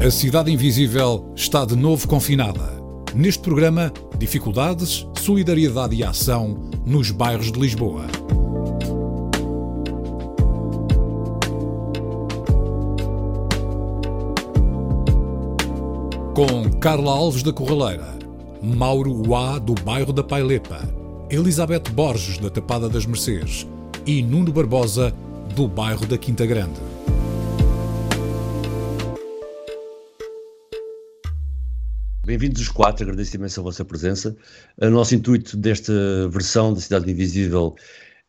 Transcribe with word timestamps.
A 0.00 0.12
Cidade 0.12 0.52
Invisível 0.52 1.32
está 1.34 1.64
de 1.64 1.74
novo 1.74 2.06
confinada. 2.06 2.80
Neste 3.12 3.42
programa, 3.42 3.92
dificuldades, 4.16 5.04
solidariedade 5.18 5.96
e 5.96 6.04
ação 6.04 6.70
nos 6.86 7.10
bairros 7.10 7.50
de 7.50 7.58
Lisboa. 7.58 8.06
Com 16.32 16.70
Carla 16.78 17.10
Alves 17.10 17.42
da 17.42 17.52
Corraleira, 17.52 18.16
Mauro 18.62 19.28
Uá 19.28 19.58
do 19.58 19.74
bairro 19.74 20.12
da 20.12 20.22
Pailepa, 20.22 20.80
Elizabeth 21.28 21.90
Borges 21.92 22.38
da 22.38 22.48
Tapada 22.48 22.88
das 22.88 23.04
Mercês 23.04 23.66
e 24.06 24.22
Nuno 24.22 24.52
Barbosa 24.52 25.12
do 25.56 25.66
bairro 25.66 26.06
da 26.06 26.16
Quinta 26.16 26.46
Grande. 26.46 26.97
Bem-vindos 32.28 32.60
os 32.60 32.68
quatro, 32.68 33.04
agradeço 33.04 33.34
imenso 33.36 33.58
a 33.58 33.62
vossa 33.62 33.82
presença. 33.86 34.36
O 34.76 34.90
nosso 34.90 35.14
intuito 35.14 35.56
desta 35.56 36.28
versão 36.28 36.74
da 36.74 36.80
Cidade 36.82 37.10
Invisível 37.10 37.74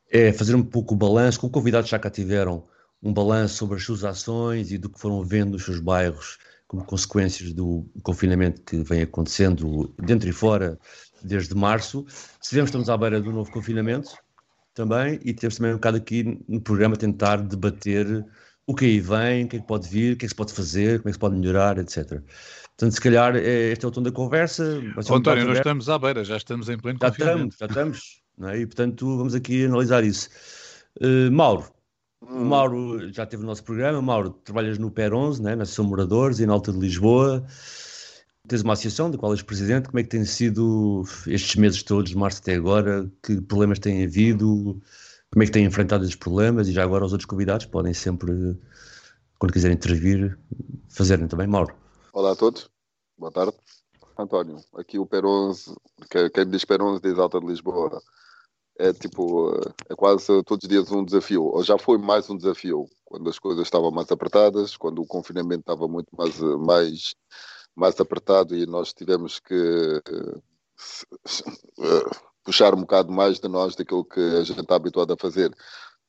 é 0.10 0.32
fazer 0.32 0.56
um 0.56 0.64
pouco 0.64 0.94
o 0.94 0.98
balanço, 0.98 1.38
como 1.38 1.52
convidados 1.52 1.90
já 1.90 2.00
cá 2.00 2.10
tiveram, 2.10 2.66
um 3.04 3.12
balanço 3.12 3.56
sobre 3.56 3.76
as 3.76 3.84
suas 3.84 4.06
ações 4.06 4.72
e 4.72 4.78
do 4.78 4.90
que 4.90 4.98
foram 4.98 5.22
vendo 5.22 5.52
nos 5.52 5.66
seus 5.66 5.82
bairros 5.82 6.38
como 6.66 6.86
consequências 6.86 7.52
do 7.52 7.86
confinamento 8.02 8.62
que 8.62 8.82
vem 8.84 9.02
acontecendo 9.02 9.94
dentro 10.02 10.30
e 10.30 10.32
fora 10.32 10.80
desde 11.22 11.54
março. 11.54 12.06
Sabemos 12.40 12.72
que 12.72 12.78
estamos 12.78 12.90
à 12.90 12.96
beira 12.96 13.20
do 13.20 13.34
novo 13.34 13.52
confinamento 13.52 14.12
também 14.74 15.20
e 15.26 15.34
temos 15.34 15.58
também 15.58 15.74
um 15.74 15.76
bocado 15.76 15.98
aqui 15.98 16.42
no 16.48 16.62
programa 16.62 16.96
tentar 16.96 17.42
debater 17.42 18.26
o 18.66 18.74
que 18.74 18.86
aí 18.86 19.02
vem, 19.02 19.44
o 19.44 19.50
que 19.50 19.58
é 19.58 19.60
que 19.60 19.68
pode 19.68 19.90
vir, 19.90 20.14
o 20.14 20.16
que 20.16 20.24
é 20.24 20.28
que 20.28 20.30
se 20.30 20.36
pode 20.36 20.54
fazer, 20.54 21.00
como 21.00 21.10
é 21.10 21.12
que 21.12 21.16
se 21.16 21.20
pode 21.20 21.36
melhorar, 21.36 21.78
etc. 21.80 22.24
Portanto, 22.80 22.94
se 22.94 23.02
calhar 23.02 23.36
é, 23.36 23.72
este 23.74 23.84
é 23.84 23.88
o 23.90 23.92
tom 23.92 24.02
da 24.02 24.10
conversa. 24.10 24.64
Um 24.64 25.16
António, 25.16 25.46
nós 25.46 25.58
estamos 25.58 25.90
à 25.90 26.00
beira, 26.00 26.24
já 26.24 26.38
estamos 26.38 26.70
em 26.70 26.78
pleno 26.78 26.98
já. 27.02 27.10
Estamos, 27.10 27.58
já 27.60 27.66
estamos, 27.66 28.22
é? 28.44 28.58
e 28.60 28.66
portanto 28.66 29.18
vamos 29.18 29.36
aqui 29.36 29.66
analisar 29.66 30.02
isso. 30.02 30.30
Uh, 31.02 31.30
Mauro, 31.30 31.66
hum. 32.22 32.44
o 32.44 32.46
Mauro 32.46 33.12
já 33.12 33.26
teve 33.26 33.44
o 33.44 33.46
nosso 33.46 33.66
programa. 33.66 34.02
Mauro, 34.02 34.30
trabalhas 34.30 34.78
no 34.78 34.90
PER 34.90 35.14
11, 35.14 35.42
né? 35.42 35.56
na 35.58 35.64
Associação 35.64 35.84
Moradores 35.90 36.40
e 36.40 36.46
na 36.46 36.54
Alta 36.54 36.72
de 36.72 36.80
Lisboa. 36.80 37.46
Tens 38.48 38.62
uma 38.62 38.72
associação 38.72 39.12
da 39.12 39.18
qual 39.18 39.34
és 39.34 39.42
presidente. 39.42 39.90
Como 39.90 40.00
é 40.00 40.04
que 40.04 40.10
tem 40.10 40.24
sido 40.24 41.04
estes 41.28 41.58
meses 41.58 41.84
todos, 41.84 42.12
de 42.12 42.18
março 42.18 42.40
até 42.40 42.56
agora? 42.56 43.12
Que 43.22 43.42
problemas 43.42 43.80
têm 43.80 44.06
havido? 44.06 44.82
Como 45.30 45.44
é 45.44 45.46
que 45.46 45.52
têm 45.52 45.66
enfrentado 45.66 46.06
esses 46.06 46.16
problemas? 46.16 46.70
E 46.70 46.72
já 46.72 46.84
agora 46.84 47.04
os 47.04 47.12
outros 47.12 47.26
convidados 47.26 47.66
podem 47.66 47.94
sempre, 47.94 48.58
quando 49.38 49.52
quiserem 49.52 49.76
intervir, 49.76 50.40
fazerem 50.88 51.28
também. 51.28 51.46
Mauro. 51.46 51.76
Olá 52.12 52.32
a 52.32 52.36
todos, 52.36 52.70
boa 53.20 53.32
tarde. 53.32 53.56
António, 54.18 54.58
aqui 54.74 54.98
o 54.98 55.06
Peronze, 55.06 55.76
quem 56.34 56.50
diz 56.50 56.64
Peronze 56.64 57.02
diz 57.02 57.20
Alta 57.20 57.40
de 57.40 57.46
Lisboa. 57.46 58.02
É 58.78 58.94
tipo, 58.94 59.52
é 59.90 59.96
quase 59.96 60.26
todos 60.44 60.64
os 60.64 60.70
dias 60.70 60.90
um 60.90 61.04
desafio, 61.04 61.44
ou 61.44 61.62
já 61.62 61.78
foi 61.78 61.98
mais 61.98 62.30
um 62.30 62.38
desafio, 62.38 62.86
quando 63.04 63.30
as 63.30 63.38
coisas 63.38 63.64
estavam 63.64 63.92
mais 63.92 64.10
apertadas, 64.10 64.78
quando 64.78 65.02
o 65.02 65.06
confinamento 65.06 65.60
estava 65.60 65.86
muito 65.86 66.08
mais, 66.16 66.40
mais, 66.40 67.14
mais 67.76 68.00
apertado 68.00 68.56
e 68.56 68.66
nós 68.66 68.94
tivemos 68.94 69.38
que 69.40 70.02
uh, 70.08 70.42
puxar 72.42 72.74
um 72.74 72.82
bocado 72.82 73.12
mais 73.12 73.38
de 73.38 73.50
nós 73.50 73.76
daquilo 73.76 74.06
que 74.06 74.22
a 74.22 74.44
gente 74.44 74.62
está 74.62 74.76
habituado 74.76 75.12
a 75.12 75.18
fazer 75.18 75.54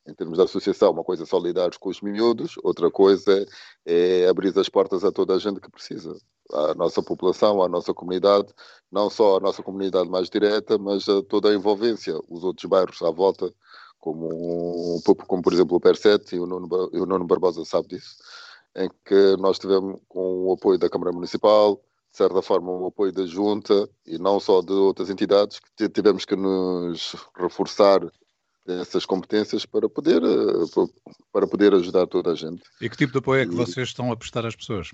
em 0.07 0.15
termos 0.15 0.39
de 0.39 0.45
associação, 0.45 0.93
uma 0.93 1.05
coisa 1.05 1.23
é 1.23 1.27
só 1.27 1.39
lidar 1.39 1.71
com 1.79 1.89
os 1.89 2.01
miúdos, 2.01 2.55
outra 2.63 2.91
coisa 2.91 3.47
é 3.85 4.27
abrir 4.29 4.57
as 4.59 4.69
portas 4.69 5.05
a 5.05 5.13
toda 5.13 5.35
a 5.35 5.39
gente 5.39 5.61
que 5.61 5.71
precisa. 5.71 6.17
A 6.53 6.75
nossa 6.75 7.03
população, 7.03 7.63
a 7.63 7.69
nossa 7.69 7.95
comunidade, 7.95 8.49
não 8.91 9.09
só 9.09 9.37
a 9.37 9.41
nossa 9.41 9.63
comunidade 9.63 10.09
mais 10.09 10.29
direta, 10.29 10.79
mas 10.79 11.09
a 11.09 11.23
toda 11.23 11.51
a 11.51 11.55
envolvência, 11.55 12.19
os 12.29 12.43
outros 12.43 12.69
bairros 12.69 13.01
à 13.03 13.11
volta, 13.11 13.53
como, 13.99 15.01
como 15.27 15.43
por 15.43 15.53
exemplo 15.53 15.77
o 15.77 15.81
PER7 15.81 16.33
e 16.33 16.41
o 16.41 16.47
Nuno, 16.47 16.69
o 16.93 17.07
Nuno 17.07 17.27
Barbosa 17.27 17.65
sabe 17.65 17.89
disso, 17.89 18.17
em 18.75 18.89
que 19.05 19.37
nós 19.39 19.59
tivemos 19.59 20.01
com 20.09 20.47
o 20.47 20.53
apoio 20.53 20.79
da 20.79 20.89
Câmara 20.89 21.13
Municipal, 21.13 21.81
de 22.11 22.17
certa 22.17 22.43
forma 22.43 22.73
o 22.73 22.87
apoio 22.87 23.13
da 23.13 23.25
Junta 23.27 23.89
e 24.07 24.19
não 24.19 24.41
só 24.41 24.63
de 24.63 24.73
outras 24.73 25.11
entidades, 25.11 25.61
que 25.77 25.89
tivemos 25.89 26.25
que 26.25 26.35
nos 26.35 27.15
reforçar 27.37 28.01
essas 28.81 29.07
competências 29.07 29.67
para 29.67 29.89
poder, 29.89 30.23
eh, 30.23 30.87
para 31.33 31.47
poder 31.47 31.75
ajudar 31.75 32.07
toda 32.07 32.33
a 32.33 32.35
gente. 32.35 32.63
E 32.81 32.89
que 32.89 32.97
tipo 32.97 33.13
de 33.13 33.19
apoio 33.19 33.43
é 33.43 33.47
que 33.47 33.55
vocês 33.55 33.89
estão 33.89 34.11
a 34.13 34.17
prestar 34.17 34.47
às 34.47 34.55
pessoas? 34.55 34.91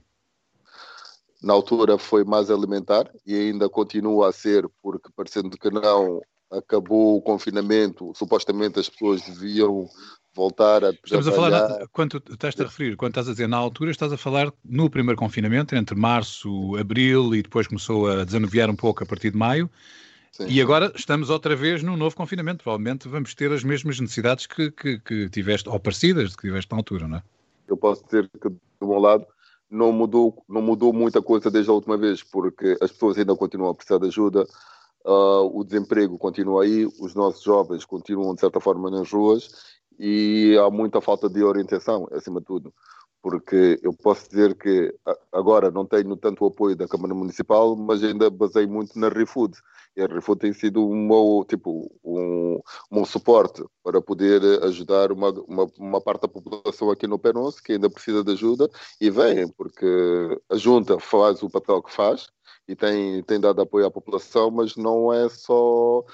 Na 1.43 1.53
altura 1.53 1.99
foi 1.99 2.25
mais 2.25 2.51
alimentar 2.51 3.11
e 3.27 3.35
ainda 3.35 3.69
continua 3.69 4.29
a 4.29 4.33
ser, 4.33 4.67
porque 4.83 5.09
parecendo 5.15 5.57
que 5.59 5.71
não, 5.71 6.21
acabou 6.51 7.17
o 7.17 7.23
confinamento, 7.23 8.13
supostamente 8.15 8.79
as 8.79 8.89
pessoas 8.89 9.23
deviam 9.23 9.89
voltar 10.35 10.85
a 10.85 10.91
Estamos 10.91 11.27
a 11.27 11.33
falar, 11.33 11.89
quando 11.93 12.23
estás 12.31 12.59
a 12.61 12.65
referir, 12.65 12.97
quando 12.97 13.13
estás 13.13 13.29
a 13.29 13.33
dizer 13.33 13.49
na 13.49 13.57
altura, 13.57 13.91
estás 13.91 14.13
a 14.13 14.19
falar 14.19 14.53
no 14.65 14.91
primeiro 14.91 15.19
confinamento, 15.19 15.75
entre 15.75 15.97
março, 15.97 16.77
abril 16.77 17.35
e 17.35 17.43
depois 17.43 17.67
começou 17.67 18.09
a 18.09 18.25
desanuviar 18.25 18.69
um 18.71 18.77
pouco 18.77 19.03
a 19.03 19.07
partir 19.07 19.31
de 19.31 19.37
maio. 19.37 19.71
Sim. 20.37 20.49
E 20.51 20.61
agora 20.61 20.93
estamos 20.95 21.31
outra 21.31 21.57
vez 21.57 21.83
num 21.83 21.97
novo 21.97 22.15
confinamento. 22.15 22.63
Provavelmente 22.63 23.09
vamos 23.09 23.35
ter 23.35 23.51
as 23.53 23.65
mesmas 23.65 23.99
necessidades 23.99 24.47
que, 24.47 24.71
que, 24.71 24.99
que 24.99 25.31
tiveste, 25.31 25.67
ou 25.67 25.81
parecidas 25.81 26.37
que 26.37 26.43
tiveste 26.43 26.71
na 26.71 26.77
altura, 26.77 27.09
não 27.09 27.17
é? 27.17 27.23
Eu 27.67 27.75
posso 27.75 28.05
dizer 28.05 28.29
que, 28.29 28.51
do 28.51 28.87
meu 28.87 28.99
lado, 28.99 29.27
não 29.71 29.93
mudou, 29.93 30.45
não 30.47 30.61
mudou 30.61 30.93
muita 30.93 31.23
coisa 31.23 31.51
desde 31.51 31.71
a 31.71 31.73
última 31.75 31.97
vez, 31.97 32.23
porque 32.23 32.77
as 32.83 32.93
pessoas 32.93 33.17
ainda 33.17 33.35
continuam 33.35 33.71
a 33.71 33.75
precisar 33.75 33.99
de 33.99 34.09
ajuda, 34.09 34.47
uh, 35.07 35.59
o 35.59 35.65
desemprego 35.65 36.19
continua 36.19 36.65
aí, 36.65 36.85
os 37.01 37.15
nossos 37.15 37.43
jovens 37.43 37.87
continuam, 37.87 38.35
de 38.35 38.41
certa 38.43 38.61
forma, 38.61 38.91
nas 38.91 39.11
ruas 39.11 39.49
e 39.99 40.55
há 40.61 40.69
muita 40.69 41.01
falta 41.01 41.31
de 41.31 41.43
orientação, 41.43 42.07
acima 42.13 42.41
de 42.41 42.47
tudo 42.47 42.75
porque 43.29 43.77
eu 43.83 43.93
posso 43.93 44.29
dizer 44.31 44.55
que 44.55 44.95
agora 45.33 45.69
não 45.69 45.85
tenho 45.85 46.17
tanto 46.17 46.47
apoio 46.47 46.77
da 46.77 46.87
Câmara 46.87 47.13
Municipal, 47.13 47.75
mas 47.75 48.01
ainda 48.05 48.31
basei 48.31 48.69
muito 48.69 48.97
na 48.97 49.09
ReFood. 49.09 49.59
E 49.97 50.01
a 50.01 50.07
ReFood 50.07 50.39
tem 50.39 50.53
sido 50.53 50.89
um 50.89 50.95
meu, 50.95 51.45
tipo, 51.49 51.91
um, 52.05 52.61
um 52.89 53.05
suporte 53.05 53.65
para 53.83 54.01
poder 54.01 54.63
ajudar 54.63 55.11
uma, 55.11 55.31
uma, 55.31 55.67
uma, 55.77 56.01
parte 56.01 56.23
da 56.23 56.29
população 56.29 56.89
aqui 56.89 57.09
no 57.09 57.19
Penonce, 57.19 57.61
que 57.61 57.73
ainda 57.73 57.91
precisa 57.91 58.23
de 58.23 58.31
ajuda, 58.31 58.71
e 59.01 59.11
vem, 59.11 59.49
porque 59.49 59.85
a 60.49 60.57
Junta 60.57 61.01
faz 61.01 61.43
o 61.43 61.51
papel 61.51 61.83
que 61.83 61.93
faz 61.93 62.29
e 62.69 62.77
tem, 62.77 63.25
tem 63.25 63.41
dado 63.41 63.61
apoio 63.61 63.87
à 63.87 63.91
população, 63.91 64.53
mas 64.53 64.77
não 64.77 65.13
é 65.13 65.29
só. 65.29 66.05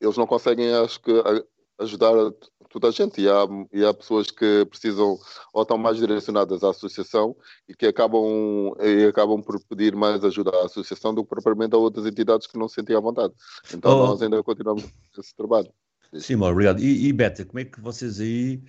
Eles 0.00 0.16
não 0.16 0.26
conseguem, 0.26 0.72
acho 0.72 1.02
que, 1.02 1.12
ajudar 1.78 2.12
toda 2.70 2.88
a 2.88 2.90
gente 2.90 3.20
e 3.20 3.28
há, 3.28 3.46
e 3.72 3.84
há 3.84 3.92
pessoas 3.92 4.30
que 4.30 4.64
precisam 4.66 5.18
ou 5.52 5.62
estão 5.62 5.76
mais 5.76 5.98
direcionadas 5.98 6.64
à 6.64 6.70
associação 6.70 7.36
e 7.68 7.74
que 7.74 7.86
acabam, 7.86 8.74
e 8.80 9.06
acabam 9.06 9.42
por 9.42 9.60
pedir 9.68 9.94
mais 9.94 10.24
ajuda 10.24 10.50
à 10.50 10.64
associação 10.64 11.14
do 11.14 11.22
que 11.22 11.30
propriamente 11.30 11.74
a 11.74 11.78
outras 11.78 12.06
entidades 12.06 12.46
que 12.46 12.58
não 12.58 12.68
se 12.68 12.76
sentem 12.76 12.96
à 12.96 13.00
vontade. 13.00 13.32
Então 13.74 13.92
oh. 13.92 14.06
nós 14.06 14.22
ainda 14.22 14.42
continuamos 14.42 14.84
esse 15.18 15.34
trabalho. 15.36 15.70
Sim, 16.14 16.36
Mauro, 16.36 16.54
obrigado. 16.54 16.80
E, 16.80 17.08
e 17.08 17.12
Beta, 17.12 17.44
como 17.44 17.60
é 17.60 17.64
que 17.64 17.80
vocês 17.80 18.20
aí, 18.20 18.62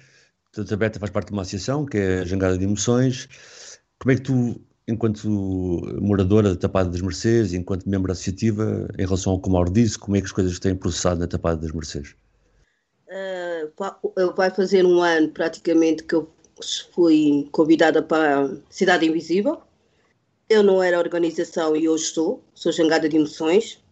portanto 0.43 0.73
a 0.73 0.77
Beta 0.77 0.99
faz 0.99 1.11
parte 1.11 1.27
de 1.27 1.33
uma 1.33 1.41
associação 1.41 1.85
que 1.85 1.97
é 1.97 2.19
a 2.19 2.25
Jangada 2.25 2.57
de 2.57 2.63
Emoções, 2.63 3.27
como 3.99 4.11
é 4.11 4.15
que 4.15 4.21
tu 4.21 4.61
enquanto 4.87 5.29
moradora 6.01 6.49
da 6.49 6.55
Tapada 6.57 6.89
das 6.89 7.01
Mercês, 7.01 7.53
enquanto 7.53 7.87
membro 7.87 8.11
associativa, 8.11 8.87
em 8.97 9.05
relação 9.05 9.31
ao 9.31 9.41
que 9.41 9.47
o 9.47 9.51
Mauro 9.51 9.71
disse, 9.71 9.97
como 9.97 10.17
é 10.17 10.19
que 10.19 10.25
as 10.25 10.31
coisas 10.31 10.59
têm 10.59 10.75
processado 10.75 11.21
na 11.21 11.27
Tapada 11.27 11.61
das 11.61 11.71
Mercês? 11.71 12.15
Uh, 13.13 14.33
vai 14.35 14.49
fazer 14.49 14.85
um 14.85 15.01
ano 15.01 15.29
praticamente 15.29 16.03
que 16.03 16.15
eu 16.15 16.29
fui 16.93 17.47
convidada 17.51 18.01
para 18.01 18.45
a 18.45 18.49
Cidade 18.69 19.05
Invisível. 19.05 19.61
Eu 20.49 20.63
não 20.63 20.83
era 20.83 20.99
organização 20.99 21.75
e 21.75 21.87
hoje 21.87 22.05
estou, 22.05 22.43
sou 22.53 22.71
jangada 22.71 23.07
de 23.07 23.15
emoções. 23.15 23.83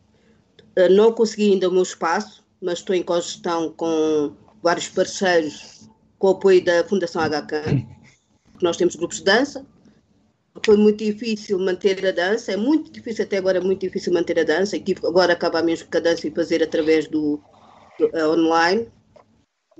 Uh, 0.78 0.92
não 0.92 1.12
consegui 1.12 1.52
ainda 1.52 1.70
o 1.70 1.72
meu 1.72 1.84
espaço, 1.84 2.44
mas 2.62 2.80
estou 2.80 2.96
em 2.96 3.04
cogestão 3.04 3.72
com 3.72 4.34
vários 4.62 4.88
parceiros, 4.90 5.90
com 6.18 6.28
o 6.28 6.32
apoio 6.32 6.64
da 6.64 6.84
Fundação 6.84 7.22
HK. 7.22 7.88
Nós 8.62 8.78
temos 8.78 8.96
grupos 8.96 9.18
de 9.18 9.24
dança. 9.24 9.66
Foi 10.66 10.76
muito 10.76 11.04
difícil 11.04 11.58
manter 11.58 12.06
a 12.06 12.12
dança, 12.12 12.52
é 12.52 12.58
muito 12.58 12.92
difícil, 12.92 13.24
até 13.24 13.38
agora 13.38 13.58
é 13.58 13.62
muito 13.62 13.80
difícil 13.80 14.14
manter 14.14 14.38
a 14.38 14.44
dança. 14.44 14.76
E 14.76 14.82
tive 14.82 15.08
agora 15.08 15.34
acabar 15.34 15.64
mesmo 15.64 15.90
com 15.90 15.98
a 15.98 16.02
dança 16.02 16.28
e 16.28 16.32
fazer 16.32 16.62
através 16.62 17.08
do, 17.08 17.42
do 17.98 18.06
uh, 18.08 18.32
online. 18.32 18.88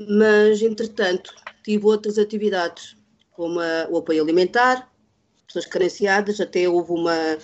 Mas, 0.10 0.62
entretanto, 0.62 1.34
tive 1.64 1.86
outras 1.86 2.18
atividades, 2.18 2.96
como 3.32 3.60
a, 3.60 3.88
o 3.90 3.98
apoio 3.98 4.24
alimentar, 4.24 4.92
pessoas 5.48 5.66
carenciadas, 5.66 6.40
até 6.40 6.68
houve 6.68 6.92
uma 6.92 7.38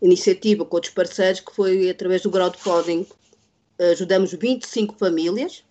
iniciativa 0.00 0.64
com 0.64 0.76
outros 0.76 0.92
parceiros 0.92 1.40
que 1.40 1.54
foi 1.54 1.88
através 1.88 2.22
do 2.22 2.30
crowdfunding. 2.30 3.06
Ajudamos 3.78 4.32
25 4.32 4.96
famílias 4.96 5.64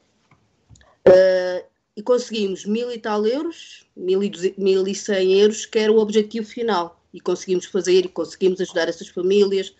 uh, 1.08 1.66
e 1.96 2.02
conseguimos 2.02 2.66
mil 2.66 2.92
e 2.92 2.98
tal 2.98 3.26
euros, 3.26 3.86
mil 3.96 4.24
e 4.24 4.96
cem 4.96 5.40
euros, 5.40 5.66
que 5.66 5.80
era 5.80 5.92
o 5.92 6.00
objetivo 6.00 6.48
final. 6.48 7.02
E 7.14 7.20
conseguimos 7.20 7.66
fazer 7.66 8.06
e 8.06 8.10
conseguimos 8.10 8.62
ajudar 8.62 8.88
essas 8.88 9.10
famílias. 9.10 9.74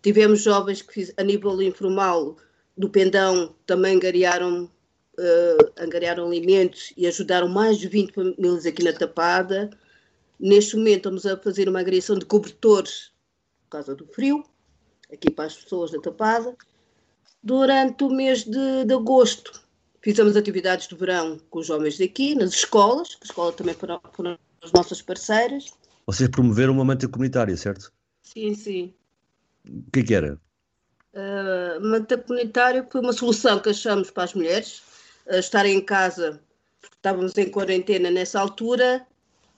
Tivemos 0.00 0.42
jovens 0.42 0.80
que, 0.80 1.12
a 1.16 1.22
nível 1.24 1.60
informal 1.60 2.36
do 2.76 2.88
Pendão, 2.88 3.54
também 3.66 3.96
angariaram, 3.96 4.70
uh, 5.18 5.72
angariaram 5.76 6.26
alimentos 6.26 6.92
e 6.96 7.06
ajudaram 7.06 7.48
mais 7.48 7.78
de 7.78 7.88
20 7.88 8.12
famílias 8.12 8.66
aqui 8.66 8.82
na 8.82 8.92
Tapada. 8.92 9.70
Neste 10.38 10.76
momento 10.76 10.98
estamos 10.98 11.26
a 11.26 11.36
fazer 11.36 11.68
uma 11.68 11.80
agregação 11.80 12.18
de 12.18 12.24
cobertores 12.24 13.10
por 13.64 13.70
causa 13.70 13.94
do 13.94 14.06
frio, 14.06 14.44
aqui 15.12 15.30
para 15.30 15.46
as 15.46 15.56
pessoas 15.56 15.90
da 15.90 16.00
Tapada. 16.00 16.56
Durante 17.42 18.04
o 18.04 18.10
mês 18.10 18.44
de, 18.44 18.84
de 18.84 18.94
agosto 18.94 19.62
fizemos 20.00 20.36
atividades 20.36 20.88
de 20.88 20.94
verão 20.94 21.38
com 21.50 21.58
os 21.58 21.66
jovens 21.66 21.98
daqui, 21.98 22.34
nas 22.34 22.50
escolas, 22.50 23.14
que 23.14 23.24
a 23.24 23.26
escola 23.26 23.52
também 23.52 23.74
foram, 23.74 24.00
foram 24.12 24.38
as 24.62 24.72
nossas 24.72 25.02
parceiras. 25.02 25.66
Vocês 26.06 26.28
promoveram 26.30 26.72
uma 26.72 26.84
manta 26.84 27.06
comunitária, 27.08 27.56
certo? 27.56 27.92
Sim, 28.22 28.54
sim. 28.54 28.94
O 29.68 29.90
que, 29.92 30.00
é 30.00 30.02
que 30.02 30.14
era? 30.14 30.40
Uh, 31.12 31.80
manta 31.80 32.16
comunitária 32.16 32.86
foi 32.90 33.00
uma 33.00 33.12
solução 33.12 33.58
que 33.58 33.68
achamos 33.68 34.10
para 34.10 34.24
as 34.24 34.34
mulheres 34.34 34.82
estarem 35.30 35.76
em 35.76 35.80
casa, 35.80 36.40
porque 36.80 36.96
estávamos 36.96 37.36
em 37.36 37.50
quarentena 37.50 38.10
nessa 38.10 38.40
altura, 38.40 39.06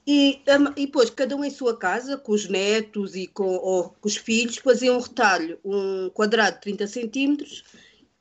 e, 0.05 0.41
e 0.75 0.85
depois, 0.85 1.09
cada 1.09 1.35
um 1.35 1.43
em 1.43 1.51
sua 1.51 1.77
casa, 1.77 2.17
com 2.17 2.31
os 2.31 2.47
netos 2.47 3.15
e 3.15 3.27
com, 3.27 3.55
ou, 3.57 3.89
com 3.89 4.07
os 4.07 4.17
filhos, 4.17 4.57
fazia 4.57 4.91
um 4.91 4.99
retalho, 4.99 5.59
um 5.63 6.09
quadrado 6.09 6.55
de 6.55 6.61
30 6.61 6.87
centímetros, 6.87 7.63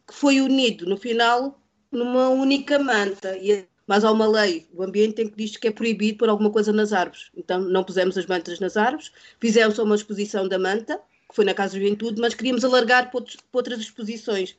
que 0.07 0.15
foi 0.15 0.41
unido 0.41 0.87
no 0.87 0.97
final 0.97 1.59
numa 1.91 2.29
única 2.29 2.79
manta. 2.79 3.37
E, 3.39 3.67
mas 3.87 4.05
há 4.05 4.13
uma 4.13 4.27
lei 4.27 4.69
do 4.73 4.83
ambiente 4.83 5.23
em 5.23 5.29
que 5.29 5.37
diz 5.37 5.57
que 5.57 5.69
é 5.69 5.71
proibido 5.73 6.19
pôr 6.19 6.29
alguma 6.29 6.51
coisa 6.51 6.73
nas 6.73 6.93
árvores. 6.93 7.31
Então 7.35 7.61
não 7.61 7.83
pusemos 7.83 8.17
as 8.17 8.27
mantas 8.27 8.61
nas 8.61 8.77
árvores, 8.77 9.11
fizemos 9.41 9.77
só 9.77 9.83
uma 9.83 9.97
exposição 9.97 10.47
da 10.47 10.59
manta, 10.59 11.01
que 11.29 11.35
foi 11.35 11.45
na 11.45 11.55
Casa 11.55 11.73
de 11.73 11.85
Juventude, 11.85 12.21
mas 12.21 12.35
queríamos 12.35 12.65
alargar 12.65 13.11
para, 13.11 13.19
outros, 13.19 13.37
para 13.37 13.59
outras 13.59 13.81
exposições. 13.81 14.57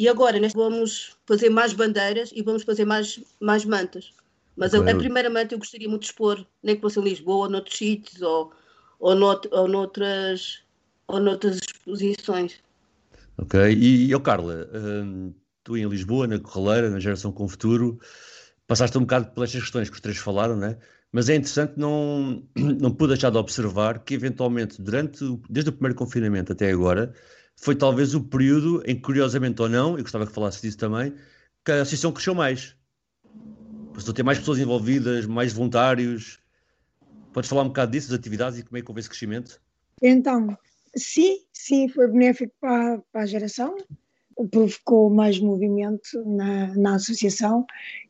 E 0.00 0.08
agora 0.08 0.40
neste, 0.40 0.56
vamos 0.56 1.14
fazer 1.26 1.50
mais 1.50 1.74
bandeiras 1.74 2.32
e 2.34 2.40
vamos 2.42 2.62
fazer 2.62 2.86
mais, 2.86 3.20
mais 3.38 3.66
mantas. 3.66 4.14
Mas 4.56 4.74
a, 4.74 4.78
a, 4.78 4.96
primeira 4.96 5.28
manta 5.28 5.52
eu 5.52 5.58
gostaria 5.58 5.86
muito 5.90 6.00
de 6.00 6.06
expor, 6.06 6.46
nem 6.62 6.74
que 6.74 6.80
fosse 6.80 6.98
em 6.98 7.02
Lisboa, 7.02 7.44
ou 7.44 7.50
noutros 7.50 7.76
sítios, 7.76 8.22
ou, 8.22 8.50
ou, 8.98 9.14
nout, 9.14 9.46
ou, 9.52 9.68
noutras, 9.68 10.62
ou 11.06 11.20
noutras 11.20 11.58
exposições. 11.58 12.62
Ok, 13.36 13.60
e, 13.74 14.10
e 14.10 14.20
Carla, 14.20 14.70
hum, 14.72 15.34
tu 15.62 15.76
em 15.76 15.86
Lisboa, 15.86 16.26
na 16.26 16.38
Corraleira, 16.38 16.88
na 16.88 16.98
Geração 16.98 17.30
com 17.30 17.46
Futuro, 17.46 18.00
passaste 18.66 18.96
um 18.96 19.02
bocado 19.02 19.30
pelas 19.32 19.52
questões 19.52 19.90
que 19.90 19.96
os 19.96 20.00
três 20.00 20.16
falaram, 20.16 20.56
né? 20.56 20.78
mas 21.12 21.28
é 21.28 21.34
interessante, 21.34 21.74
não, 21.76 22.42
não 22.56 22.90
pude 22.90 23.12
deixar 23.12 23.30
de 23.30 23.36
observar 23.36 23.98
que, 23.98 24.14
eventualmente, 24.14 24.80
durante, 24.80 25.24
desde 25.48 25.68
o 25.68 25.72
primeiro 25.72 25.96
confinamento 25.96 26.52
até 26.52 26.70
agora, 26.70 27.12
foi 27.60 27.76
talvez 27.76 28.14
o 28.14 28.22
período 28.22 28.82
em 28.86 28.96
que, 28.96 29.02
curiosamente 29.02 29.60
ou 29.60 29.68
não, 29.68 29.96
eu 29.96 30.02
gostava 30.02 30.26
que 30.26 30.32
falasse 30.32 30.62
disso 30.62 30.78
também, 30.78 31.14
que 31.62 31.70
a 31.70 31.82
associação 31.82 32.10
cresceu 32.10 32.34
mais. 32.34 32.74
Estou 33.96 34.12
a 34.12 34.14
ter 34.14 34.22
mais 34.22 34.38
pessoas 34.38 34.58
envolvidas, 34.58 35.26
mais 35.26 35.52
voluntários. 35.52 36.40
Podes 37.34 37.50
falar 37.50 37.62
um 37.62 37.68
bocado 37.68 37.92
disso, 37.92 38.08
das 38.08 38.18
atividades 38.18 38.58
e 38.58 38.62
como 38.62 38.78
é 38.78 38.82
que 38.82 38.90
houve 38.90 39.00
esse 39.00 39.10
crescimento? 39.10 39.60
Então, 40.02 40.56
sim, 40.96 41.40
sim, 41.52 41.86
foi 41.88 42.08
benéfico 42.08 42.52
para, 42.58 43.02
para 43.12 43.22
a 43.22 43.26
geração, 43.26 43.76
provocou 44.50 45.10
mais 45.10 45.38
movimento 45.38 46.24
na, 46.24 46.74
na 46.74 46.94
associação 46.94 47.66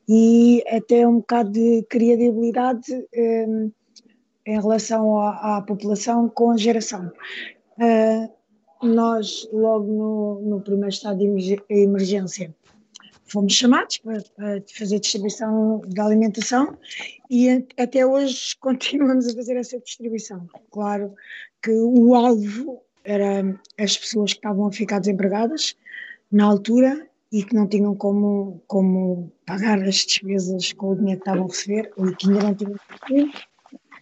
e 0.08 0.62
até 0.68 1.04
um 1.08 1.16
bocado 1.16 1.50
de 1.50 1.84
credibilidade 1.90 2.92
um, 3.16 3.72
em 4.46 4.60
relação 4.60 5.18
à, 5.18 5.56
à, 5.56 5.62
população 5.62 6.28
com 6.28 6.52
a 6.52 6.56
geração. 6.56 7.10
Uh, 7.78 8.39
nós, 8.82 9.48
logo 9.52 9.86
no, 9.86 10.40
no 10.42 10.60
primeiro 10.60 10.88
estado 10.88 11.18
de 11.18 11.62
emergência, 11.68 12.54
fomos 13.24 13.52
chamados 13.52 13.98
para, 13.98 14.22
para, 14.36 14.62
fazer 14.76 14.98
distribuição 14.98 15.80
de 15.86 16.00
alimentação 16.00 16.76
e 17.30 17.64
até 17.78 18.04
hoje 18.04 18.56
continuamos 18.60 19.28
a 19.28 19.34
fazer 19.34 19.56
essa 19.56 19.78
distribuição. 19.78 20.46
Claro 20.70 21.14
que 21.62 21.70
o 21.70 22.14
alvo 22.14 22.82
era 23.04 23.58
as 23.78 23.96
pessoas 23.96 24.32
que 24.32 24.38
estavam 24.38 24.66
a 24.66 24.72
ficar 24.72 24.98
desempregadas 24.98 25.76
na 26.30 26.44
altura 26.44 27.06
e 27.32 27.44
que 27.44 27.54
não 27.54 27.66
tinham 27.68 27.94
como, 27.94 28.60
como 28.66 29.32
pagar 29.46 29.80
as 29.82 29.96
despesas 30.04 30.72
com 30.72 30.90
o 30.90 30.96
dinheiro 30.96 31.20
que 31.20 31.28
estavam 31.28 31.44
a 31.44 31.48
receber 31.48 31.92
ou 31.96 32.14
que 32.16 32.26
ainda 32.26 32.42
não 32.42 32.54
tinham 32.54 32.74
recebido 32.90 33.32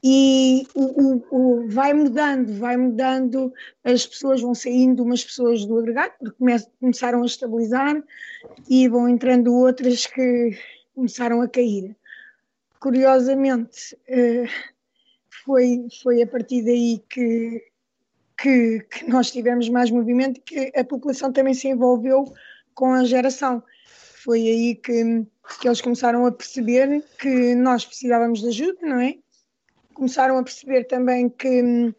e 0.03 0.67
o, 0.75 0.83
o, 0.83 1.25
o, 1.31 1.69
vai 1.69 1.93
mudando, 1.93 2.53
vai 2.55 2.77
mudando, 2.77 3.53
as 3.83 4.07
pessoas 4.07 4.41
vão 4.41 4.55
saindo 4.55 5.03
umas 5.03 5.25
pessoas 5.25 5.65
do 5.65 5.79
agregado, 5.79 6.13
porque 6.19 6.37
come, 6.39 6.57
começaram 6.81 7.23
a 7.23 7.27
estabilizar 7.27 8.03
e 8.69 8.89
vão 8.89 9.09
entrando 9.09 9.55
outras 9.55 10.07
que 10.07 10.57
começaram 10.95 11.41
a 11.41 11.49
cair. 11.49 11.97
Curiosamente, 12.81 13.97
uh, 14.09 14.49
foi, 15.45 15.87
foi 16.03 16.23
a 16.23 16.27
partir 16.27 16.63
daí 16.63 17.03
que, 17.11 17.63
que, 18.41 18.81
que 18.91 19.09
nós 19.09 19.31
tivemos 19.31 19.69
mais 19.69 19.91
movimento, 19.91 20.41
que 20.43 20.73
a 20.77 20.85
população 20.85 21.33
também 21.33 21.55
se 21.55 21.69
envolveu 21.69 22.33
com 22.75 22.93
a 22.93 23.05
geração. 23.05 23.63
Foi 24.23 24.41
aí 24.41 24.75
que, 24.77 25.27
que 25.61 25.67
eles 25.67 25.81
começaram 25.81 26.25
a 26.27 26.31
perceber 26.31 27.03
que 27.19 27.55
nós 27.57 27.85
precisávamos 27.85 28.41
de 28.41 28.49
ajuda, 28.49 28.79
não 28.83 29.01
é? 29.01 29.17
Começaram 29.99 30.39
a 30.39 30.43
perceber 30.45 30.85
também 30.85 31.29
que, 31.29 31.93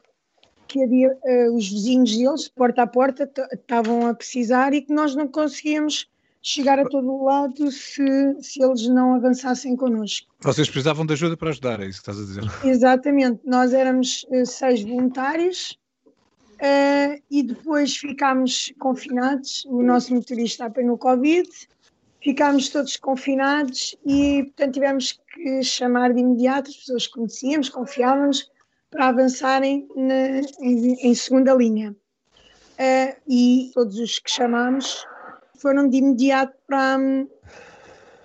que 0.68 0.82
havia 0.82 1.12
uh, 1.12 1.56
os 1.56 1.70
vizinhos 1.70 2.18
deles, 2.18 2.48
porta 2.48 2.84
a 2.84 2.88
porta, 2.88 3.30
estavam 3.52 4.08
a 4.08 4.14
precisar 4.14 4.74
e 4.74 4.82
que 4.82 4.94
nós 4.94 5.14
não 5.16 5.28
conseguíamos 5.28 6.10
chegar 6.42 6.80
a 6.80 6.86
todo 6.86 7.12
o 7.12 7.26
lado 7.26 7.70
se, 7.70 8.42
se 8.42 8.64
eles 8.64 8.88
não 8.88 9.16
avançassem 9.16 9.76
connosco. 9.76 10.28
Vocês 10.40 10.70
precisavam 10.70 11.06
de 11.06 11.12
ajuda 11.12 11.36
para 11.36 11.50
ajudar, 11.50 11.82
é 11.82 11.88
isso 11.88 12.02
que 12.02 12.10
estás 12.10 12.18
a 12.18 12.26
dizer? 12.26 12.66
Exatamente, 12.66 13.42
nós 13.44 13.74
éramos 13.74 14.26
uh, 14.30 14.46
seis 14.46 14.82
voluntários 14.82 15.78
uh, 16.54 17.22
e 17.30 17.44
depois 17.44 17.98
ficámos 17.98 18.72
confinados, 18.80 19.66
o 19.66 19.84
nosso 19.84 20.16
motorista 20.16 20.66
apanhou 20.66 20.98
Covid, 20.98 21.50
ficámos 22.24 22.70
todos 22.70 22.96
confinados 22.96 23.96
e, 24.06 24.44
portanto, 24.46 24.74
tivemos 24.74 25.20
que 25.42 25.64
chamar 25.64 26.14
de 26.14 26.20
imediato 26.20 26.70
as 26.70 26.78
pessoas 26.78 27.08
que 27.08 27.14
conhecíamos, 27.14 27.70
confiávamos, 27.70 28.50
para 28.90 29.08
avançarem 29.08 29.88
na, 29.96 30.40
em, 30.62 31.10
em, 31.10 31.16
segunda 31.16 31.54
linha. 31.54 31.96
Uh, 32.80 33.16
e 33.28 33.72
todos 33.74 33.98
os 34.00 34.20
que 34.20 34.32
chamámos 34.32 35.06
foram 35.60 35.88
de 35.88 35.98
imediato 35.98 36.56
para, 36.66 36.98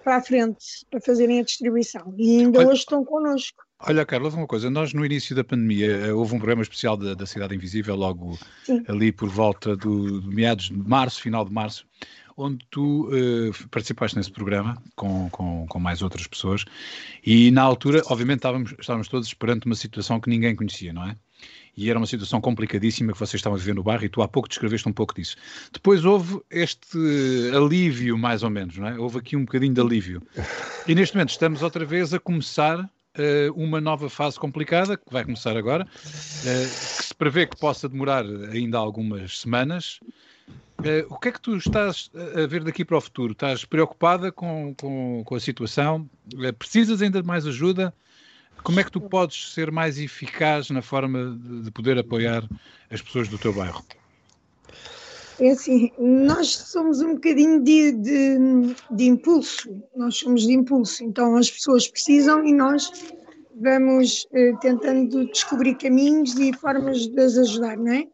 para 0.03 0.17
a 0.17 0.23
frente, 0.23 0.87
para 0.91 1.01
fazerem 1.01 1.41
a 1.41 1.45
distribuição. 1.45 2.15
E 2.17 2.41
ainda 2.41 2.61
Olha, 2.61 2.69
hoje 2.69 2.81
estão 2.81 3.05
connosco. 3.05 3.64
Olha, 3.87 4.07
Carlos, 4.07 4.33
uma 4.33 4.47
coisa. 4.47 4.71
Nós, 4.71 4.95
no 4.95 5.05
início 5.05 5.37
da 5.37 5.45
pandemia, 5.45 5.91
eh, 5.91 6.13
houve 6.13 6.35
um 6.35 6.39
programa 6.39 6.63
especial 6.63 6.97
da, 6.97 7.13
da 7.13 7.27
Cidade 7.27 7.55
Invisível, 7.55 7.95
logo 7.95 8.39
Sim. 8.65 8.83
ali 8.89 9.13
por 9.13 9.29
volta 9.29 9.77
do, 9.77 10.23
do 10.23 10.33
meados 10.33 10.71
de 10.71 10.89
março, 10.89 11.21
final 11.21 11.45
de 11.45 11.53
março, 11.53 11.87
onde 12.35 12.65
tu 12.71 13.09
uh, 13.09 13.69
participaste 13.69 14.17
nesse 14.17 14.31
programa 14.31 14.83
com, 14.97 15.29
com, 15.29 15.67
com, 15.69 15.79
mais 15.79 16.01
outras 16.01 16.27
pessoas 16.27 16.65
e 17.25 17.51
na 17.51 17.63
altura, 17.63 18.03
obviamente, 18.07 18.39
estávamos, 18.39 18.75
estávamos 18.81 19.07
todos 19.09 19.33
perante 19.35 19.67
uma 19.67 19.75
situação 19.75 20.19
que 20.19 20.31
ninguém 20.31 20.57
conhecia, 20.57 20.93
não 20.93 21.07
é? 21.07 21.17
E 21.77 21.91
era 21.91 21.99
uma 21.99 22.07
situação 22.07 22.41
complicadíssima 22.41 23.13
que 23.13 23.19
vocês 23.19 23.35
estavam 23.35 23.57
a 23.57 23.59
viver 23.59 23.75
no 23.75 23.83
bairro 23.83 24.05
e 24.05 24.09
tu 24.09 24.23
há 24.23 24.29
pouco 24.29 24.49
descreveste 24.49 24.89
um 24.89 24.93
pouco 24.93 25.15
disso. 25.15 25.37
Depois 25.73 26.05
houve 26.05 26.41
este 26.51 26.99
alívio, 27.55 28.17
mais 28.17 28.43
ou 28.43 28.51
menos, 28.51 28.79
não 28.79 28.87
é? 28.87 28.99
Houve 28.99 29.19
aqui 29.19 29.37
um 29.37 29.45
bocadinho 29.45 29.75
de 29.75 29.81
alívio. 29.81 30.23
E 30.87 30.95
neste 30.95 31.17
momento 31.17 31.31
estamos 31.31 31.63
outra 31.63 31.85
vez 31.85 32.15
a 32.15 32.21
começar 32.21 32.89
uh, 33.19 33.53
uma 33.55 33.81
nova 33.81 34.09
fase 34.09 34.39
complicada, 34.39 34.97
que 34.97 35.13
vai 35.13 35.25
começar 35.25 35.57
agora, 35.57 35.85
uh, 35.85 36.99
que 36.99 37.05
se 37.05 37.15
prevê 37.15 37.47
que 37.47 37.57
possa 37.57 37.89
demorar 37.89 38.25
ainda 38.25 38.79
algumas 38.79 39.41
semanas, 39.41 40.01
Uh, 40.77 41.07
o 41.09 41.19
que 41.19 41.29
é 41.29 41.33
que 41.33 41.41
tu 41.41 41.57
estás 41.57 42.11
a 42.37 42.47
ver 42.49 42.65
daqui 42.65 42.85
para 42.85 42.99
o 42.99 43.01
futuro? 43.01 43.33
Estás 43.33 43.65
preocupada 43.65 44.33
com, 44.33 44.75
com, 44.75 45.23
com 45.25 45.35
a 45.35 45.41
situação? 45.41 46.11
Precisas 46.59 47.01
ainda 47.01 47.23
de 47.23 47.27
mais 47.27 47.47
ajuda? 47.47 47.95
Como 48.63 48.81
é 48.81 48.85
que 48.85 48.91
tu 48.91 49.01
podes 49.01 49.53
ser 49.53 49.71
mais 49.71 49.99
eficaz 49.99 50.71
na 50.71 50.83
forma 50.83 51.39
de 51.63 51.71
poder 51.71 51.97
apoiar 51.99 52.43
as 52.91 53.01
pessoas 53.01 53.29
do 53.29 53.39
teu 53.39 53.53
bairro? 53.53 53.85
É 55.41 55.51
assim, 55.51 55.91
nós 55.99 56.49
somos 56.49 57.01
um 57.01 57.15
bocadinho 57.15 57.61
de, 57.63 57.93
de, 57.93 58.39
de, 58.91 59.05
impulso, 59.05 59.83
nós 59.97 60.17
somos 60.17 60.43
de 60.43 60.53
impulso, 60.53 61.03
então 61.03 61.37
as 61.37 61.51
pessoas 61.51 61.89
precisam 61.89 62.45
e 62.45 62.55
nós 62.55 62.93
vamos 63.61 64.29
eh, 64.33 64.53
tentando 64.61 65.27
descobrir 65.27 65.77
caminhos 65.77 66.39
e 66.39 66.53
formas 66.53 67.09
de 67.09 67.21
as 67.21 67.37
ajudar, 67.37 67.77
não 67.77 67.93
é? 67.93 68.07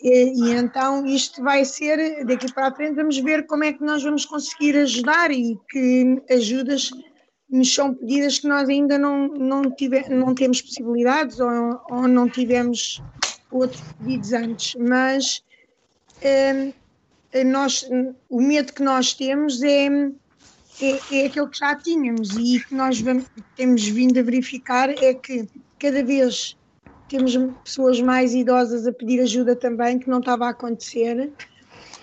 E, 0.00 0.32
e, 0.32 0.54
então 0.54 1.04
isto 1.06 1.42
vai 1.42 1.64
ser, 1.64 2.24
daqui 2.24 2.52
para 2.52 2.68
a 2.68 2.74
frente 2.74 2.94
vamos 2.94 3.18
ver 3.18 3.44
como 3.46 3.64
é 3.64 3.72
que 3.72 3.82
nós 3.82 4.04
vamos 4.04 4.24
conseguir 4.24 4.76
ajudar 4.76 5.32
e 5.32 5.58
que 5.68 6.22
ajudas 6.30 6.90
nos 7.50 7.74
são 7.74 7.94
pedidas 7.94 8.38
que 8.38 8.46
nós 8.46 8.68
ainda 8.68 8.96
não, 8.96 9.26
não, 9.26 9.62
tive, 9.74 10.08
não 10.08 10.34
temos 10.34 10.62
possibilidades 10.62 11.40
ou, 11.40 11.50
ou 11.90 12.06
não 12.06 12.28
tivemos 12.28 13.02
outros 13.50 13.82
pedidos 13.98 14.32
antes, 14.32 14.74
mas 14.76 15.42
nós, 17.46 17.88
o 18.28 18.40
medo 18.40 18.72
que 18.72 18.82
nós 18.82 19.14
temos 19.14 19.62
é, 19.62 19.86
é, 19.86 20.90
é 21.12 21.26
aquele 21.26 21.48
que 21.48 21.58
já 21.58 21.74
tínhamos 21.76 22.36
e 22.36 22.60
que 22.60 22.74
nós 22.74 23.00
vamos, 23.00 23.24
temos 23.56 23.86
vindo 23.86 24.18
a 24.18 24.22
verificar 24.22 24.90
é 24.90 25.14
que 25.14 25.48
cada 25.78 26.02
vez 26.02 26.56
temos 27.08 27.36
pessoas 27.64 28.00
mais 28.00 28.34
idosas 28.34 28.86
a 28.86 28.92
pedir 28.92 29.20
ajuda 29.20 29.56
também, 29.56 29.98
que 29.98 30.08
não 30.08 30.18
estava 30.18 30.46
a 30.46 30.50
acontecer, 30.50 31.30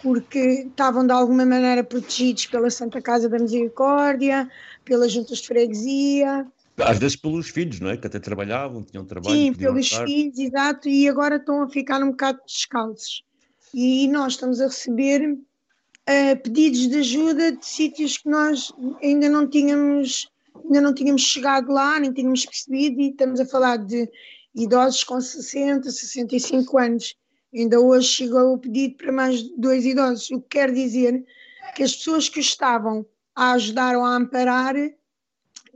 porque 0.02 0.66
estavam 0.68 1.06
de 1.06 1.14
alguma 1.14 1.46
maneira 1.46 1.84
protegidos 1.84 2.48
pela 2.48 2.70
Santa 2.70 3.02
Casa 3.02 3.30
da 3.30 3.38
Misericórdia, 3.38 4.50
pelas 4.84 5.12
juntas 5.12 5.40
de 5.40 5.48
freguesia. 5.48 6.46
Às 6.78 6.98
vezes 6.98 7.16
pelos 7.16 7.50
filhos, 7.50 7.80
não 7.80 7.90
é? 7.90 7.98
Que 7.98 8.08
até 8.08 8.20
trabalhavam, 8.20 8.84
tinham 8.84 9.06
trabalho. 9.06 9.36
Sim, 9.36 9.54
pelos 9.54 9.90
filhos, 9.90 10.38
exato, 10.38 10.90
e 10.90 11.08
agora 11.08 11.38
estão 11.38 11.62
a 11.62 11.70
ficar 11.70 12.02
um 12.04 12.12
bocado 12.12 12.40
descalços. 12.46 13.24
E 13.78 14.08
nós 14.08 14.34
estamos 14.34 14.62
a 14.62 14.68
receber 14.68 15.34
uh, 15.34 16.42
pedidos 16.42 16.88
de 16.88 17.00
ajuda 17.00 17.52
de 17.52 17.66
sítios 17.66 18.18
que 18.18 18.30
nós 18.30 18.72
ainda 19.04 19.28
não 19.28 19.50
tínhamos 19.50 20.32
ainda 20.64 20.80
não 20.80 20.94
tínhamos 20.94 21.24
chegado 21.24 21.74
lá, 21.74 22.00
nem 22.00 22.14
tínhamos 22.14 22.46
percebido, 22.46 23.02
e 23.02 23.10
estamos 23.10 23.38
a 23.38 23.46
falar 23.46 23.76
de 23.76 24.10
idosos 24.56 25.04
com 25.04 25.20
60, 25.20 25.92
65 25.92 26.78
anos. 26.78 27.18
Ainda 27.54 27.78
hoje 27.78 28.08
chegou 28.08 28.54
o 28.54 28.58
pedido 28.58 28.96
para 28.96 29.12
mais 29.12 29.44
dois 29.58 29.86
idosos, 29.86 30.32
o 30.32 30.40
que 30.40 30.58
quer 30.58 30.72
dizer 30.72 31.26
que 31.76 31.84
as 31.84 31.94
pessoas 31.94 32.30
que 32.30 32.40
estavam 32.40 33.06
a 33.36 33.52
ajudar 33.52 33.98
ou 33.98 34.06
a 34.06 34.16
amparar 34.16 34.76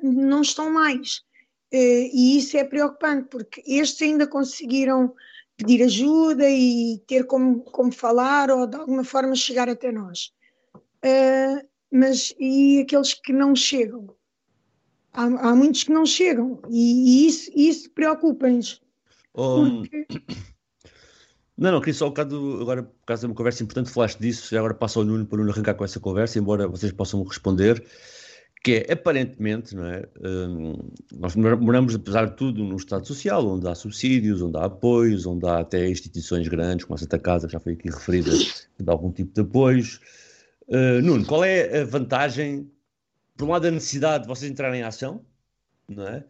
não 0.02 0.42
estão 0.42 0.72
mais. 0.72 1.22
Eh, 1.70 2.10
e 2.14 2.38
isso 2.38 2.56
é 2.56 2.64
preocupante, 2.64 3.28
porque 3.30 3.62
estes 3.68 4.02
ainda 4.02 4.26
conseguiram 4.26 5.14
pedir 5.60 5.84
ajuda 5.84 6.50
e 6.50 7.04
ter 7.06 7.26
como, 7.26 7.60
como 7.60 7.92
falar 7.92 8.50
ou 8.50 8.66
de 8.66 8.78
alguma 8.78 9.04
forma 9.04 9.36
chegar 9.36 9.68
até 9.68 9.92
nós. 9.92 10.32
Uh, 11.04 11.68
mas 11.92 12.34
e 12.40 12.80
aqueles 12.80 13.14
que 13.14 13.34
não 13.34 13.54
chegam? 13.54 14.08
Há, 15.12 15.24
há 15.24 15.56
muitos 15.56 15.84
que 15.84 15.92
não 15.92 16.06
chegam 16.06 16.62
e, 16.70 17.26
e 17.26 17.28
isso, 17.28 17.52
isso 17.54 17.92
preocupa-nos. 17.92 18.82
Um, 19.36 19.82
porque... 19.82 20.08
Não, 21.58 21.74
não, 21.74 21.82
queria 21.82 21.94
só 21.94 22.06
um 22.06 22.10
bocado, 22.10 22.60
agora, 22.62 22.84
por 22.84 23.06
causa 23.06 23.22
de 23.22 23.26
uma 23.28 23.36
conversa 23.36 23.62
importante, 23.62 23.90
falaste 23.90 24.18
disso, 24.18 24.58
agora 24.58 24.74
passo 24.74 25.00
ao 25.00 25.06
Nuno 25.06 25.26
para 25.26 25.36
o 25.36 25.40
Nuno 25.40 25.52
arrancar 25.52 25.74
com 25.74 25.84
essa 25.84 26.00
conversa, 26.00 26.40
embora 26.40 26.70
vocês 26.70 26.94
possam 26.94 27.22
responder 27.24 27.84
que 28.62 28.86
é 28.88 28.94
aparentemente, 28.94 29.76
não 29.76 29.86
é? 29.86 30.04
Um, 30.22 30.92
nós 31.14 31.36
moramos, 31.36 31.96
apesar 31.96 32.26
de 32.26 32.36
tudo, 32.36 32.64
num 32.64 32.76
Estado 32.76 33.08
social, 33.08 33.46
onde 33.48 33.68
há 33.68 33.74
subsídios, 33.74 34.42
onde 34.42 34.58
há 34.58 34.66
apoios, 34.66 35.26
onde 35.26 35.48
há 35.48 35.60
até 35.60 35.88
instituições 35.88 36.48
grandes, 36.48 36.86
como 36.86 36.96
a 36.96 36.98
Santa 36.98 37.18
Casa, 37.18 37.48
que 37.48 37.54
já 37.54 37.60
foi 37.60 37.74
aqui 37.74 37.90
referida, 37.90 38.32
que 38.32 38.84
dá 38.84 38.92
algum 38.92 39.12
tipo 39.12 39.34
de 39.34 39.42
apoios. 39.42 40.02
Uh, 40.68 41.02
Nuno, 41.02 41.26
qual 41.26 41.44
é 41.44 41.82
a 41.82 41.86
vantagem, 41.86 42.70
por 43.38 43.48
um 43.48 43.52
lado, 43.52 43.68
a 43.68 43.72
necessidade 43.72 44.24
de 44.24 44.28
vocês 44.28 44.52
entrarem 44.52 44.82
em 44.82 44.84
ação, 44.84 45.26
não 45.88 46.08
é? 46.08 46.26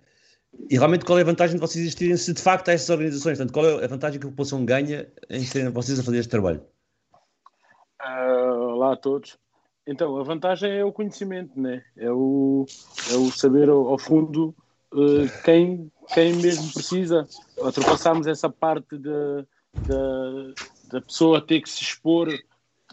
E 0.70 0.78
realmente 0.78 1.06
qual 1.06 1.18
é 1.18 1.22
a 1.22 1.26
vantagem 1.26 1.56
de 1.56 1.62
vocês 1.62 1.84
existirem 1.84 2.18
se 2.18 2.34
de 2.34 2.42
facto 2.42 2.70
há 2.70 2.74
essas 2.74 2.90
organizações? 2.90 3.38
Portanto, 3.38 3.54
qual 3.54 3.82
é 3.82 3.86
a 3.86 3.88
vantagem 3.88 4.20
que 4.20 4.28
a 4.28 4.30
população 4.30 4.66
ganha 4.66 5.08
em 5.30 5.44
serem 5.44 5.70
vocês 5.70 6.00
a 6.00 6.04
fazer 6.04 6.20
este 6.20 6.30
trabalho? 6.30 6.62
Uh, 8.02 8.74
olá 8.74 8.94
a 8.94 8.98
todos. 8.98 9.38
Então, 9.88 10.18
a 10.18 10.24
vantagem 10.24 10.72
é 10.72 10.86
o 10.86 10.92
conhecimento, 10.92 11.60
né? 11.60 11.84
é, 11.98 12.12
o, 12.12 12.66
é 13.12 13.16
o 13.16 13.32
saber 13.32 13.70
ao, 13.70 13.88
ao 13.88 13.98
fundo 13.98 14.56
uh, 14.94 15.44
quem, 15.44 15.92
quem 16.14 16.34
mesmo 16.36 16.72
precisa. 16.72 17.28
Ultrapassarmos 17.58 18.28
essa 18.28 18.50
parte 18.50 18.98
da, 18.98 19.46
da, 19.88 20.54
da 20.92 21.02
pessoa 21.02 21.42
ter 21.42 21.62
que 21.62 21.70
se 21.70 21.82
expor 21.82 22.30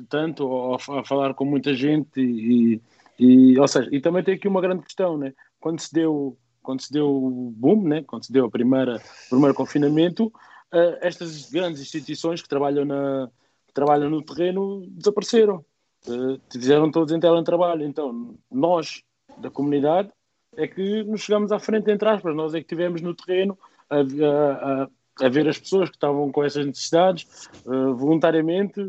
tanto 0.09 0.75
a, 0.75 1.00
a 1.00 1.05
falar 1.05 1.35
com 1.35 1.45
muita 1.45 1.75
gente 1.75 2.21
e, 2.21 2.81
e, 3.19 3.59
ou 3.59 3.69
seja, 3.69 3.88
e 3.93 4.00
também 4.00 4.23
tem 4.23 4.35
aqui 4.35 4.49
uma 4.49 4.61
grande 4.61 4.83
questão, 4.83 5.16
né? 5.16 5.33
quando 5.61 5.81
se 5.81 5.93
deu 5.93 6.37
quando 6.62 6.83
se 6.83 6.93
deu 6.93 7.09
o 7.09 7.55
boom, 7.57 7.85
né? 7.85 8.02
quando 8.02 8.25
se 8.25 8.33
deu 8.33 8.45
a 8.45 8.50
primeira, 8.50 8.97
o 8.97 9.31
primeiro 9.31 9.55
confinamento, 9.55 10.26
uh, 10.26 10.99
estas 11.00 11.49
grandes 11.49 11.81
instituições 11.81 12.43
que 12.43 12.49
trabalham, 12.49 12.85
na, 12.85 13.31
que 13.69 13.73
trabalham 13.73 14.11
no 14.11 14.21
terreno 14.21 14.85
desapareceram 14.88 15.64
uh, 16.09 16.41
fizeram 16.53 16.91
todos 16.91 17.13
em 17.13 17.21
teletrabalho. 17.21 17.85
Então, 17.85 18.35
nós, 18.51 19.03
da 19.39 19.51
comunidade, 19.51 20.11
é 20.57 20.67
que 20.67 21.03
nos 21.05 21.23
chegamos 21.23 21.53
à 21.53 21.59
frente, 21.59 21.91
entre 21.91 22.09
aspas, 22.09 22.35
nós 22.35 22.55
é 22.55 22.59
que 22.59 22.65
estivemos 22.65 23.01
no 23.03 23.15
terreno 23.15 23.59
a, 23.91 23.97
a, 23.97 25.27
a, 25.27 25.29
ver 25.29 25.49
as 25.49 25.59
pessoas 25.59 25.91
que 25.91 25.97
estavam 25.97 26.33
com 26.33 26.43
essas 26.43 26.65
necessidades, 26.65 27.49
uh, 27.67 27.95
voluntariamente 27.95 28.81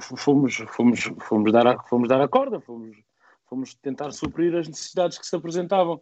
fomos, 0.00 0.56
fomos, 0.68 1.00
fomos, 1.20 1.52
dar 1.52 1.66
a, 1.66 1.82
fomos 1.84 2.08
dar 2.08 2.20
a 2.20 2.28
corda, 2.28 2.60
fomos, 2.60 2.96
fomos 3.48 3.74
tentar 3.74 4.10
suprir 4.12 4.54
as 4.54 4.68
necessidades 4.68 5.18
que 5.18 5.26
se 5.26 5.36
apresentavam. 5.36 6.00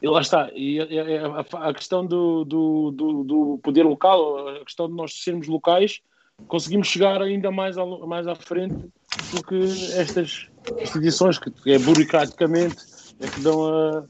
E 0.00 0.08
lá 0.08 0.20
está, 0.20 0.50
e 0.52 0.80
a, 0.80 1.26
a, 1.28 1.68
a 1.68 1.74
questão 1.74 2.04
do, 2.04 2.44
do, 2.44 2.90
do, 2.90 3.24
do, 3.24 3.60
poder 3.62 3.84
local, 3.84 4.48
a 4.48 4.64
questão 4.64 4.88
de 4.88 4.94
nós 4.94 5.22
sermos 5.22 5.46
locais, 5.46 6.00
conseguimos 6.48 6.88
chegar 6.88 7.22
ainda 7.22 7.52
mais, 7.52 7.78
a, 7.78 7.86
mais 7.86 8.26
à 8.26 8.34
frente 8.34 8.90
do 9.32 9.42
que 9.42 9.92
estas 9.94 10.46
instituições 10.80 11.38
que 11.38 11.72
é 11.72 11.78
burocraticamente 11.78 12.76
é 13.20 13.28
que 13.28 13.40
dão 13.40 13.68
a, 13.68 14.04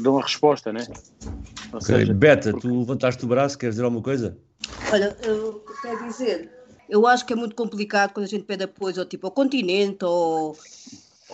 dão 0.00 0.18
a 0.18 0.22
resposta, 0.22 0.72
né? 0.72 0.86
Ou 1.72 1.78
okay. 1.78 1.96
seja, 1.96 2.12
Beta, 2.12 2.50
porque... 2.50 2.68
tu 2.68 2.80
levantaste 2.80 3.24
o 3.24 3.28
braço, 3.28 3.56
queres 3.56 3.76
dizer 3.76 3.84
alguma 3.84 4.02
coisa? 4.02 4.36
Olha, 4.92 5.16
eu 5.22 5.64
quero 5.80 6.06
dizer, 6.06 6.50
eu 6.88 7.06
acho 7.06 7.24
que 7.24 7.32
é 7.32 7.36
muito 7.36 7.54
complicado 7.56 8.12
quando 8.12 8.26
a 8.26 8.28
gente 8.28 8.44
pede 8.44 8.64
apoio 8.64 8.98
ao 8.98 9.06
tipo 9.06 9.26
ao 9.26 9.30
continente 9.30 10.04
ou 10.04 10.56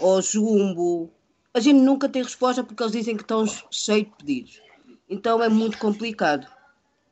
ao 0.00 0.22
jumbo. 0.22 1.10
A 1.52 1.60
gente 1.60 1.80
nunca 1.80 2.08
tem 2.08 2.22
resposta 2.22 2.62
porque 2.62 2.82
eles 2.82 2.92
dizem 2.92 3.16
que 3.16 3.22
estão 3.22 3.44
cheios 3.70 4.06
de 4.06 4.16
pedidos. 4.16 4.62
Então 5.08 5.42
é 5.42 5.48
muito 5.48 5.78
complicado. 5.78 6.46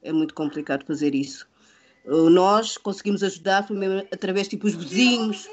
É 0.02 0.12
muito 0.12 0.35
complicado 0.35 0.85
fazer 0.87 1.14
isso. 1.14 1.49
Nós 2.05 2.76
conseguimos 2.76 3.23
ajudar 3.25 3.66
através 4.12 4.47
tipo 4.47 4.69
os 4.69 4.75
vizinhos, 4.75 5.49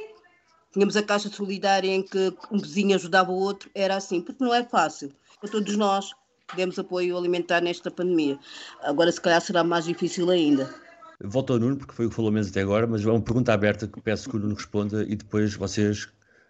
Tínhamos 0.73 0.97
a 0.97 1.03
Caixa 1.03 1.29
Solidária 1.29 1.89
em 1.89 2.01
que 2.01 2.33
um 2.51 2.57
vizinho 2.57 2.95
ajudava 2.95 3.31
o 3.31 3.35
outro, 3.35 3.69
era 3.75 3.95
assim, 3.95 4.19
porque 4.19 4.43
não 4.43 4.53
é 4.53 4.63
fácil. 4.63 5.11
Para 5.39 5.51
todos 5.51 5.77
nós 5.77 6.11
demos 6.55 6.77
apoio 6.79 7.17
alimentar 7.17 7.61
nesta 7.61 7.91
pandemia. 7.91 8.39
Agora, 8.81 9.11
se 9.11 9.21
calhar, 9.21 9.39
será 9.39 9.63
mais 9.63 9.85
difícil 9.85 10.29
ainda. 10.29 10.73
Volto 11.21 11.53
ao 11.53 11.59
Nuno, 11.59 11.77
porque 11.77 11.93
foi 11.93 12.07
o 12.07 12.09
que 12.09 12.15
falou 12.15 12.31
menos 12.31 12.49
até 12.49 12.61
agora, 12.61 12.87
mas 12.87 13.05
é 13.05 13.09
uma 13.09 13.21
pergunta 13.21 13.53
aberta 13.53 13.87
que 13.87 14.01
peço 14.01 14.29
que 14.29 14.35
o 14.35 14.39
Nuno 14.39 14.55
responda 14.55 15.03
e 15.03 15.15
depois 15.15 15.53
vocês, 15.53 16.09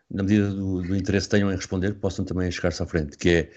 na 0.10 0.24
medida 0.24 0.50
do, 0.50 0.82
do 0.82 0.96
interesse 0.96 1.28
que 1.28 1.32
tenham 1.32 1.52
em 1.52 1.56
responder, 1.56 1.94
possam 1.94 2.24
também 2.24 2.50
chegar-se 2.50 2.82
à 2.82 2.86
frente, 2.86 3.18
que 3.18 3.30
é 3.30 3.52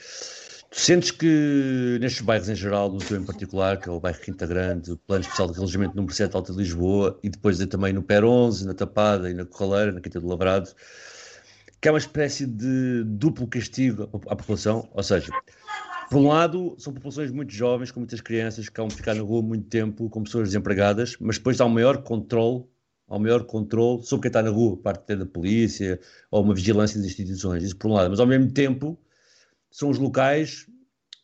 Tu 0.70 0.80
sentes 0.80 1.10
que 1.10 1.98
nestes 2.00 2.22
bairros 2.22 2.48
em 2.48 2.54
geral, 2.54 2.90
no 2.90 2.98
teu 2.98 3.16
em 3.16 3.24
particular, 3.24 3.78
que 3.78 3.88
é 3.88 3.92
o 3.92 4.00
bairro 4.00 4.18
Quinta 4.20 4.46
Grande, 4.46 4.92
o 4.92 4.96
Plano 4.96 5.22
Especial 5.22 5.48
de 5.48 5.54
Relogimento 5.54 5.94
número 5.94 6.12
7 6.12 6.34
Alta 6.34 6.52
de 6.52 6.58
Lisboa, 6.58 7.18
e 7.22 7.30
depois 7.30 7.58
também 7.66 7.92
no 7.92 8.02
PER 8.02 8.24
11, 8.24 8.66
na 8.66 8.74
Tapada 8.74 9.30
e 9.30 9.34
na 9.34 9.44
Corraleira, 9.44 9.92
na 9.92 10.00
Quinta 10.00 10.20
do 10.20 10.26
Lavrado, 10.26 10.70
que 11.80 11.88
é 11.88 11.92
uma 11.92 11.98
espécie 11.98 12.46
de 12.46 13.04
duplo 13.04 13.46
castigo 13.46 14.04
à 14.28 14.34
população, 14.34 14.88
ou 14.92 15.02
seja, 15.02 15.30
por 16.10 16.18
um 16.18 16.28
lado, 16.28 16.74
são 16.78 16.92
populações 16.92 17.30
muito 17.30 17.52
jovens, 17.52 17.90
com 17.90 18.00
muitas 18.00 18.20
crianças, 18.20 18.68
que 18.68 18.80
vão 18.80 18.90
ficar 18.90 19.14
na 19.14 19.22
rua 19.22 19.42
muito 19.42 19.68
tempo, 19.68 20.10
com 20.10 20.22
pessoas 20.24 20.48
desempregadas, 20.48 21.16
mas 21.20 21.38
depois 21.38 21.60
há 21.60 21.64
um 21.64 21.70
maior 21.70 22.02
controle, 22.02 22.64
há 23.08 23.16
um 23.16 23.20
maior 23.20 23.44
controle 23.44 24.02
sobre 24.04 24.22
quem 24.24 24.28
está 24.28 24.42
na 24.42 24.50
rua, 24.50 24.76
parte 24.76 25.14
da 25.14 25.26
polícia, 25.26 26.00
ou 26.30 26.42
uma 26.42 26.54
vigilância 26.54 26.98
das 26.98 27.06
instituições, 27.06 27.62
isso 27.62 27.76
por 27.76 27.88
um 27.90 27.94
lado, 27.94 28.10
mas 28.10 28.20
ao 28.20 28.26
mesmo 28.26 28.50
tempo 28.50 28.98
são 29.76 29.90
os 29.90 29.98
locais 29.98 30.66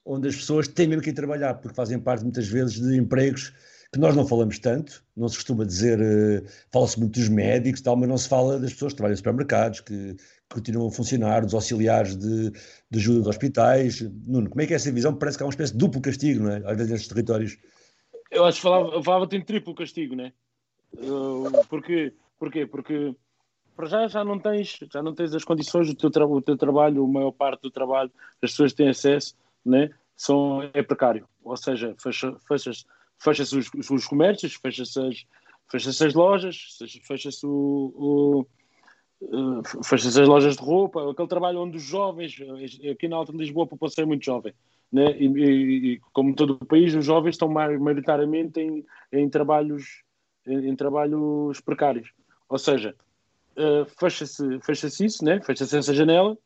onde 0.04 0.28
as 0.28 0.36
pessoas 0.36 0.68
têm 0.68 0.86
mesmo 0.86 1.02
que 1.02 1.08
ir 1.08 1.14
trabalhar, 1.14 1.54
porque 1.54 1.74
fazem 1.74 1.98
parte 1.98 2.22
muitas 2.22 2.46
vezes 2.46 2.78
de 2.78 2.98
empregos 2.98 3.50
que 3.90 3.98
nós 3.98 4.14
não 4.14 4.26
falamos 4.26 4.58
tanto, 4.58 5.02
não 5.16 5.26
se 5.26 5.36
costuma 5.36 5.64
dizer, 5.64 5.98
uh, 6.00 6.46
fala-se 6.70 6.98
muito 6.98 7.18
dos 7.18 7.30
médicos 7.30 7.80
e 7.80 7.82
tal, 7.82 7.96
mas 7.96 8.08
não 8.08 8.18
se 8.18 8.28
fala 8.28 8.58
das 8.58 8.74
pessoas 8.74 8.92
que 8.92 8.98
trabalham 8.98 9.14
em 9.14 9.16
supermercados, 9.16 9.80
que, 9.80 10.14
que 10.14 10.54
continuam 10.54 10.88
a 10.88 10.90
funcionar, 10.90 11.42
dos 11.42 11.54
auxiliares 11.54 12.14
de, 12.16 12.50
de, 12.50 12.98
ajuda 12.98 13.22
de 13.22 13.28
hospitais. 13.28 14.00
Nuno, 14.26 14.50
como 14.50 14.60
é 14.60 14.66
que 14.66 14.74
é 14.74 14.76
essa 14.76 14.92
visão? 14.92 15.14
Parece 15.14 15.38
que 15.38 15.44
há 15.44 15.46
uma 15.46 15.52
espécie 15.52 15.72
de 15.72 15.78
duplo 15.78 16.02
castigo, 16.02 16.44
não 16.44 16.50
é? 16.50 16.56
Às 16.58 16.76
vezes 16.76 16.90
nestes 16.90 17.08
territórios. 17.08 17.58
Eu 18.30 18.44
acho 18.44 18.56
que 18.56 18.62
falava, 18.62 19.02
falava 19.02 19.34
em 19.34 19.44
triplo 19.44 19.74
castigo, 19.74 20.14
não 20.16 20.24
é? 20.24 20.32
Uh, 20.94 21.66
porquê? 21.68 22.14
Porquê? 22.38 22.66
Porque 22.66 23.14
para 23.76 23.86
já 23.86 24.06
já 24.08 24.24
não 24.24 24.38
tens, 24.38 24.78
já 24.92 25.02
não 25.02 25.14
tens 25.14 25.34
as 25.34 25.44
condições 25.44 25.88
do 25.88 25.94
teu, 25.94 26.10
tra 26.10 26.26
o 26.26 26.42
teu 26.42 26.56
trabalho, 26.56 27.04
a 27.04 27.08
maior 27.08 27.32
parte 27.32 27.62
do 27.62 27.70
trabalho 27.70 28.10
as 28.34 28.50
pessoas 28.50 28.72
têm 28.72 28.88
acesso, 28.88 29.34
né? 29.64 29.90
São, 30.16 30.62
é 30.74 30.82
precário. 30.82 31.26
Ou 31.42 31.56
seja, 31.56 31.94
fecha-se 31.98 32.36
fecha 32.46 32.72
fecha 33.18 33.42
os, 33.42 33.90
os 33.90 34.06
comércios, 34.06 34.54
fecha-se 34.54 35.00
as, 35.00 35.24
fecha 35.70 36.06
as 36.06 36.14
lojas, 36.14 36.78
fecha-se 37.06 37.46
o, 37.46 38.46
o 39.22 39.82
fecha-se 39.84 40.20
as 40.20 40.28
lojas 40.28 40.56
de 40.56 40.62
roupa, 40.62 41.10
aquele 41.10 41.28
trabalho 41.28 41.60
onde 41.60 41.76
os 41.76 41.82
jovens, 41.84 42.36
aqui 42.90 43.06
na 43.06 43.16
Alta 43.16 43.32
de 43.32 43.38
Lisboa 43.38 43.64
a 43.64 43.68
população 43.68 44.02
é 44.02 44.06
muito 44.06 44.24
jovem, 44.24 44.52
né? 44.90 45.16
e, 45.16 45.26
e, 45.26 45.92
e 45.92 46.00
como 46.12 46.34
todo 46.34 46.58
o 46.60 46.66
país, 46.66 46.94
os 46.94 47.04
jovens 47.04 47.34
estão 47.34 47.48
maioritariamente 47.48 48.60
em, 48.60 48.84
em 49.12 49.28
trabalhos 49.28 50.02
em, 50.46 50.68
em 50.68 50.76
trabalhos 50.76 51.60
precários. 51.60 52.12
Ou 52.48 52.58
seja, 52.58 52.94
uh, 53.56 53.86
fecha-se 53.98 54.60
fecha 54.60 54.86
isso, 54.86 55.24
né? 55.24 55.40
fecha-se 55.40 55.76
essa 55.76 55.94
janela, 55.94 56.36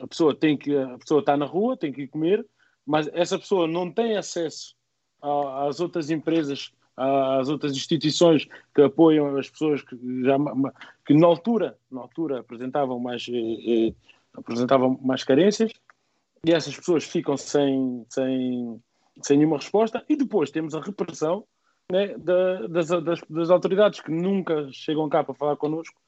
a 0.00 0.06
pessoa 0.06 0.34
tem 0.34 0.56
que 0.56 0.76
a 0.76 0.98
pessoa 0.98 1.20
está 1.20 1.36
na 1.36 1.46
rua, 1.46 1.76
tem 1.76 1.92
que 1.92 2.02
ir 2.02 2.08
comer, 2.08 2.46
mas 2.86 3.08
essa 3.12 3.38
pessoa 3.38 3.66
não 3.66 3.90
tem 3.90 4.16
acesso 4.16 4.74
a, 5.20 5.66
às 5.68 5.80
outras 5.80 6.10
empresas, 6.10 6.72
às 6.96 7.48
outras 7.48 7.72
instituições 7.72 8.46
que 8.74 8.82
apoiam 8.82 9.36
as 9.36 9.48
pessoas 9.48 9.82
que 9.82 9.96
já 10.24 10.36
que 11.06 11.14
na 11.14 11.26
altura, 11.26 11.78
na 11.90 12.00
altura 12.00 12.40
apresentavam 12.40 12.98
mais 12.98 13.26
eh, 13.28 13.88
eh, 13.88 13.94
apresentavam 14.34 14.98
mais 15.02 15.24
carências 15.24 15.72
e 16.44 16.52
essas 16.52 16.76
pessoas 16.76 17.04
ficam 17.04 17.36
sem, 17.36 18.04
sem, 18.08 18.82
sem 19.22 19.36
nenhuma 19.36 19.58
resposta 19.58 20.04
e 20.08 20.16
depois 20.16 20.50
temos 20.50 20.74
a 20.74 20.80
repressão 20.80 21.44
né, 21.90 22.16
da, 22.16 22.66
das, 22.68 22.88
das, 22.88 23.20
das, 23.28 23.50
autoridades 23.50 24.00
que 24.00 24.10
nunca 24.10 24.68
chegam 24.72 25.08
cá 25.08 25.24
para 25.24 25.34
falar 25.34 25.56
connosco, 25.56 26.00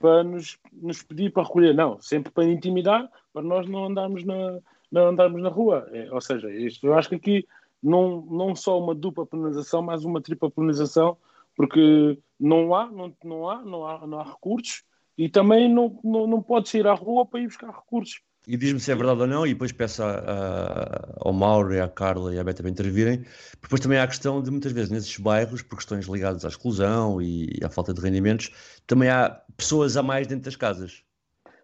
para 0.00 0.24
nos, 0.24 0.58
nos 0.72 1.02
pedir 1.02 1.30
para 1.30 1.44
recolher, 1.44 1.74
não, 1.74 2.00
sempre 2.00 2.32
para 2.32 2.44
intimidar, 2.44 3.08
para 3.32 3.42
nós 3.42 3.68
não 3.68 3.84
andarmos 3.84 4.24
na, 4.24 4.58
não 4.90 5.08
andarmos 5.08 5.42
na 5.42 5.50
rua. 5.50 5.86
É, 5.92 6.10
ou 6.10 6.20
seja, 6.20 6.50
isto, 6.50 6.86
eu 6.86 6.94
acho 6.94 7.10
que 7.10 7.14
aqui 7.16 7.46
não, 7.82 8.22
não 8.22 8.56
só 8.56 8.80
uma 8.80 8.94
dupla 8.94 9.26
penalização, 9.26 9.82
mas 9.82 10.04
uma 10.04 10.22
tripla 10.22 10.50
penalização, 10.50 11.18
porque 11.54 12.18
não 12.38 12.74
há, 12.74 12.90
não, 12.90 13.14
não 13.22 13.48
há, 13.48 13.62
não 13.62 13.86
há, 13.86 14.06
não 14.06 14.20
há 14.20 14.24
recursos 14.24 14.82
e 15.18 15.28
também 15.28 15.68
não, 15.68 16.00
não, 16.02 16.26
não 16.26 16.42
pode 16.42 16.70
sair 16.70 16.86
à 16.86 16.94
rua 16.94 17.26
para 17.26 17.40
ir 17.40 17.46
buscar 17.46 17.70
recursos. 17.70 18.22
E 18.46 18.56
diz-me 18.56 18.80
se 18.80 18.90
é 18.90 18.94
verdade 18.94 19.20
ou 19.20 19.26
não, 19.26 19.46
e 19.46 19.50
depois 19.50 19.70
peço 19.70 20.02
a, 20.02 20.10
a, 20.10 21.14
ao 21.18 21.32
Mauro 21.32 21.74
e 21.74 21.80
à 21.80 21.88
Carla 21.88 22.34
e 22.34 22.38
à 22.38 22.44
Beta 22.44 22.62
para 22.62 22.70
intervirem. 22.70 23.24
Depois 23.60 23.80
também 23.80 23.98
há 23.98 24.04
a 24.04 24.08
questão 24.08 24.42
de 24.42 24.50
muitas 24.50 24.72
vezes 24.72 24.90
nesses 24.90 25.16
bairros, 25.18 25.62
por 25.62 25.76
questões 25.76 26.06
ligadas 26.06 26.44
à 26.44 26.48
exclusão 26.48 27.20
e 27.20 27.58
à 27.62 27.68
falta 27.68 27.92
de 27.92 28.00
rendimentos, 28.00 28.50
também 28.86 29.08
há 29.08 29.40
pessoas 29.56 29.96
a 29.96 30.02
mais 30.02 30.26
dentro 30.26 30.46
das 30.46 30.56
casas. 30.56 31.02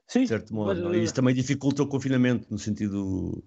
Sim. 0.06 0.22
De 0.22 0.28
certo 0.28 0.54
modo. 0.54 0.84
Mas, 0.84 0.96
e 0.96 1.02
isso 1.02 1.14
também 1.14 1.34
dificulta 1.34 1.82
o 1.82 1.86
confinamento, 1.86 2.46
no 2.50 2.58
sentido 2.58 3.42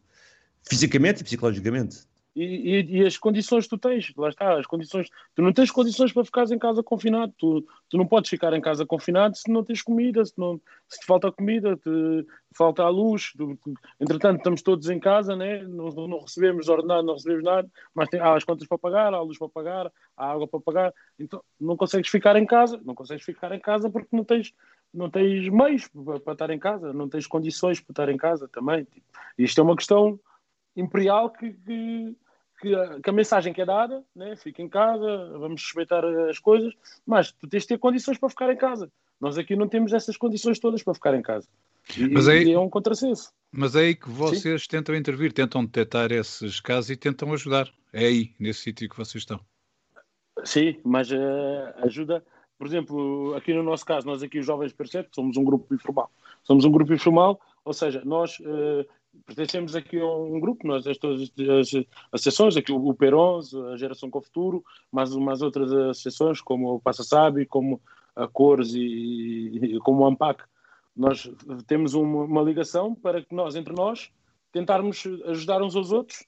fisicamente 0.67 1.21
e 1.21 1.23
psicologicamente. 1.23 2.08
E, 2.39 2.79
e, 2.79 2.99
e, 2.99 3.05
as 3.05 3.17
condições 3.17 3.65
que 3.65 3.71
tu 3.71 3.77
tens, 3.77 4.13
lá 4.15 4.29
está, 4.29 4.57
as 4.57 4.65
condições, 4.65 5.09
tu 5.35 5.41
não 5.41 5.51
tens 5.51 5.69
condições 5.69 6.13
para 6.13 6.23
ficares 6.23 6.51
em 6.51 6.57
casa 6.57 6.81
confinado, 6.81 7.33
tu, 7.37 7.67
tu 7.89 7.97
não 7.97 8.07
podes 8.07 8.29
ficar 8.29 8.53
em 8.53 8.61
casa 8.61 8.85
confinado 8.85 9.35
se 9.35 9.51
não 9.51 9.61
tens 9.61 9.81
comida, 9.81 10.23
se, 10.23 10.31
não, 10.37 10.57
se 10.87 11.01
te 11.01 11.05
falta 11.05 11.29
comida, 11.33 11.75
te 11.75 12.25
falta 12.55 12.83
a 12.83 12.87
luz, 12.87 13.33
tu, 13.37 13.57
tu, 13.61 13.73
entretanto 13.99 14.37
estamos 14.37 14.61
todos 14.61 14.89
em 14.89 15.01
casa, 15.01 15.35
né? 15.35 15.63
não, 15.63 15.89
não 15.89 16.21
recebemos 16.21 16.69
ordenado, 16.69 17.05
não 17.05 17.15
recebemos 17.15 17.43
nada, 17.43 17.69
mas 17.93 18.07
tem, 18.07 18.21
há 18.21 18.33
as 18.33 18.45
contas 18.45 18.65
para 18.65 18.77
pagar, 18.77 19.13
há 19.13 19.17
a 19.17 19.21
luz 19.21 19.37
para 19.37 19.49
pagar, 19.49 19.91
há 20.15 20.31
água 20.31 20.47
para 20.47 20.61
pagar, 20.61 20.93
então 21.19 21.43
não 21.59 21.75
consegues 21.75 22.09
ficar 22.09 22.37
em 22.37 22.45
casa, 22.45 22.79
não 22.85 22.95
consegues 22.95 23.25
ficar 23.25 23.51
em 23.51 23.59
casa 23.59 23.89
porque 23.89 24.15
não 24.15 24.23
tens, 24.23 24.53
não 24.93 25.09
tens 25.09 25.49
meios 25.49 25.89
para, 25.89 26.21
para 26.21 26.33
estar 26.33 26.49
em 26.51 26.59
casa, 26.59 26.93
não 26.93 27.09
tens 27.09 27.27
condições 27.27 27.81
para 27.81 27.91
estar 27.91 28.07
em 28.07 28.17
casa 28.17 28.47
também. 28.47 28.85
Tipo, 28.85 29.05
isto 29.37 29.59
é 29.59 29.63
uma 29.65 29.75
questão 29.75 30.17
imperial 30.73 31.29
que, 31.29 31.51
que, 31.51 32.15
que, 32.59 32.75
a, 32.75 32.99
que, 33.01 33.09
a, 33.09 33.13
mensagem 33.13 33.53
que 33.53 33.61
é 33.61 33.65
dada, 33.65 34.03
né? 34.15 34.35
fica 34.35 34.61
em 34.61 34.69
casa, 34.69 35.29
vamos 35.37 35.63
respeitar 35.63 36.03
as 36.29 36.39
coisas, 36.39 36.73
mas 37.05 37.31
tu 37.31 37.47
tens 37.47 37.63
de 37.63 37.69
ter 37.69 37.77
condições 37.77 38.17
para 38.17 38.29
ficar 38.29 38.51
em 38.51 38.57
casa. 38.57 38.91
Nós 39.19 39.37
aqui 39.37 39.55
não 39.55 39.67
temos 39.67 39.93
essas 39.93 40.15
condições 40.15 40.59
todas 40.59 40.81
para 40.81 40.93
ficar 40.93 41.13
em 41.13 41.21
casa. 41.21 41.47
E, 41.97 42.07
mas 42.07 42.27
aí, 42.27 42.51
é 42.51 42.59
um 42.59 42.69
contrassenso. 42.69 43.31
Mas 43.51 43.75
é 43.75 43.79
aí 43.79 43.95
que 43.95 44.09
vocês 44.09 44.61
Sim. 44.63 44.67
tentam 44.69 44.95
intervir, 44.95 45.33
tentam 45.33 45.65
detectar 45.65 46.11
esses 46.11 46.59
casos 46.59 46.89
e 46.91 46.95
tentam 46.95 47.33
ajudar. 47.33 47.69
É 47.91 48.05
aí, 48.05 48.33
nesse 48.39 48.61
sítio 48.61 48.87
que 48.87 48.97
vocês 48.97 49.23
estão. 49.23 49.39
Sim, 50.43 50.79
mas 50.85 51.11
uh, 51.11 51.15
ajuda, 51.83 52.23
por 52.57 52.67
exemplo, 52.67 53.35
aqui 53.35 53.53
no 53.53 53.63
nosso 53.63 53.85
caso, 53.85 54.05
nós 54.05 54.23
aqui 54.23 54.39
os 54.39 54.45
Jovens 54.45 54.71
Percebe, 54.71 55.09
somos 55.11 55.35
um 55.35 55.43
grupo 55.43 55.73
informal. 55.73 56.11
Somos 56.43 56.63
um 56.63 56.71
grupo 56.71 56.93
informal, 56.93 57.41
ou 57.65 57.73
seja, 57.73 58.01
nós 58.05 58.39
uh, 58.39 58.85
pertencemos 59.25 59.75
aqui 59.75 59.99
a 59.99 60.05
um 60.05 60.39
grupo, 60.39 60.67
nós, 60.67 60.85
as, 60.87 60.97
todas 60.97 61.21
as 61.21 61.85
associações, 62.11 62.57
aqui 62.57 62.71
o, 62.71 62.77
o 62.77 62.97
a 63.71 63.77
Geração 63.77 64.09
com 64.09 64.19
o 64.19 64.21
Futuro, 64.21 64.63
mais 64.91 65.13
umas 65.13 65.41
outras 65.41 65.71
associações, 65.71 66.41
como 66.41 66.75
o 66.75 66.79
Passa 66.79 67.03
Sabe, 67.03 67.45
como 67.45 67.81
a 68.15 68.27
Cores 68.27 68.73
e, 68.73 69.59
e 69.61 69.79
como 69.79 70.03
o 70.03 70.07
AMPAC. 70.07 70.43
Nós 70.95 71.31
temos 71.67 71.93
uma, 71.93 72.23
uma, 72.23 72.41
ligação 72.41 72.93
para 72.93 73.21
que 73.21 73.33
nós, 73.33 73.55
entre 73.55 73.73
nós, 73.73 74.11
tentarmos 74.51 75.05
ajudar 75.25 75.61
uns 75.61 75.75
aos 75.75 75.91
outros, 75.91 76.25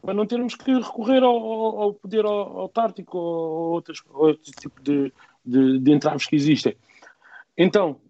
para 0.00 0.14
não 0.14 0.26
termos 0.26 0.56
que 0.56 0.72
recorrer 0.72 1.22
ao, 1.22 1.36
ao 1.36 1.94
poder 1.94 2.24
autártico 2.24 3.16
ou 3.16 3.72
outros, 3.74 4.02
outro 4.08 4.52
tipo 4.52 4.82
de, 4.82 5.12
de, 5.44 5.78
de 5.78 5.92
entraves 5.92 6.26
que 6.26 6.34
existem. 6.34 6.76
Então, 7.56 8.00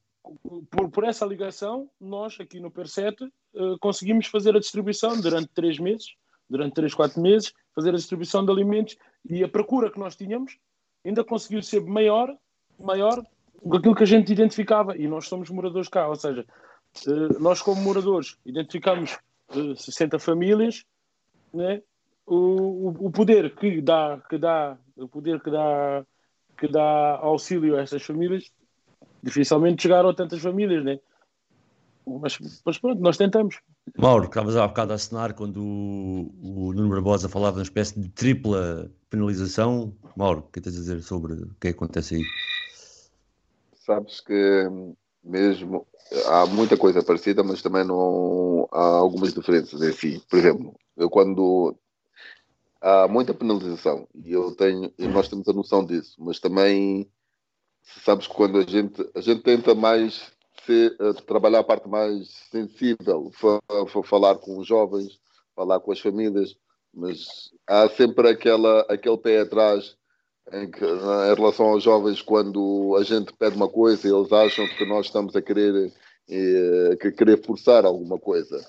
por, 0.70 0.90
por, 0.90 1.04
essa 1.04 1.24
ligação, 1.24 1.90
nós 2.00 2.36
aqui 2.40 2.60
no 2.60 2.70
PER7 2.70 3.30
uh, 3.54 3.78
conseguimos 3.78 4.26
fazer 4.26 4.56
a 4.56 4.60
distribuição 4.60 5.20
durante 5.20 5.48
três 5.48 5.78
meses, 5.78 6.14
durante 6.48 6.74
três, 6.74 6.94
quatro 6.94 7.20
meses, 7.20 7.52
fazer 7.74 7.90
a 7.90 7.96
distribuição 7.96 8.44
de 8.44 8.50
alimentos 8.50 8.96
e 9.28 9.42
a 9.42 9.48
procura 9.48 9.90
que 9.90 9.98
nós 9.98 10.16
tínhamos 10.16 10.58
ainda 11.04 11.24
conseguiu 11.24 11.62
ser 11.62 11.80
maior, 11.82 12.34
maior 12.78 13.22
do 13.64 13.76
aquilo 13.76 13.94
que 13.94 14.02
a 14.02 14.06
gente 14.06 14.32
identificava. 14.32 14.96
E 14.96 15.06
nós 15.06 15.28
somos 15.28 15.50
moradores 15.50 15.88
cá, 15.88 16.08
ou 16.08 16.16
seja, 16.16 16.44
uh, 17.06 17.40
nós 17.40 17.60
como 17.62 17.80
moradores 17.82 18.36
identificamos 18.44 19.18
uh, 19.54 19.76
60 19.76 20.18
famílias, 20.18 20.84
né? 21.52 21.82
O, 22.24 22.36
o, 22.36 23.06
o, 23.06 23.10
poder 23.10 23.52
que 23.56 23.80
dá, 23.80 24.22
que 24.30 24.38
dá, 24.38 24.78
o 24.96 25.08
poder 25.08 25.42
que 25.42 25.50
dá, 25.50 26.06
que 26.56 26.68
dá 26.68 27.16
auxílio 27.16 27.76
a 27.76 27.82
essas 27.82 28.00
famílias 28.00 28.52
dificilmente 29.22 29.82
chegaram 29.82 30.08
a 30.08 30.14
tantas 30.14 30.40
famílias, 30.40 30.84
né? 30.84 30.98
Mas, 32.06 32.38
mas 32.64 32.78
pronto, 32.78 33.00
nós 33.00 33.16
tentamos. 33.16 33.60
Mauro, 33.96 34.24
estavas 34.24 34.56
há 34.56 34.66
bocado 34.66 34.92
a 34.92 34.96
assinar 34.96 35.34
quando 35.34 35.62
o, 35.62 36.68
o 36.68 36.72
Nuno 36.72 36.88
Barbosa 36.88 37.28
falava 37.28 37.52
de 37.52 37.58
uma 37.58 37.64
espécie 37.64 37.98
de 37.98 38.08
tripla 38.08 38.90
penalização. 39.08 39.94
Mauro, 40.16 40.40
o 40.40 40.50
que 40.50 40.60
tens 40.60 40.76
a 40.76 40.80
dizer 40.80 41.02
sobre 41.02 41.34
o 41.34 41.54
que 41.60 41.68
acontece 41.68 42.16
aí? 42.16 42.22
Sabes 43.74 44.20
que 44.20 44.68
mesmo 45.22 45.86
há 46.26 46.46
muita 46.46 46.76
coisa 46.76 47.02
parecida, 47.02 47.42
mas 47.44 47.62
também 47.62 47.84
não 47.84 48.68
há 48.72 48.84
algumas 48.96 49.32
diferenças. 49.32 49.80
Enfim, 49.82 50.20
por 50.28 50.38
exemplo, 50.38 50.74
eu 50.96 51.08
quando 51.08 51.76
há 52.80 53.06
muita 53.06 53.32
penalização 53.32 54.08
e 54.14 54.32
eu 54.32 54.54
tenho 54.56 54.92
e 54.98 55.06
nós 55.06 55.28
temos 55.28 55.48
a 55.48 55.52
noção 55.52 55.84
disso, 55.84 56.16
mas 56.18 56.40
também 56.40 57.08
sabes 58.04 58.26
que 58.26 58.34
quando 58.34 58.58
a 58.58 58.62
gente, 58.62 59.08
a 59.14 59.20
gente 59.20 59.42
tenta 59.42 59.74
mais 59.74 60.32
ser, 60.66 60.96
uh, 61.00 61.14
trabalhar 61.22 61.60
a 61.60 61.64
parte 61.64 61.88
mais 61.88 62.28
sensível, 62.50 63.30
falar 64.04 64.36
com 64.36 64.58
os 64.58 64.66
jovens, 64.66 65.18
falar 65.54 65.80
com 65.80 65.92
as 65.92 66.00
famílias, 66.00 66.56
mas 66.94 67.50
há 67.66 67.88
sempre 67.88 68.28
aquela, 68.28 68.80
aquele 68.82 69.18
pé 69.18 69.40
atrás 69.40 69.96
em, 70.52 70.70
que, 70.70 70.84
em 70.84 71.34
relação 71.34 71.66
aos 71.66 71.82
jovens, 71.82 72.20
quando 72.20 72.96
a 72.98 73.02
gente 73.02 73.32
pede 73.32 73.56
uma 73.56 73.68
coisa, 73.68 74.08
eles 74.08 74.32
acham 74.32 74.66
que 74.76 74.84
nós 74.84 75.06
estamos 75.06 75.34
a 75.36 75.42
querer, 75.42 75.92
eh, 76.28 76.96
que 77.00 77.12
querer 77.12 77.42
forçar 77.44 77.84
alguma 77.84 78.18
coisa. 78.18 78.60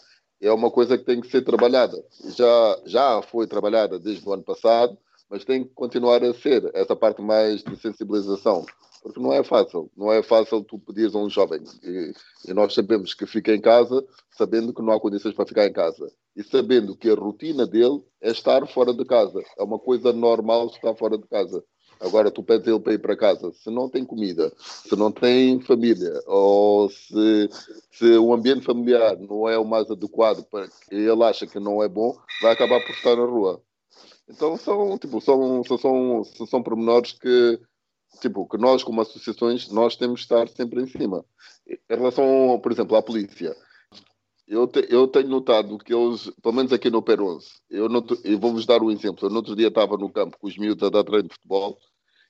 É 0.41 0.51
uma 0.51 0.69
coisa 0.69 0.97
que 0.97 1.05
tem 1.05 1.19
que 1.19 1.29
ser 1.29 1.41
trabalhada. 1.41 2.01
Já, 2.35 2.79
já 2.85 3.21
foi 3.21 3.47
trabalhada 3.47 3.97
desde 3.99 4.27
o 4.27 4.33
ano 4.33 4.43
passado, 4.43 4.97
mas 5.29 5.45
tem 5.45 5.63
que 5.63 5.71
continuar 5.73 6.23
a 6.23 6.33
ser 6.33 6.69
essa 6.73 6.95
parte 6.95 7.21
mais 7.21 7.63
de 7.63 7.75
sensibilização 7.77 8.65
porque 9.03 9.19
não 9.19 9.33
é 9.33 9.43
fácil. 9.43 9.91
Não 9.95 10.11
é 10.11 10.23
fácil 10.23 10.63
tu 10.63 10.79
pedires 10.79 11.13
a 11.13 11.19
um 11.19 11.29
jovem. 11.29 11.61
E, 11.83 12.13
e, 12.47 12.53
nós 12.53 12.73
sabemos 12.73 13.13
que 13.13 13.27
fica 13.27 13.53
em 13.53 13.59
casa 13.61 14.03
sabendo 14.31 14.73
que 14.73 14.81
não 14.81 14.93
há 14.93 14.99
condições 14.99 15.35
para 15.35 15.45
ficar 15.45 15.67
em 15.67 15.73
casa. 15.73 16.11
e 16.35 16.43
sabendo 16.43 16.95
que 16.95 17.09
a 17.09 17.13
rotina 17.13 17.67
dele 17.67 18.01
é 18.21 18.31
estar 18.31 18.65
fora 18.67 18.93
de 18.93 19.05
casa. 19.05 19.43
É 19.59 19.63
uma 19.63 19.77
coisa 19.77 20.13
normal 20.13 20.67
estar 20.67 20.95
fora 20.95 21.17
de 21.17 21.27
casa. 21.27 21.63
Agora 21.99 22.31
tu 22.31 22.41
pedes 22.43 22.67
ele 22.67 22.79
para 22.79 22.93
ir 22.93 22.99
para 22.99 23.15
casa, 23.15 23.53
se 23.53 23.69
não 23.69 23.87
tem 23.87 24.03
comida, 24.03 24.51
se 24.57 24.93
não 24.95 25.09
tem 25.09 25.61
família, 25.61 26.21
ou 26.25 26.89
se, 26.89 27.49
se 27.91 28.17
o 28.17 28.33
ambiente 28.33 28.65
familiar 28.65 29.17
não 29.17 29.47
é 29.47 29.57
o 29.57 29.63
mais 29.63 29.89
adequado 29.89 30.43
para 30.49 30.67
que 30.67 30.95
ele 30.95 31.23
acha 31.23 31.47
que 31.47 31.59
não 31.59 31.81
é 31.81 31.87
bom, 31.87 32.17
vai 32.41 32.51
acabar 32.51 32.81
por 32.81 32.91
estar 32.91 33.15
na 33.15 33.23
rua. 33.23 33.61
Então 34.27 34.57
são, 34.57 34.97
tipo, 34.97 35.21
são, 35.21 35.63
são, 35.63 35.77
são, 35.77 36.23
são 36.47 36.63
pormenores 36.63 37.13
que, 37.13 37.59
tipo, 38.19 38.47
que 38.47 38.57
nós 38.57 38.83
como 38.83 39.01
associações, 39.01 39.69
nós 39.69 39.95
temos 39.95 40.21
de 40.21 40.25
estar 40.25 40.47
sempre 40.49 40.81
em 40.81 40.87
cima. 40.87 41.25
Em 41.67 41.77
relação, 41.89 42.59
por 42.61 42.71
exemplo, 42.71 42.95
à 42.95 43.01
polícia, 43.01 43.55
eu, 44.47 44.67
te, 44.67 44.85
eu 44.89 45.07
tenho 45.07 45.29
notado 45.29 45.77
que 45.77 45.93
eles, 45.93 46.29
pelo 46.41 46.55
menos 46.55 46.73
aqui 46.73 46.89
no 46.89 47.01
Per 47.01 47.21
11, 47.21 47.47
eu, 47.69 47.87
eu 48.23 48.39
vou-vos 48.39 48.65
dar 48.65 48.81
um 48.81 48.91
exemplo. 48.91 49.25
Eu 49.25 49.29
no 49.29 49.37
outro 49.37 49.55
dia 49.55 49.67
estava 49.67 49.97
no 49.97 50.11
campo 50.11 50.37
com 50.37 50.47
os 50.47 50.57
miúdos 50.57 50.83
a 50.83 50.89
dar 50.89 51.03
treino 51.03 51.27
de 51.27 51.35
futebol. 51.35 51.77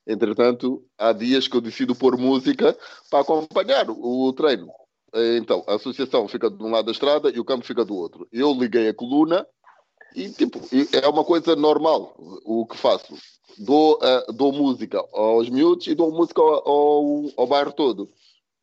Entretanto, 0.05 0.85
há 0.97 1.13
dias 1.13 1.47
que 1.47 1.55
eu 1.55 1.61
decido 1.61 1.95
pôr 1.95 2.17
música 2.17 2.77
para 3.09 3.19
acompanhar 3.21 3.89
o, 3.89 4.27
o 4.27 4.33
treino. 4.33 4.69
Então, 5.37 5.63
a 5.67 5.75
associação 5.75 6.27
fica 6.27 6.49
de 6.49 6.63
um 6.63 6.71
lado 6.71 6.85
da 6.85 6.91
estrada 6.91 7.29
e 7.29 7.39
o 7.39 7.45
campo 7.45 7.65
fica 7.65 7.85
do 7.85 7.95
outro. 7.95 8.27
Eu 8.31 8.51
liguei 8.53 8.89
a 8.89 8.93
coluna 8.93 9.45
e, 10.15 10.29
tipo, 10.29 10.59
é 10.91 11.07
uma 11.07 11.23
coisa 11.23 11.55
normal 11.55 12.15
o 12.45 12.65
que 12.65 12.77
faço. 12.77 13.15
Dou, 13.57 13.95
uh, 13.95 14.33
dou 14.33 14.51
música 14.51 15.03
aos 15.13 15.49
miúdos 15.49 15.87
e 15.87 15.93
dou 15.93 16.11
música 16.11 16.41
ao, 16.41 16.67
ao, 16.67 17.25
ao 17.37 17.47
bairro 17.47 17.71
todo. 17.71 18.09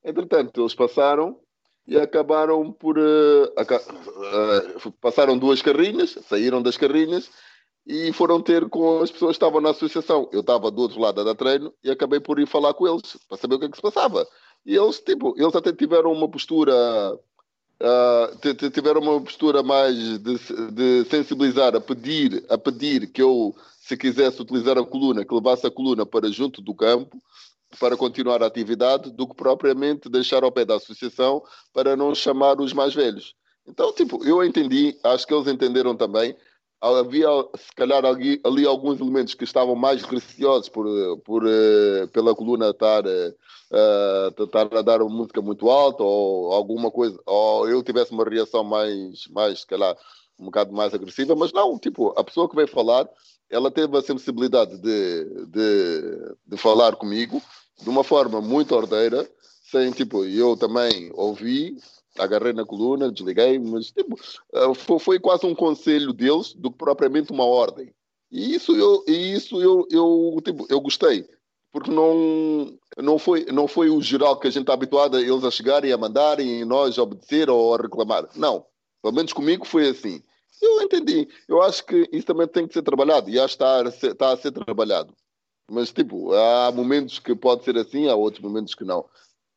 Entretanto, 0.05 0.61
eles 0.61 0.75
passaram 0.75 1.39
e 1.87 1.97
acabaram 1.99 2.73
por. 2.73 2.99
Uh, 2.99 3.45
uh, 3.47 4.93
passaram 5.01 5.39
duas 5.39 5.63
carrinhas, 5.63 6.19
saíram 6.29 6.63
das 6.63 6.77
carrinhas 6.77 7.31
e 7.87 8.13
foram 8.13 8.41
ter 8.41 8.69
com 8.69 9.01
as 9.01 9.11
pessoas 9.11 9.37
que 9.37 9.45
estavam 9.45 9.61
na 9.61 9.71
associação. 9.71 10.29
Eu 10.33 10.41
estava 10.41 10.71
do 10.71 10.83
outro 10.83 11.01
lado 11.01 11.21
a 11.21 11.25
dar 11.25 11.35
treino 11.35 11.73
e 11.83 11.91
acabei 11.91 12.21
por 12.21 12.39
ir 12.39 12.47
falar 12.47 12.75
com 12.75 12.87
eles 12.87 13.19
para 13.29 13.39
saber 13.39 13.57
o 13.57 13.59
que 13.59 13.67
é 13.67 13.69
que 13.69 13.77
se 13.77 13.83
passava. 13.83 14.27
E 14.65 14.77
eles, 14.77 15.01
tipo, 15.01 15.35
eles 15.37 15.55
até 15.55 15.73
tiveram 15.73 16.13
uma 16.13 16.29
postura. 16.29 16.73
Uh, 17.83 18.71
tiveram 18.71 19.01
uma 19.01 19.19
postura 19.23 19.63
mais 19.63 19.97
de, 19.97 20.39
de, 20.71 21.05
sensibilizar, 21.09 21.75
a 21.75 21.81
pedir, 21.81 22.45
a 22.51 22.59
pedir 22.59 23.07
que 23.07 23.23
eu, 23.23 23.55
se 23.81 23.97
quisesse 23.97 24.43
utilizar 24.43 24.77
a 24.77 24.85
coluna, 24.85 25.25
que 25.25 25.35
levasse 25.35 25.67
a 25.67 25.71
coluna 25.71 26.05
para 26.05 26.31
junto 26.31 26.61
do 26.61 26.75
campo, 26.75 27.17
para 27.79 27.97
continuar 27.97 28.43
a 28.43 28.47
atividade 28.47 29.11
do 29.11 29.27
que 29.27 29.35
propriamente 29.35 30.11
deixar 30.11 30.45
ao 30.45 30.53
pé 30.53 30.67
da 30.67 30.77
associação 30.77 31.43
para 31.73 31.97
não 31.97 32.15
chamar 32.15 32.61
os 32.61 32.75
mais 32.75 32.95
velhos. 32.95 33.35
Então, 33.67 33.93
tipo, 33.95 34.23
eu 34.27 34.45
entendi, 34.45 34.99
acho 35.03 35.27
que 35.27 35.33
eles 35.33 35.47
entenderam 35.47 35.97
também. 35.97 36.37
Havia, 36.83 37.29
se 37.57 37.73
calhar, 37.75 38.05
ali, 38.05 38.41
ali 38.45 38.67
alguns 38.67 39.01
elementos 39.01 39.35
que 39.35 39.45
estavam 39.45 39.75
mais 39.75 40.03
receosos 40.03 40.69
por, 40.69 40.87
por, 41.25 41.45
uh, 41.45 42.09
pela 42.13 42.35
coluna 42.35 42.71
estar, 42.71 43.05
uh, 43.71 44.43
estar 44.43 44.75
a 44.75 44.83
dar 44.83 45.03
uma 45.03 45.15
música 45.15 45.41
muito 45.41 45.71
alta 45.71 46.03
ou 46.03 46.53
alguma 46.53 46.91
coisa, 46.91 47.19
ou 47.27 47.69
eu 47.69 47.83
tivesse 47.83 48.13
uma 48.13 48.25
reação 48.25 48.65
mais, 48.65 49.27
mais, 49.29 49.61
se 49.61 49.67
calhar, 49.67 49.97
um 50.39 50.47
bocado 50.47 50.73
mais 50.73 50.95
agressiva, 50.95 51.37
mas 51.37 51.53
não, 51.53 51.79
tipo, 51.79 52.15
a 52.19 52.25
pessoa 52.25 52.49
que 52.49 52.57
veio 52.57 52.69
falar, 52.69 53.09
ela 53.51 53.71
teve 53.71 53.97
a 53.97 54.03
sensibilidade 54.03 54.79
de, 54.79 55.25
de, 55.47 56.35
de 56.47 56.57
falar 56.57 56.97
comigo 56.97 57.43
de 57.83 57.89
uma 57.89 58.05
forma 58.05 58.41
muito 58.41 58.75
ordeira, 58.75 59.29
sem 59.71 59.91
tipo, 59.91 60.25
eu 60.25 60.57
também 60.57 61.11
ouvi, 61.15 61.77
agarrei 62.19 62.53
na 62.53 62.65
coluna, 62.65 63.11
desliguei, 63.11 63.59
mas 63.59 63.91
tipo, 63.91 64.19
eh, 64.53 64.99
foi 64.99 65.19
quase 65.19 65.47
um 65.47 65.55
conselho 65.55 66.13
deles 66.13 66.53
do 66.55 66.71
que 66.71 66.79
propriamente 66.79 67.33
uma 67.33 67.45
ordem. 67.45 67.93
E 68.31 68.55
isso 68.55 68.77
eu, 68.77 69.05
e 69.07 69.33
isso 69.33 69.61
eu, 69.61 69.87
eu, 69.91 70.41
tipo, 70.45 70.67
eu 70.69 70.81
gostei, 70.81 71.27
porque 71.73 71.91
não, 71.91 72.79
não, 72.99 73.19
foi, 73.19 73.45
não 73.47 73.69
foi 73.69 73.89
o 73.89 74.01
geral 74.01 74.39
que 74.39 74.49
a 74.49 74.51
gente 74.51 74.63
está 74.63 74.75
habituado 74.75 75.17
a 75.17 75.21
eles 75.21 75.45
a 75.45 75.51
chegarem, 75.51 75.93
a 75.93 75.99
mandarem, 75.99 76.61
e 76.61 76.65
nós 76.65 76.99
a 76.99 77.03
obedecer 77.03 77.49
ou 77.49 77.75
a 77.75 77.79
reclamar. 77.79 78.29
Não, 78.35 78.65
pelo 79.03 79.15
menos 79.15 79.33
comigo 79.33 79.65
foi 79.65 79.89
assim. 79.89 80.23
Eu 80.61 80.83
entendi. 80.83 81.29
Eu 81.49 81.63
acho 81.63 81.85
que 81.87 82.09
isso 82.13 82.27
também 82.27 82.47
tem 82.47 82.67
que 82.67 82.75
ser 82.75 82.83
trabalhado 82.83 83.31
e 83.31 83.39
acho 83.39 83.57
que 83.57 83.65
está 83.65 83.89
a 83.89 83.91
ser, 83.91 84.13
está 84.13 84.33
a 84.33 84.37
ser 84.37 84.53
trabalhado. 84.53 85.15
Mas, 85.71 85.93
tipo, 85.93 86.35
há 86.35 86.73
momentos 86.73 87.19
que 87.19 87.35
pode 87.35 87.65
ser 87.65 87.79
assim, 87.79 88.09
há 88.09 88.15
outros 88.15 88.43
momentos 88.43 88.75
que 88.75 88.85
não. 88.85 89.05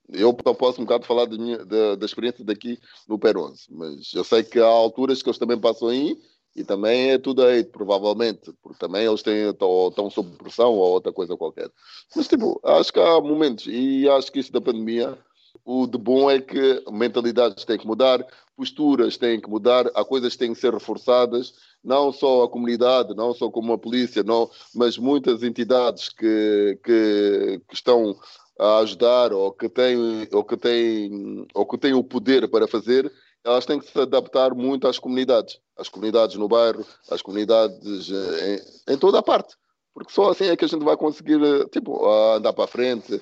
Eu 0.09 0.33
posso 0.33 0.79
um 0.79 0.85
bocado 0.85 1.05
falar 1.05 1.27
minha, 1.27 1.65
da, 1.65 1.95
da 1.95 2.05
experiência 2.05 2.43
daqui 2.43 2.77
no 3.07 3.17
Per 3.17 3.37
11, 3.37 3.65
mas 3.69 4.13
eu 4.13 4.23
sei 4.23 4.43
que 4.43 4.59
há 4.59 4.65
alturas 4.65 5.23
que 5.23 5.29
eles 5.29 5.39
também 5.39 5.59
passam 5.59 5.87
aí 5.87 6.17
e 6.55 6.63
também 6.63 7.11
é 7.11 7.17
tudo 7.17 7.43
aí, 7.43 7.63
provavelmente, 7.63 8.53
porque 8.61 8.77
também 8.77 9.05
eles 9.05 9.23
têm, 9.23 9.49
estão, 9.49 10.09
sob 10.09 10.37
pressão 10.37 10.71
ou 10.73 10.91
outra 10.91 11.11
coisa 11.11 11.35
qualquer. 11.35 11.69
Mas, 12.15 12.27
tipo, 12.27 12.59
acho 12.63 12.93
que 12.93 12.99
há 12.99 13.19
momentos 13.19 13.65
e 13.67 14.07
acho 14.09 14.31
que 14.31 14.39
isso 14.39 14.51
da 14.51 14.61
pandemia, 14.61 15.17
o 15.65 15.87
de 15.87 15.97
bom 15.97 16.29
é 16.29 16.39
que 16.39 16.83
mentalidades 16.91 17.65
têm 17.65 17.77
que 17.77 17.87
mudar, 17.87 18.25
posturas 18.55 19.17
têm 19.17 19.41
que 19.41 19.49
mudar, 19.49 19.89
há 19.95 20.05
coisas 20.05 20.33
que 20.33 20.39
têm 20.39 20.53
que 20.53 20.59
ser 20.59 20.73
reforçadas 20.73 21.53
não 21.83 22.13
só 22.13 22.43
a 22.43 22.49
comunidade, 22.49 23.13
não 23.13 23.33
só 23.33 23.49
como 23.49 23.73
a 23.73 23.77
polícia, 23.77 24.23
não, 24.23 24.49
mas 24.73 24.97
muitas 24.97 25.43
entidades 25.43 26.09
que, 26.09 26.79
que, 26.83 27.61
que 27.67 27.73
estão 27.73 28.17
a 28.57 28.77
ajudar 28.79 29.33
ou 29.33 29.51
que 29.51 29.67
têm 29.67 30.27
ou 30.31 30.43
que 30.43 30.55
têm 30.55 31.45
ou 31.53 31.65
que 31.65 31.77
têm 31.77 31.93
o 31.93 32.03
poder 32.03 32.47
para 32.49 32.67
fazer, 32.67 33.11
elas 33.43 33.65
têm 33.65 33.79
que 33.79 33.91
se 33.91 33.99
adaptar 33.99 34.53
muito 34.53 34.87
às 34.87 34.99
comunidades, 34.99 35.59
às 35.77 35.89
comunidades 35.89 36.35
no 36.35 36.47
bairro, 36.47 36.85
às 37.09 37.21
comunidades 37.21 38.09
em, 38.09 38.93
em 38.93 38.97
toda 38.97 39.19
a 39.19 39.23
parte, 39.23 39.55
porque 39.93 40.11
só 40.11 40.29
assim 40.29 40.45
é 40.45 40.55
que 40.55 40.65
a 40.65 40.67
gente 40.67 40.83
vai 40.83 40.97
conseguir 40.97 41.39
tipo 41.69 42.07
andar 42.35 42.53
para 42.53 42.67
frente, 42.67 43.21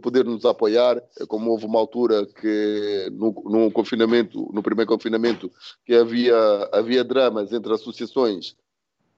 poder 0.00 0.24
nos 0.24 0.44
apoiar, 0.44 1.02
é 1.20 1.26
como 1.26 1.50
houve 1.50 1.66
uma 1.66 1.78
altura 1.78 2.26
que 2.26 3.08
no, 3.12 3.32
no, 3.44 3.70
confinamento, 3.70 4.50
no 4.52 4.62
primeiro 4.62 4.88
confinamento, 4.88 5.50
que 5.84 5.94
havia, 5.94 6.36
havia 6.72 7.04
dramas 7.04 7.52
entre 7.52 7.72
associações 7.72 8.56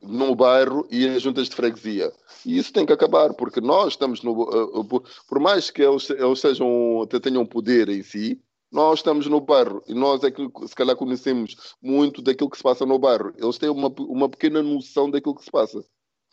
no 0.03 0.35
bairro 0.35 0.87
e 0.91 1.07
as 1.07 1.23
juntas 1.23 1.49
de 1.49 1.57
freguesia. 1.57 2.13
E 2.45 2.59
isso 2.59 2.73
tem 2.73 2.85
que 2.85 2.93
acabar, 2.93 3.33
porque 3.35 3.61
nós 3.61 3.95
estamos 3.95 4.23
no. 4.23 4.43
Uh, 4.43 5.03
por 5.29 5.41
mais 5.41 5.71
que 5.71 5.83
eles, 5.83 6.11
eles 6.11 6.41
sejam, 6.41 7.07
tenham 7.23 7.47
poder 7.47 7.89
em 7.89 8.03
si, 8.03 8.39
nós 8.75 8.99
estamos 8.99 9.29
no 9.29 9.41
bairro 9.41 9.85
e 9.87 9.95
nós 9.95 10.25
é 10.25 10.33
que 10.33 10.51
se 10.67 10.75
calhar 10.75 10.97
conhecemos 10.97 11.77
muito 11.81 12.21
daquilo 12.21 12.51
que 12.51 12.57
se 12.57 12.63
passa 12.63 12.85
no 12.85 12.99
bairro. 12.99 13.33
Eles 13.39 13.57
têm 13.57 13.69
uma, 13.69 13.87
uma 14.01 14.29
pequena 14.29 14.65
noção 14.65 15.09
daquilo 15.09 15.37
que 15.37 15.45
se 15.45 15.51
passa. 15.51 15.85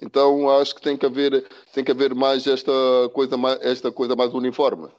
Então 0.02 0.50
acho 0.50 0.74
que 0.74 0.82
tem 0.82 0.98
que 0.98 1.06
haver, 1.06 1.48
tem 1.72 1.84
que 1.84 1.92
haver 1.92 2.16
mais 2.16 2.48
esta 2.48 2.72
coisa, 3.14 3.36
esta 3.62 3.92
coisa 3.92 4.16
mais 4.16 4.34
uniforme. 4.34 4.90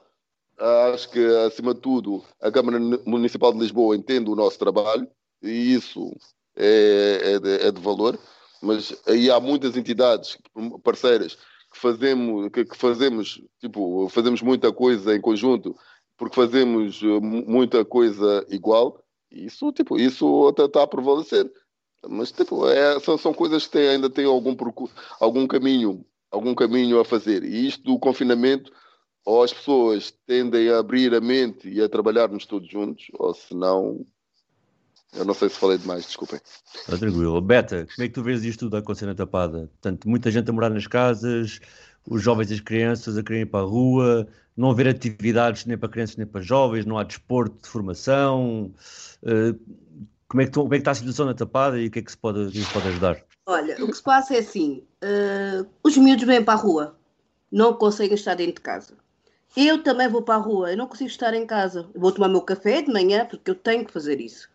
Acho 0.93 1.09
que, 1.09 1.19
acima 1.45 1.73
de 1.73 1.81
tudo, 1.81 2.23
a 2.39 2.49
Câmara 2.49 2.79
Municipal 3.05 3.51
de 3.51 3.59
Lisboa 3.59 3.97
entende 3.97 4.29
o 4.29 4.35
nosso 4.35 4.57
trabalho 4.57 5.05
e 5.41 5.73
isso 5.73 6.15
é, 6.55 7.33
é, 7.33 7.39
de, 7.39 7.67
é 7.67 7.71
de 7.71 7.81
valor, 7.81 8.17
mas 8.61 8.95
aí 9.05 9.29
há 9.29 9.41
muitas 9.41 9.75
entidades 9.75 10.37
parceiras 10.81 11.37
que 11.69 11.77
fazemos, 11.77 12.49
que, 12.53 12.63
que 12.63 12.77
fazemos, 12.77 13.41
tipo, 13.59 14.07
fazemos 14.07 14.41
muita 14.41 14.71
coisa 14.71 15.13
em 15.13 15.19
conjunto 15.19 15.75
porque 16.17 16.35
fazemos 16.35 17.01
muita 17.21 17.83
coisa 17.83 18.45
igual. 18.49 19.03
Isso, 19.31 19.71
tipo, 19.71 19.97
isso 19.97 20.49
está 20.49 20.83
a 20.83 20.87
prevalecer. 20.87 21.51
Mas 22.07 22.31
tipo, 22.31 22.67
é, 22.67 22.99
são, 22.99 23.17
são 23.17 23.33
coisas 23.33 23.65
que 23.65 23.71
têm, 23.73 23.89
ainda 23.89 24.09
têm 24.09 24.25
algum, 24.25 24.55
algum 25.19 25.47
caminho 25.47 26.05
algum 26.33 26.55
caminho 26.55 26.99
a 26.99 27.05
fazer. 27.05 27.43
E 27.43 27.67
isto 27.67 27.83
do 27.83 27.99
confinamento, 27.99 28.71
ou 29.23 29.43
as 29.43 29.53
pessoas 29.53 30.11
tendem 30.25 30.69
a 30.69 30.79
abrir 30.79 31.13
a 31.13 31.21
mente 31.21 31.69
e 31.69 31.79
a 31.79 31.87
trabalharmos 31.87 32.45
todos 32.45 32.67
juntos, 32.67 33.05
ou 33.13 33.33
se 33.33 33.53
não, 33.53 34.03
eu 35.13 35.23
não 35.23 35.33
sei 35.33 35.47
se 35.47 35.59
falei 35.59 35.77
demais, 35.77 36.05
desculpem. 36.05 36.41
Está 36.75 36.97
tranquilo. 36.97 37.39
Beta, 37.39 37.87
como 37.95 38.05
é 38.05 38.07
que 38.07 38.13
tu 38.15 38.23
vês 38.23 38.43
isto 38.43 38.65
tudo 38.65 38.77
acontecer 38.77 39.05
na 39.05 39.13
tapada? 39.13 39.69
Portanto, 39.73 40.09
muita 40.09 40.31
gente 40.31 40.49
a 40.49 40.53
morar 40.53 40.71
nas 40.71 40.87
casas, 40.87 41.59
os 42.07 42.21
jovens 42.21 42.51
e 42.51 42.55
as 42.55 42.59
crianças 42.59 43.17
a 43.17 43.23
querem 43.23 43.43
ir 43.43 43.45
para 43.45 43.61
a 43.61 43.67
rua, 43.67 44.27
não 44.55 44.71
haver 44.71 44.87
atividades 44.87 45.65
nem 45.65 45.77
para 45.77 45.89
crianças 45.89 46.17
nem 46.17 46.27
para 46.27 46.41
jovens, 46.41 46.85
não 46.85 46.97
há 46.97 47.03
desporto 47.03 47.57
de 47.61 47.67
formação. 47.67 48.73
Uh, 49.23 49.57
como 50.27 50.41
é, 50.41 50.45
que, 50.45 50.51
como 50.51 50.73
é 50.73 50.77
que 50.77 50.81
está 50.81 50.91
a 50.91 50.95
situação 50.95 51.25
na 51.25 51.33
tapada 51.33 51.79
e 51.79 51.87
o 51.87 51.91
que 51.91 51.99
é 51.99 52.01
que 52.01 52.11
se 52.11 52.17
pode, 52.17 52.51
que 52.51 52.63
se 52.63 52.73
pode 52.73 52.87
ajudar? 52.87 53.23
Olha, 53.45 53.75
o 53.83 53.87
que 53.87 53.97
se 53.97 54.03
passa 54.03 54.35
é 54.35 54.39
assim: 54.39 54.83
uh, 55.03 55.67
os 55.83 55.97
miúdos 55.97 56.25
vêm 56.25 56.43
para 56.43 56.53
a 56.53 56.61
rua, 56.61 56.95
não 57.51 57.73
conseguem 57.73 58.15
estar 58.15 58.35
dentro 58.35 58.55
de 58.55 58.61
casa. 58.61 58.95
Eu 59.55 59.83
também 59.83 60.07
vou 60.07 60.23
para 60.23 60.35
a 60.35 60.39
rua, 60.39 60.71
eu 60.71 60.77
não 60.77 60.87
consigo 60.87 61.09
estar 61.09 61.33
em 61.35 61.45
casa. 61.45 61.87
Vou 61.95 62.11
tomar 62.11 62.27
meu 62.27 62.41
café 62.41 62.81
de 62.81 62.91
manhã 62.91 63.25
porque 63.25 63.51
eu 63.51 63.55
tenho 63.55 63.85
que 63.85 63.93
fazer 63.93 64.19
isso. 64.19 64.49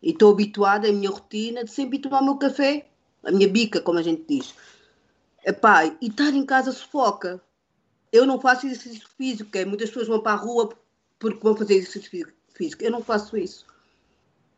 E 0.00 0.10
estou 0.10 0.32
habituada, 0.32 0.86
é 0.86 0.90
a 0.90 0.92
minha 0.92 1.10
rotina 1.10 1.64
de 1.64 1.70
sempre 1.72 1.98
tomar 1.98 2.22
meu 2.22 2.36
café, 2.36 2.86
a 3.24 3.32
minha 3.32 3.48
bica, 3.48 3.80
como 3.80 3.98
a 3.98 4.02
gente 4.02 4.24
diz. 4.28 4.54
Epá, 5.44 5.84
e 5.84 6.06
estar 6.06 6.30
em 6.30 6.44
casa 6.44 6.72
sufoca. 6.72 7.40
Eu 8.10 8.26
não 8.26 8.40
faço 8.40 8.66
exercício 8.66 9.08
físico, 9.16 9.56
é, 9.56 9.64
muitas 9.64 9.88
pessoas 9.88 10.08
vão 10.08 10.20
para 10.20 10.32
a 10.32 10.40
rua 10.40 10.72
porque 11.18 11.40
vão 11.42 11.56
fazer 11.56 11.74
exercício 11.74 12.32
físico. 12.54 12.82
Eu 12.82 12.90
não 12.90 13.02
faço 13.02 13.36
isso 13.36 13.66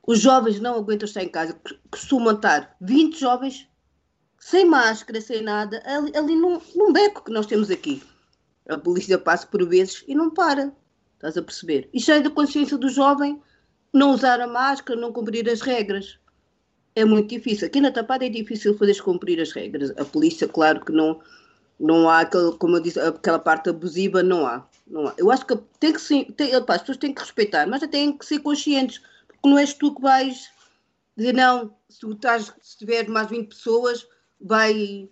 Os 0.06 0.20
jovens 0.20 0.60
não 0.60 0.74
aguentam 0.76 1.06
estar 1.06 1.22
em 1.22 1.28
casa, 1.28 1.58
costumam 1.90 2.34
estar 2.34 2.76
20 2.80 3.18
jovens 3.18 3.68
sem 4.38 4.64
máscara, 4.64 5.20
sem 5.20 5.42
nada, 5.42 5.82
ali, 5.84 6.16
ali 6.16 6.36
num, 6.36 6.60
num 6.74 6.92
beco 6.92 7.24
que 7.24 7.32
nós 7.32 7.46
temos 7.46 7.70
aqui. 7.70 8.02
A 8.68 8.78
polícia 8.78 9.18
passa 9.18 9.46
por 9.46 9.66
vezes 9.66 10.04
e 10.06 10.14
não 10.14 10.30
para. 10.30 10.72
Estás 11.14 11.36
a 11.36 11.42
perceber? 11.42 11.88
E 11.92 12.00
cheio 12.00 12.22
da 12.22 12.30
consciência 12.30 12.76
do 12.76 12.88
jovem 12.88 13.42
não 13.92 14.12
usar 14.12 14.40
a 14.40 14.46
máscara, 14.46 15.00
não 15.00 15.12
cumprir 15.12 15.48
as 15.48 15.60
regras. 15.60 16.18
É 16.96 17.04
muito 17.04 17.28
difícil. 17.28 17.66
Aqui 17.66 17.78
na 17.78 17.92
Tapada 17.92 18.24
é 18.24 18.30
difícil 18.30 18.76
fazer 18.78 18.98
cumprir 19.02 19.38
as 19.38 19.52
regras. 19.52 19.90
A 19.98 20.04
polícia, 20.06 20.48
claro 20.48 20.82
que 20.82 20.90
não, 20.90 21.20
não 21.78 22.08
há, 22.08 22.20
aquele, 22.20 22.52
como 22.52 22.76
eu 22.76 22.80
disse, 22.80 22.98
aquela 22.98 23.38
parte 23.38 23.68
abusiva, 23.68 24.22
não 24.22 24.46
há. 24.46 24.66
Não 24.86 25.08
há. 25.08 25.14
Eu 25.18 25.30
acho 25.30 25.44
que 25.44 25.54
tem 25.78 25.92
que 25.92 26.00
ser, 26.00 26.24
tem, 26.32 26.54
as 26.54 26.64
pessoas 26.64 26.96
têm 26.96 27.12
que 27.12 27.20
respeitar, 27.20 27.66
mas 27.66 27.86
têm 27.88 28.16
que 28.16 28.24
ser 28.24 28.38
conscientes, 28.38 29.02
porque 29.28 29.46
não 29.46 29.58
és 29.58 29.74
tu 29.74 29.94
que 29.94 30.00
vais 30.00 30.50
dizer, 31.14 31.34
não, 31.34 31.70
se, 31.88 32.00
tu 32.00 32.12
estás, 32.12 32.50
se 32.62 32.78
tiver 32.78 33.06
mais 33.08 33.28
20 33.28 33.48
pessoas, 33.48 34.06
vai, 34.40 35.08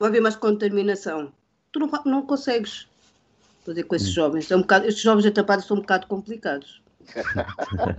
vai 0.00 0.08
haver 0.08 0.20
mais 0.20 0.34
contaminação. 0.34 1.32
Tu 1.70 1.78
não, 1.78 1.88
não 2.06 2.22
consegues 2.26 2.88
fazer 3.64 3.84
com 3.84 3.94
esses 3.94 4.08
hum. 4.10 4.14
jovens. 4.14 4.50
É 4.50 4.56
um 4.56 4.62
bocado, 4.62 4.86
estes 4.86 5.02
jovens 5.02 5.26
atapados 5.26 5.64
são 5.64 5.76
um 5.76 5.80
bocado 5.80 6.08
complicados. 6.08 6.79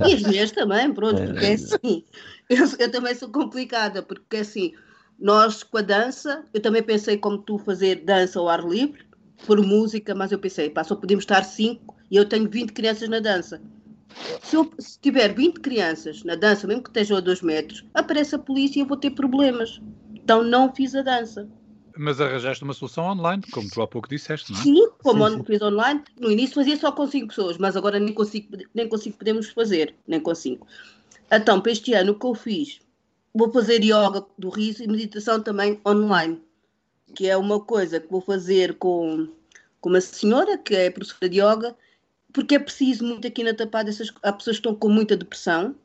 E 0.07 0.13
as 0.13 0.21
mulheres 0.21 0.51
também, 0.51 0.93
pronto, 0.93 1.21
porque 1.21 1.45
é 1.45 1.53
assim. 1.53 2.03
Eu, 2.49 2.65
eu, 2.79 2.91
também 2.91 3.15
sou 3.15 3.29
complicada, 3.29 4.03
porque 4.03 4.37
é 4.37 4.39
assim, 4.41 4.73
nós 5.17 5.63
com 5.63 5.77
a 5.77 5.81
dança, 5.81 6.43
eu 6.53 6.61
também 6.61 6.83
pensei 6.83 7.17
como 7.17 7.37
tu 7.37 7.57
fazer 7.57 8.03
dança 8.03 8.39
ao 8.39 8.49
ar 8.49 8.63
livre, 8.63 9.05
por 9.45 9.61
música, 9.65 10.13
mas 10.13 10.31
eu 10.31 10.39
pensei, 10.39 10.69
pá, 10.69 10.83
só 10.83 10.95
podemos 10.95 11.23
estar 11.23 11.43
cinco 11.43 11.95
e 12.09 12.17
eu 12.17 12.25
tenho 12.27 12.49
20 12.49 12.73
crianças 12.73 13.07
na 13.09 13.19
dança. 13.19 13.61
Se, 14.43 14.55
eu, 14.55 14.69
se 14.77 14.99
tiver 14.99 15.33
20 15.33 15.61
crianças 15.61 16.23
na 16.23 16.35
dança, 16.35 16.67
mesmo 16.67 16.83
que 16.83 16.89
estejam 16.89 17.17
a 17.17 17.21
2 17.21 17.41
metros, 17.41 17.85
aparece 17.93 18.35
a 18.35 18.39
polícia 18.39 18.79
e 18.79 18.81
eu 18.81 18.87
vou 18.87 18.97
ter 18.97 19.11
problemas. 19.11 19.81
Então 20.13 20.43
não 20.43 20.73
fiz 20.73 20.93
a 20.93 21.01
dança. 21.01 21.47
Mas 22.03 22.19
arranjaste 22.19 22.63
uma 22.63 22.73
solução 22.73 23.05
online, 23.05 23.43
como 23.51 23.69
tu 23.69 23.79
há 23.79 23.87
pouco 23.87 24.09
disseste, 24.09 24.51
não 24.51 24.59
é? 24.59 24.63
Sim, 24.63 24.89
como 25.03 25.29
sim, 25.29 25.37
sim. 25.37 25.43
fiz 25.43 25.61
online. 25.61 26.03
No 26.19 26.31
início 26.31 26.55
fazia 26.55 26.75
só 26.75 26.91
com 26.91 27.05
5 27.05 27.27
pessoas, 27.27 27.59
mas 27.59 27.77
agora 27.77 27.99
nem 27.99 28.11
consigo, 28.11 28.57
nem 28.73 28.89
consigo 28.89 29.17
podemos 29.17 29.49
fazer, 29.49 29.93
nem 30.07 30.19
com 30.19 30.33
5. 30.33 30.65
Então, 31.31 31.61
para 31.61 31.71
este 31.71 31.93
ano, 31.93 32.13
o 32.13 32.15
que 32.15 32.25
eu 32.25 32.33
fiz? 32.33 32.79
Vou 33.31 33.53
fazer 33.53 33.83
yoga 33.83 34.25
do 34.35 34.49
riso 34.49 34.83
e 34.83 34.87
meditação 34.87 35.43
também 35.43 35.79
online, 35.85 36.41
que 37.13 37.29
é 37.29 37.37
uma 37.37 37.59
coisa 37.59 37.99
que 37.99 38.09
vou 38.09 38.19
fazer 38.19 38.79
com, 38.79 39.27
com 39.79 39.89
uma 39.89 40.01
senhora 40.01 40.57
que 40.57 40.73
é 40.73 40.89
professora 40.89 41.29
de 41.29 41.39
yoga, 41.39 41.75
porque 42.33 42.55
é 42.55 42.59
preciso 42.59 43.05
muito 43.05 43.27
aqui 43.27 43.43
na 43.43 43.53
Tapada, 43.53 43.91
essas, 43.91 44.11
há 44.23 44.33
pessoas 44.33 44.55
que 44.55 44.61
estão 44.61 44.73
com 44.73 44.89
muita 44.89 45.15
depressão, 45.15 45.75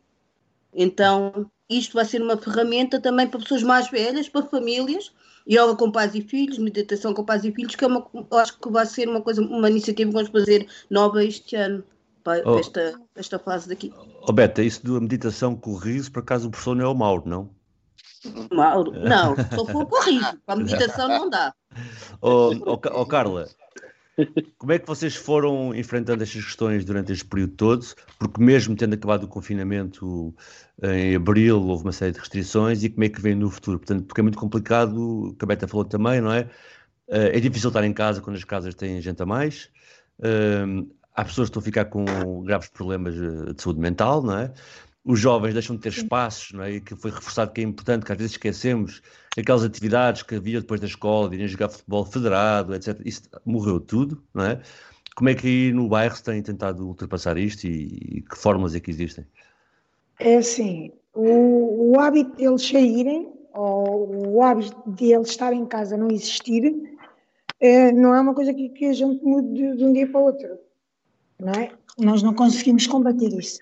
então 0.72 1.50
isto 1.68 1.92
vai 1.92 2.06
ser 2.06 2.22
uma 2.22 2.38
ferramenta 2.38 2.98
também 2.98 3.28
para 3.28 3.40
pessoas 3.40 3.62
mais 3.62 3.90
velhas, 3.90 4.30
para 4.30 4.46
famílias, 4.46 5.12
yoga 5.48 5.76
com 5.76 5.90
pais 5.90 6.14
e 6.14 6.22
filhos, 6.22 6.58
meditação 6.58 7.14
com 7.14 7.24
pais 7.24 7.44
e 7.44 7.52
filhos, 7.52 7.74
que 7.74 7.84
é 7.84 7.88
uma, 7.88 8.06
acho 8.32 8.58
que 8.58 8.70
vai 8.70 8.84
ser 8.86 9.08
uma 9.08 9.20
coisa, 9.20 9.40
uma 9.42 9.70
iniciativa 9.70 10.10
que 10.10 10.16
vamos 10.16 10.30
fazer 10.30 10.66
nova 10.90 11.24
este 11.24 11.56
ano, 11.56 11.84
para 12.24 12.42
oh, 12.44 12.58
esta, 12.58 12.94
esta 13.14 13.38
fase 13.38 13.68
daqui. 13.68 13.92
Oh 14.28 14.32
Beta, 14.32 14.62
isso 14.62 14.84
da 14.84 15.00
meditação 15.00 15.54
com 15.54 15.70
o 15.70 15.76
riso, 15.76 16.10
por 16.10 16.20
acaso 16.20 16.48
o 16.48 16.50
professor 16.50 16.74
não 16.74 16.84
é 16.84 16.88
o 16.88 16.94
Mauro, 16.94 17.22
não? 17.24 17.50
Mauro, 18.52 18.92
não, 18.92 19.36
só 19.54 19.64
com 19.64 19.84
o 19.84 20.00
riso, 20.00 20.36
para 20.44 20.54
a 20.54 20.56
meditação 20.56 21.08
não 21.08 21.30
dá. 21.30 21.54
Oh, 22.22 22.52
oh, 22.64 22.80
oh 22.94 23.04
Carla, 23.04 23.46
como 24.58 24.72
é 24.72 24.78
que 24.78 24.86
vocês 24.86 25.14
foram 25.14 25.74
enfrentando 25.74 26.22
estas 26.22 26.44
questões 26.44 26.84
durante 26.84 27.12
este 27.12 27.24
período 27.24 27.54
todo? 27.54 27.86
Porque 28.18 28.42
mesmo 28.42 28.74
tendo 28.76 28.94
acabado 28.94 29.24
o 29.24 29.28
confinamento 29.28 30.34
em 30.82 31.14
abril, 31.16 31.62
houve 31.62 31.84
uma 31.84 31.92
série 31.92 32.12
de 32.12 32.18
restrições 32.18 32.82
e 32.82 32.90
como 32.90 33.04
é 33.04 33.08
que 33.08 33.20
vem 33.20 33.34
no 33.34 33.50
futuro? 33.50 33.78
Portanto, 33.78 34.04
porque 34.06 34.20
é 34.20 34.22
muito 34.22 34.38
complicado, 34.38 35.34
que 35.38 35.44
a 35.44 35.48
Beta 35.48 35.68
falou 35.68 35.84
também, 35.84 36.20
não 36.20 36.32
é? 36.32 36.48
Eh, 37.08 37.36
é 37.36 37.40
difícil 37.40 37.68
estar 37.68 37.84
em 37.84 37.92
casa 37.92 38.20
quando 38.20 38.36
as 38.36 38.44
casas 38.44 38.74
têm 38.74 39.00
gente 39.00 39.22
a 39.22 39.26
mais. 39.26 39.70
Eh, 40.22 40.64
há 41.14 41.24
pessoas 41.24 41.48
que 41.48 41.58
estão 41.58 41.60
a 41.60 41.64
ficar 41.64 41.84
com 41.86 42.42
graves 42.44 42.68
problemas 42.68 43.14
eh, 43.16 43.52
de 43.52 43.62
saúde 43.62 43.80
mental, 43.80 44.22
não 44.22 44.38
é? 44.38 44.52
Os 45.06 45.20
jovens 45.20 45.52
deixam 45.52 45.76
de 45.76 45.82
ter 45.82 45.90
espaços, 45.90 46.52
não 46.52 46.64
é? 46.64 46.72
E 46.72 46.80
que 46.80 46.96
foi 46.96 47.12
reforçado 47.12 47.52
que 47.52 47.60
é 47.60 47.64
importante, 47.64 48.04
que 48.04 48.10
às 48.10 48.18
vezes 48.18 48.32
esquecemos 48.32 49.00
aquelas 49.38 49.62
atividades 49.62 50.22
que 50.22 50.34
havia 50.34 50.60
depois 50.60 50.80
da 50.80 50.86
escola, 50.86 51.28
de 51.28 51.36
irem 51.36 51.46
jogar 51.46 51.68
futebol 51.68 52.04
federado, 52.04 52.74
etc. 52.74 53.00
Isso 53.04 53.22
morreu 53.44 53.78
tudo, 53.78 54.20
não 54.34 54.44
é? 54.44 54.60
Como 55.14 55.30
é 55.30 55.34
que 55.34 55.46
aí 55.46 55.72
no 55.72 55.88
bairro 55.88 56.16
se 56.16 56.24
tem 56.24 56.42
tentado 56.42 56.86
ultrapassar 56.86 57.38
isto 57.38 57.64
e, 57.64 58.16
e 58.16 58.22
que 58.22 58.36
formas 58.36 58.74
é 58.74 58.80
que 58.80 58.90
existem? 58.90 59.24
É 60.18 60.38
assim, 60.38 60.90
o, 61.14 61.92
o 61.92 62.00
hábito 62.00 62.36
deles 62.36 62.66
saírem, 62.66 63.32
ou 63.54 64.34
o 64.34 64.42
hábito 64.42 64.76
de 64.86 65.12
eles 65.12 65.28
estar 65.28 65.52
em 65.52 65.64
casa 65.64 65.96
não 65.96 66.08
existir, 66.08 66.98
é, 67.60 67.90
não 67.92 68.14
é 68.14 68.20
uma 68.20 68.34
coisa 68.34 68.52
que, 68.52 68.68
que 68.68 68.86
a 68.86 68.92
gente 68.92 69.24
mude 69.24 69.48
de, 69.54 69.76
de, 69.76 69.84
um 69.84 69.92
dia 69.92 70.06
para 70.06 70.20
o 70.20 70.24
outro, 70.24 70.58
não 71.40 71.52
é? 71.52 71.70
Nós 71.98 72.22
não 72.22 72.34
conseguimos 72.34 72.86
combater 72.86 73.32
isso. 73.32 73.58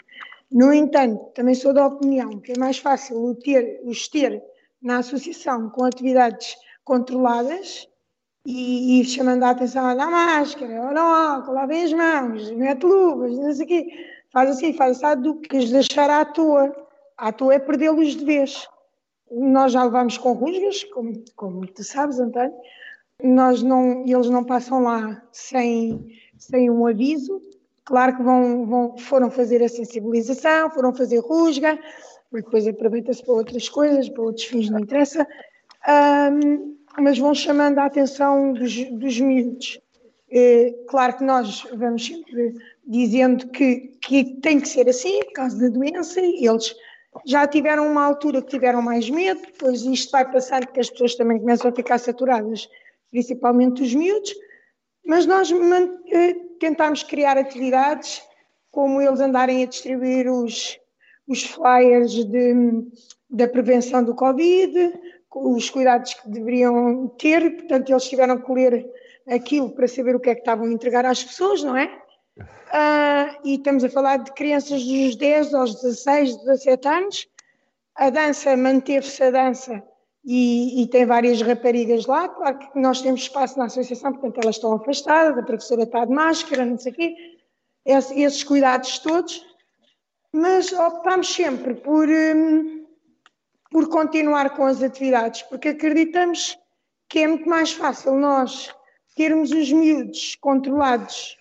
No 0.55 0.73
entanto, 0.73 1.33
também 1.35 1.57
sou 1.57 1.75
da 1.75 1.85
opinião 1.85 2.39
que 2.39 2.53
é 2.53 2.59
mais 2.59 2.79
fácil 2.79 3.21
o 3.21 3.35
ter, 3.35 3.81
os 3.83 4.07
ter 4.07 4.41
na 4.81 4.99
associação 4.99 5.69
com 5.71 5.85
atividades 5.85 6.57
controladas 6.85 7.89
e, 8.47 9.01
e 9.01 9.05
chamando 9.05 9.43
a 9.43 9.51
atenção 9.51 9.85
a 9.85 9.97
máscara, 9.97 10.81
olha 10.81 11.03
o 11.03 11.07
álcool, 11.07 11.55
lavem 11.55 11.83
as 11.83 11.93
mãos, 11.93 12.53
mete 12.53 12.85
luvas, 12.85 13.37
não 13.37 13.53
sei 13.53 13.65
o 13.65 13.69
quê, 13.69 13.87
faz 14.33 14.51
assim, 14.51 14.73
faz 14.75 15.03
assim, 15.03 15.23
do 15.23 15.41
que 15.41 15.57
os 15.57 15.71
deixar 15.71 16.09
à 16.09 16.25
toa. 16.25 16.73
À 17.17 17.33
toa 17.33 17.55
é 17.55 17.59
perdê-los 17.59 18.15
de 18.15 18.25
vez. 18.25 18.69
Nós 19.33 19.73
já 19.73 19.83
levamos 19.83 20.17
com 20.19 20.35
rusgas, 20.35 20.85
como, 20.85 21.15
como 21.35 21.67
tu 21.67 21.83
sabes, 21.83 22.21
António, 22.21 22.55
nós 23.21 23.61
não, 23.61 24.05
eles 24.07 24.31
não 24.31 24.45
passam 24.45 24.85
lá 24.85 25.21
sem, 25.33 26.17
sem 26.39 26.71
um 26.71 26.87
aviso. 26.87 27.43
Claro 27.85 28.17
que 28.17 28.23
vão, 28.23 28.67
vão, 28.67 28.99
foram 28.99 29.31
fazer 29.31 29.63
a 29.63 29.69
sensibilização, 29.69 30.71
foram 30.71 30.95
fazer 30.95 31.19
rusga, 31.19 31.79
porque 32.31 32.47
depois 32.47 32.67
aproveita-se 32.67 33.23
para 33.23 33.35
outras 33.35 33.69
coisas, 33.69 34.09
para 34.09 34.23
outros 34.23 34.47
fins, 34.47 34.71
não 34.71 34.81
interessa, 34.81 35.27
um, 36.33 36.77
mas 36.99 37.19
vão 37.19 37.35
chamando 37.35 37.79
a 37.79 37.85
atenção 37.85 38.53
dos, 38.55 38.85
dos 38.91 39.21
miúdos. 39.21 39.81
É, 40.31 40.75
claro 40.89 41.19
que 41.19 41.25
nós 41.25 41.63
vamos 41.75 42.07
sempre 42.07 42.55
dizendo 42.87 43.49
que, 43.49 43.93
que 44.01 44.25
tem 44.41 44.59
que 44.59 44.69
ser 44.69 44.89
assim, 44.89 45.21
por 45.25 45.33
causa 45.35 45.59
da 45.59 45.69
doença, 45.69 46.21
e 46.21 46.47
eles 46.47 46.75
já 47.25 47.47
tiveram 47.47 47.87
uma 47.87 48.05
altura 48.05 48.43
que 48.43 48.49
tiveram 48.49 48.83
mais 48.83 49.09
medo, 49.09 49.43
depois 49.43 49.83
isto 49.83 50.11
vai 50.11 50.31
passando, 50.31 50.67
que 50.67 50.81
as 50.81 50.91
pessoas 50.91 51.15
também 51.15 51.39
começam 51.39 51.71
a 51.71 51.75
ficar 51.75 51.99
saturadas, 51.99 52.69
principalmente 53.11 53.83
os 53.83 53.95
miúdos, 53.95 54.35
mas 55.05 55.27
nós 55.27 55.51
eh, 56.11 56.35
tentámos 56.59 57.03
criar 57.03 57.37
atividades, 57.37 58.23
como 58.71 59.01
eles 59.01 59.21
andarem 59.21 59.63
a 59.63 59.67
distribuir 59.67 60.31
os, 60.31 60.79
os 61.29 61.45
flyers 61.45 62.13
de, 62.25 62.55
da 63.29 63.47
prevenção 63.47 64.03
do 64.03 64.15
Covid, 64.15 64.93
os 65.35 65.69
cuidados 65.69 66.15
que 66.15 66.29
deveriam 66.29 67.09
ter, 67.19 67.57
portanto, 67.57 67.91
eles 67.91 68.09
tiveram 68.09 68.41
que 68.41 68.53
ler 68.53 68.87
aquilo 69.29 69.71
para 69.71 69.89
saber 69.89 70.17
o 70.17 70.21
que 70.21 70.31
é 70.31 70.35
que 70.35 70.41
estavam 70.41 70.67
a 70.67 70.73
entregar 70.73 71.05
às 71.05 71.23
pessoas, 71.23 71.63
não 71.63 71.77
é? 71.77 71.87
Uh, 72.39 73.41
e 73.45 73.55
estamos 73.57 73.85
a 73.85 73.89
falar 73.89 74.19
de 74.19 74.33
crianças 74.33 74.85
dos 74.85 75.17
10 75.17 75.55
aos 75.55 75.75
16, 75.83 76.37
17 76.45 76.89
anos. 76.89 77.29
A 77.95 78.11
dança, 78.11 78.57
manteve-se 78.57 79.23
a 79.23 79.31
dança 79.31 79.83
e, 80.25 80.83
e, 80.83 80.87
tem 80.89 81.05
várias 81.05 81.43
raparigas 81.43 82.07
lá. 82.07 82.29
Claro 82.29 82.59
que 82.59 82.79
nós 82.79 83.03
temos 83.03 83.23
espaço 83.23 83.59
na 83.59 83.67
associação, 83.67 84.13
portanto 84.13 84.39
elas 84.43 84.57
estão 84.57 84.73
afastadas, 84.73 85.37
a 85.37 85.43
professora 85.43 85.83
está 85.83 86.05
de 86.05 86.13
máscara, 86.13 86.65
não 86.65 86.79
sei 86.79 86.93
o 86.93 86.95
quê. 86.95 87.15
esses 87.85 88.43
cuidados 88.43 88.99
todos 89.01 89.45
mas 90.35 90.73
optamos 90.73 91.33
sempre 91.33 91.75
por, 91.75 92.09
um, 92.09 92.85
por 93.71 93.89
continuar 93.89 94.51
com 94.57 94.65
as 94.65 94.83
atividades, 94.83 95.43
porque 95.43 95.69
acreditamos 95.69 96.59
que 97.09 97.21
é 97.21 97.29
muito 97.29 97.49
mais 97.49 97.73
fácil 97.73 98.17
nós 98.17 98.75
termos 99.15 99.53
os 99.53 99.71
miúdos 99.71 100.35
controlados 100.41 101.39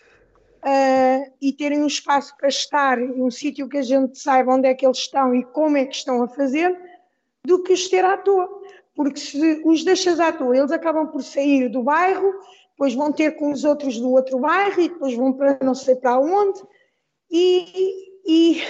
uh, 0.64 1.34
e 1.42 1.52
terem 1.54 1.82
um 1.82 1.88
espaço 1.88 2.38
para 2.38 2.50
estar, 2.50 3.00
um 3.00 3.32
sítio 3.32 3.68
que 3.68 3.80
a 3.80 3.82
gente 3.82 4.20
saiba 4.20 4.54
onde 4.54 4.68
é 4.68 4.76
que 4.76 4.86
eles 4.86 5.00
estão 5.00 5.34
e 5.34 5.44
como 5.44 5.76
é 5.76 5.86
que 5.86 5.96
estão 5.96 6.22
a 6.22 6.28
fazer, 6.28 6.80
do 7.44 7.64
que 7.64 7.74
os 7.74 7.90
ter 7.90 8.06
à 8.06 8.16
toa. 8.16 8.48
Porque 8.96 9.20
se 9.20 9.62
os 9.66 9.84
deixas 9.84 10.20
à 10.20 10.32
toa, 10.32 10.56
eles 10.56 10.72
acabam 10.72 11.08
por 11.08 11.24
sair 11.24 11.70
do 11.70 11.84
bairro, 11.84 12.34
depois 12.72 12.94
vão 12.94 13.12
ter 13.12 13.32
com 13.32 13.52
os 13.52 13.64
outros 13.64 14.00
do 14.00 14.12
outro 14.12 14.40
bairro 14.40 14.82
e 14.82 14.90
depois 14.90 15.16
vão 15.16 15.34
para 15.34 15.58
não 15.62 15.74
sei 15.74 15.96
para 15.96 16.20
onde. 16.20 16.62
E, 17.32 18.12
e 18.26 18.62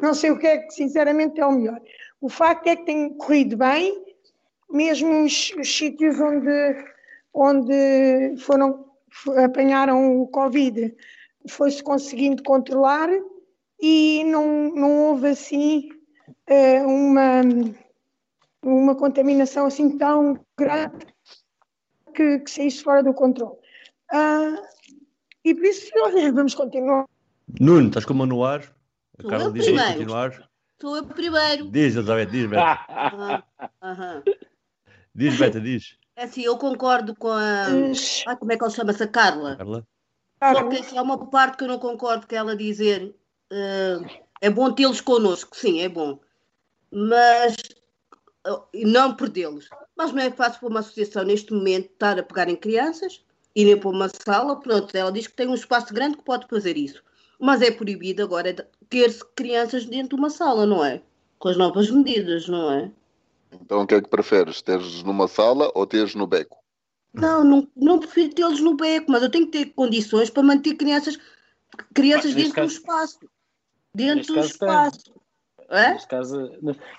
não 0.00 0.14
sei 0.14 0.30
o 0.30 0.38
que 0.38 0.46
é 0.46 0.58
que 0.58 0.72
sinceramente 0.72 1.40
é 1.40 1.46
o 1.46 1.52
melhor. 1.52 1.80
O 2.20 2.28
facto 2.28 2.66
é 2.66 2.76
que 2.76 2.84
tem 2.84 3.14
corrido 3.14 3.56
bem, 3.56 4.04
mesmo 4.70 5.24
os, 5.24 5.52
os 5.58 5.76
sítios 5.76 6.18
onde, 6.20 6.84
onde 7.32 8.36
foram, 8.38 8.84
apanharam 9.44 10.20
o 10.20 10.26
Covid, 10.28 10.94
foi-se 11.48 11.82
conseguindo 11.82 12.42
controlar 12.42 13.08
e 13.80 14.24
não, 14.24 14.74
não 14.74 15.08
houve 15.08 15.28
assim 15.28 15.88
uh, 16.50 16.86
uma, 16.86 17.42
uma 18.62 18.94
contaminação 18.94 19.66
assim 19.66 19.96
tão 19.96 20.38
grande 20.56 21.06
que, 22.14 22.40
que 22.40 22.50
saísse 22.50 22.82
fora 22.82 23.02
do 23.02 23.14
controle. 23.14 23.56
Uh, 24.12 24.60
e 25.44 25.54
por 25.54 25.64
isso, 25.64 25.90
olha, 26.00 26.30
vamos 26.32 26.54
continuar. 26.54 27.06
Nuno, 27.60 27.88
estás 27.88 28.04
com 28.04 28.12
a 28.12 28.16
mão 28.16 28.26
no 28.26 28.44
ar? 28.44 28.62
A 29.18 29.28
Carla 29.28 29.52
diz 29.52 29.64
primeiro. 29.64 29.92
continuar. 29.92 30.48
Sou 30.80 30.96
eu 30.96 31.06
primeiro. 31.06 31.70
Diz, 31.70 31.96
Elizabeth, 31.96 32.26
diz, 32.26 32.46
Beta. 32.46 33.44
Diz, 35.14 35.36
Beta, 35.36 35.60
diz. 35.60 35.96
É 36.14 36.24
assim, 36.24 36.42
eu 36.42 36.56
concordo 36.56 37.16
com 37.16 37.28
a. 37.28 37.66
Ah, 38.26 38.36
como 38.36 38.52
é 38.52 38.56
que 38.56 38.62
ela 38.62 38.70
chama-se? 38.70 39.02
A 39.02 39.08
Carla. 39.08 39.56
Carla. 39.56 39.86
Só 40.40 40.68
que 40.68 40.98
há 40.98 41.02
uma 41.02 41.26
parte 41.30 41.56
que 41.56 41.64
eu 41.64 41.68
não 41.68 41.78
concordo 41.78 42.26
que 42.26 42.36
ela 42.36 42.54
dizer 42.54 43.14
uh, 43.52 44.06
é 44.40 44.50
bom 44.50 44.72
tê-los 44.72 45.00
connosco, 45.00 45.56
sim, 45.56 45.80
é 45.80 45.88
bom. 45.88 46.20
Mas 46.90 47.56
uh, 48.48 48.64
não 48.74 49.14
perdê-los. 49.14 49.68
Mas 49.96 50.12
não 50.12 50.22
é 50.22 50.30
fácil 50.30 50.60
para 50.60 50.68
uma 50.68 50.80
associação 50.80 51.24
neste 51.24 51.52
momento 51.52 51.90
estar 51.92 52.18
a 52.18 52.22
pegar 52.22 52.48
em 52.48 52.56
crianças, 52.56 53.24
irem 53.54 53.76
para 53.78 53.88
uma 53.88 54.08
sala, 54.08 54.56
pronto, 54.60 54.94
ela 54.96 55.12
diz 55.12 55.26
que 55.26 55.34
tem 55.34 55.48
um 55.48 55.54
espaço 55.54 55.92
grande 55.92 56.16
que 56.16 56.24
pode 56.24 56.46
fazer 56.48 56.76
isso. 56.76 57.02
Mas 57.38 57.62
é 57.62 57.70
proibido 57.70 58.22
agora 58.22 58.54
ter-se 58.88 59.24
crianças 59.34 59.84
dentro 59.84 60.10
de 60.10 60.14
uma 60.16 60.30
sala, 60.30 60.66
não 60.66 60.84
é? 60.84 61.02
Com 61.38 61.48
as 61.48 61.56
novas 61.56 61.90
medidas, 61.90 62.48
não 62.48 62.72
é? 62.72 62.90
Então 63.52 63.82
o 63.82 63.86
que 63.86 63.94
é 63.94 64.02
que 64.02 64.08
preferes? 64.08 64.60
Teres 64.60 65.02
numa 65.02 65.28
sala 65.28 65.70
ou 65.74 65.86
teres 65.86 66.14
no 66.14 66.26
beco? 66.26 66.58
Não, 67.12 67.42
não, 67.42 67.68
não 67.74 67.98
prefiro 67.98 68.34
tê-los 68.34 68.60
no 68.60 68.76
beco, 68.76 69.10
mas 69.10 69.22
eu 69.22 69.30
tenho 69.30 69.46
que 69.46 69.52
ter 69.52 69.72
condições 69.72 70.30
para 70.30 70.42
manter 70.42 70.74
crianças, 70.74 71.18
crianças 71.94 72.34
dentro 72.34 72.54
caso, 72.54 72.68
do 72.68 72.72
espaço. 72.72 73.18
Dentro 73.94 74.34
do 74.34 74.40
espaço. 74.40 75.14
É? 75.70 75.92
Neste, 75.92 76.08
caso, 76.08 76.50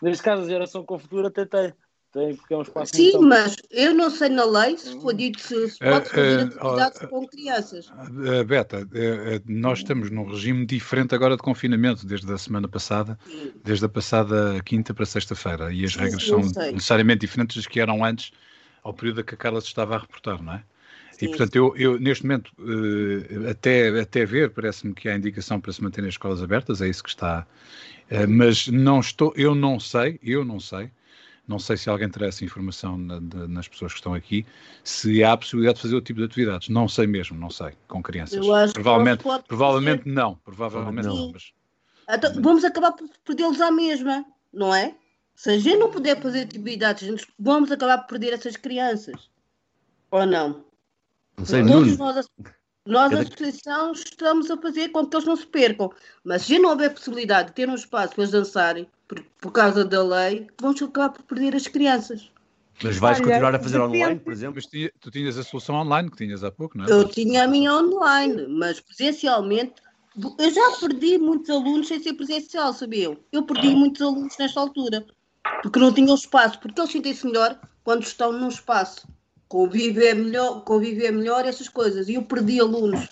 neste 0.01 0.23
caso, 0.23 0.43
a 0.43 0.47
geração 0.47 0.83
com 0.83 0.99
futuro 0.99 1.27
até 1.27 1.45
tem. 1.45 1.73
Tem, 2.11 2.35
porque 2.35 2.55
é 2.55 2.57
um 2.57 2.63
espaço 2.63 2.95
Sim, 2.95 3.11
muito 3.11 3.27
mas 3.27 3.55
eu 3.69 3.93
não 3.93 4.09
sei 4.09 4.29
na 4.29 4.43
lei 4.43 4.75
se 4.75 4.99
foi 4.99 5.13
dito 5.13 5.39
se, 5.39 5.69
se 5.69 5.77
pode 5.77 6.09
fazer 6.09 6.43
uh, 6.43 6.47
atividades 6.47 7.01
uh, 7.01 7.07
com 7.07 7.27
crianças. 7.27 7.87
Uh, 7.87 8.43
Beta, 8.43 8.79
nós 9.45 9.77
estamos 9.77 10.09
num 10.09 10.23
regime 10.23 10.65
diferente 10.65 11.13
agora 11.13 11.37
de 11.37 11.43
confinamento, 11.43 12.07
desde 12.07 12.33
a 12.33 12.37
semana 12.39 12.67
passada, 12.67 13.15
Sim. 13.27 13.53
desde 13.63 13.85
a 13.85 13.89
passada 13.89 14.59
quinta 14.65 14.91
para 14.91 15.05
sexta-feira, 15.05 15.71
e 15.71 15.85
as 15.85 15.93
Sim, 15.93 15.99
regras 15.99 16.25
são 16.25 16.41
sei. 16.41 16.71
necessariamente 16.71 17.19
diferentes 17.19 17.57
das 17.57 17.67
que 17.67 17.79
eram 17.79 18.03
antes, 18.03 18.31
ao 18.81 18.91
período 18.91 19.19
a 19.19 19.23
que 19.23 19.35
a 19.35 19.37
Carla 19.37 19.61
se 19.61 19.67
estava 19.67 19.95
a 19.95 19.99
reportar, 19.99 20.41
não 20.41 20.53
é? 20.53 20.63
E, 21.21 21.27
portanto, 21.27 21.55
eu, 21.55 21.75
eu 21.75 21.99
neste 21.99 22.25
momento, 22.25 22.51
até, 23.49 23.99
até 23.99 24.25
ver, 24.25 24.51
parece-me 24.51 24.93
que 24.93 25.09
há 25.09 25.15
indicação 25.15 25.59
para 25.59 25.71
se 25.73 25.83
manterem 25.83 26.07
as 26.07 26.13
escolas 26.13 26.41
abertas, 26.41 26.81
é 26.81 26.87
isso 26.87 27.03
que 27.03 27.09
está. 27.09 27.45
mas 28.27 28.67
não 28.67 28.99
estou, 28.99 29.33
eu 29.35 29.53
não 29.53 29.79
sei, 29.79 30.19
eu 30.23 30.45
não 30.45 30.59
sei, 30.59 30.89
não 31.49 31.57
sei 31.57 31.75
se 31.77 31.89
alguém 31.89 32.07
terá 32.07 32.27
essa 32.27 32.45
informação 32.45 32.95
na, 32.95 33.19
de, 33.19 33.47
nas 33.47 33.67
pessoas 33.67 33.91
que 33.91 33.99
estão 33.99 34.13
aqui, 34.13 34.45
se 34.83 35.23
há 35.23 35.33
a 35.33 35.37
possibilidade 35.37 35.77
de 35.77 35.81
fazer 35.81 35.95
outro 35.95 36.07
tipo 36.07 36.19
de 36.19 36.25
atividades. 36.25 36.69
Não 36.69 36.87
sei 36.87 37.07
mesmo, 37.07 37.37
não 37.37 37.49
sei, 37.49 37.73
com 37.87 38.03
crianças. 38.03 38.39
provavelmente 38.71 39.23
provavelmente 39.47 40.07
não, 40.07 40.35
provavelmente 40.35 41.07
não. 41.07 41.15
não 41.15 41.31
mas... 41.31 41.51
então, 42.07 42.41
vamos 42.41 42.63
acabar 42.63 42.91
por 42.91 43.09
perdê-los 43.25 43.59
à 43.59 43.71
mesma, 43.71 44.23
não 44.53 44.73
é? 44.73 44.95
Se 45.35 45.51
a 45.51 45.57
gente 45.57 45.77
não 45.77 45.89
puder 45.89 46.21
fazer 46.21 46.41
atividades, 46.41 47.25
vamos 47.39 47.71
acabar 47.71 47.97
por 47.99 48.09
perder 48.09 48.33
essas 48.33 48.55
crianças. 48.55 49.29
Ou 50.11 50.25
não? 50.25 50.68
Não 51.39 51.45
sei, 51.45 51.65
Todos 51.65 51.97
nós, 51.97 52.25
nós, 52.85 53.13
a 53.13 53.19
associação, 53.21 53.93
estamos 53.93 54.51
a 54.51 54.57
fazer 54.57 54.89
com 54.89 55.07
que 55.07 55.15
eles 55.15 55.25
não 55.25 55.35
se 55.35 55.47
percam. 55.47 55.89
Mas 56.23 56.43
se 56.43 56.59
não 56.59 56.71
houver 56.71 56.93
possibilidade 56.93 57.49
de 57.49 57.55
ter 57.55 57.69
um 57.69 57.75
espaço 57.75 58.13
para 58.13 58.23
eles 58.23 58.31
dançarem, 58.31 58.87
por, 59.07 59.23
por 59.39 59.51
causa 59.51 59.85
da 59.85 60.03
lei, 60.03 60.47
vamos 60.59 60.81
acabar 60.81 61.09
por 61.09 61.23
perder 61.23 61.55
as 61.55 61.67
crianças. 61.67 62.29
Mas 62.83 62.97
vais 62.97 63.17
Olha, 63.17 63.27
continuar 63.27 63.55
a 63.55 63.59
fazer 63.59 63.79
online, 63.79 64.19
por 64.19 64.33
exemplo? 64.33 64.55
Mas 64.55 64.91
tu 64.99 65.11
tinhas 65.11 65.37
a 65.37 65.43
solução 65.43 65.75
online 65.75 66.09
que 66.11 66.17
tinhas 66.17 66.43
há 66.43 66.51
pouco, 66.51 66.77
não 66.77 66.85
é? 66.85 66.91
Eu 66.91 67.07
tinha 67.07 67.43
a 67.43 67.47
minha 67.47 67.73
online, 67.73 68.47
mas 68.47 68.79
presencialmente 68.79 69.81
eu 70.37 70.51
já 70.51 70.71
perdi 70.79 71.17
muitos 71.17 71.49
alunos 71.49 71.87
sem 71.87 72.01
ser 72.01 72.13
presencial, 72.13 72.73
sabiam? 72.73 73.17
Eu 73.31 73.43
perdi 73.43 73.69
muitos 73.69 74.01
alunos 74.01 74.35
nesta 74.37 74.59
altura, 74.59 75.05
porque 75.61 75.79
não 75.79 75.93
tinham 75.93 76.15
espaço, 76.15 76.59
porque 76.59 76.79
eles 76.79 76.91
sentem-se 76.91 77.25
melhor 77.25 77.59
quando 77.83 78.03
estão 78.03 78.31
num 78.31 78.49
espaço. 78.49 79.07
Conviver 79.49 80.13
melhor, 80.13 80.63
conviver 80.63 81.11
melhor 81.11 81.45
essas 81.45 81.67
coisas. 81.67 82.07
E 82.07 82.13
eu 82.13 82.21
perdi 82.21 82.61
alunos 82.61 83.09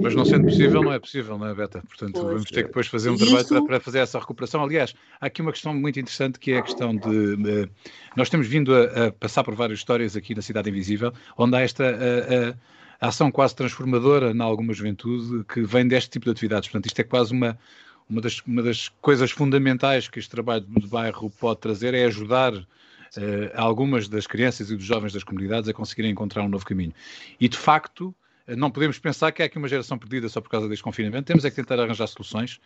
mas 0.00 0.14
não 0.14 0.24
sendo 0.24 0.44
possível, 0.44 0.82
não 0.82 0.92
é 0.92 0.98
possível, 0.98 1.36
não 1.36 1.46
é, 1.46 1.54
Beta? 1.54 1.82
Portanto, 1.86 2.12
pois, 2.14 2.26
vamos 2.26 2.50
ter 2.50 2.62
que 2.62 2.68
depois 2.68 2.86
fazer 2.86 3.10
um 3.10 3.14
isso... 3.14 3.26
trabalho 3.26 3.46
para, 3.46 3.62
para, 3.64 3.80
fazer 3.80 3.98
essa 3.98 4.18
recuperação. 4.18 4.62
Aliás, 4.62 4.94
há 5.20 5.26
aqui 5.26 5.42
uma 5.42 5.52
questão 5.52 5.74
muito 5.74 6.00
interessante 6.00 6.38
que 6.38 6.52
é 6.52 6.58
a 6.58 6.62
questão 6.62 6.96
de. 6.96 7.08
Uh, 7.08 7.70
nós 8.16 8.30
temos 8.30 8.46
vindo 8.46 8.74
a, 8.74 9.06
a, 9.06 9.12
passar 9.12 9.44
por 9.44 9.54
várias 9.54 9.78
histórias 9.78 10.16
aqui 10.16 10.34
na 10.34 10.40
Cidade 10.40 10.70
Invisível, 10.70 11.12
onde 11.36 11.56
há 11.56 11.60
esta. 11.60 11.84
Uh, 11.84 12.50
uh, 12.50 12.56
ação 13.00 13.30
quase 13.30 13.56
transformadora 13.56 14.34
na 14.34 14.44
alguma 14.44 14.74
juventude 14.74 15.42
que 15.44 15.62
vem 15.62 15.88
deste 15.88 16.10
tipo 16.10 16.26
de 16.26 16.32
atividades. 16.32 16.68
Portanto, 16.68 16.84
isto 16.84 17.00
é 17.00 17.04
quase 17.04 17.32
uma, 17.32 17.58
uma, 18.08 18.20
das, 18.20 18.42
uma 18.46 18.62
das 18.62 18.90
coisas 19.00 19.30
fundamentais 19.30 20.06
que 20.06 20.18
este 20.18 20.30
trabalho 20.30 20.66
de 20.68 20.86
bairro 20.86 21.30
pode 21.30 21.60
trazer, 21.60 21.94
é 21.94 22.04
ajudar 22.04 22.52
algumas 23.54 24.08
das 24.08 24.26
crianças 24.26 24.70
e 24.70 24.76
dos 24.76 24.84
jovens 24.84 25.12
das 25.12 25.24
comunidades 25.24 25.68
a 25.68 25.72
conseguirem 25.72 26.10
encontrar 26.10 26.42
um 26.42 26.48
novo 26.48 26.64
caminho. 26.64 26.92
E, 27.40 27.48
de 27.48 27.56
facto, 27.56 28.14
não 28.46 28.70
podemos 28.70 28.98
pensar 28.98 29.32
que 29.32 29.42
há 29.42 29.46
aqui 29.46 29.58
uma 29.58 29.68
geração 29.68 29.98
perdida 29.98 30.28
só 30.28 30.40
por 30.40 30.48
causa 30.48 30.68
deste 30.68 30.82
confinamento. 30.82 31.26
Temos 31.26 31.44
é 31.44 31.50
que 31.50 31.56
tentar 31.56 31.80
arranjar 31.80 32.06
soluções. 32.06 32.60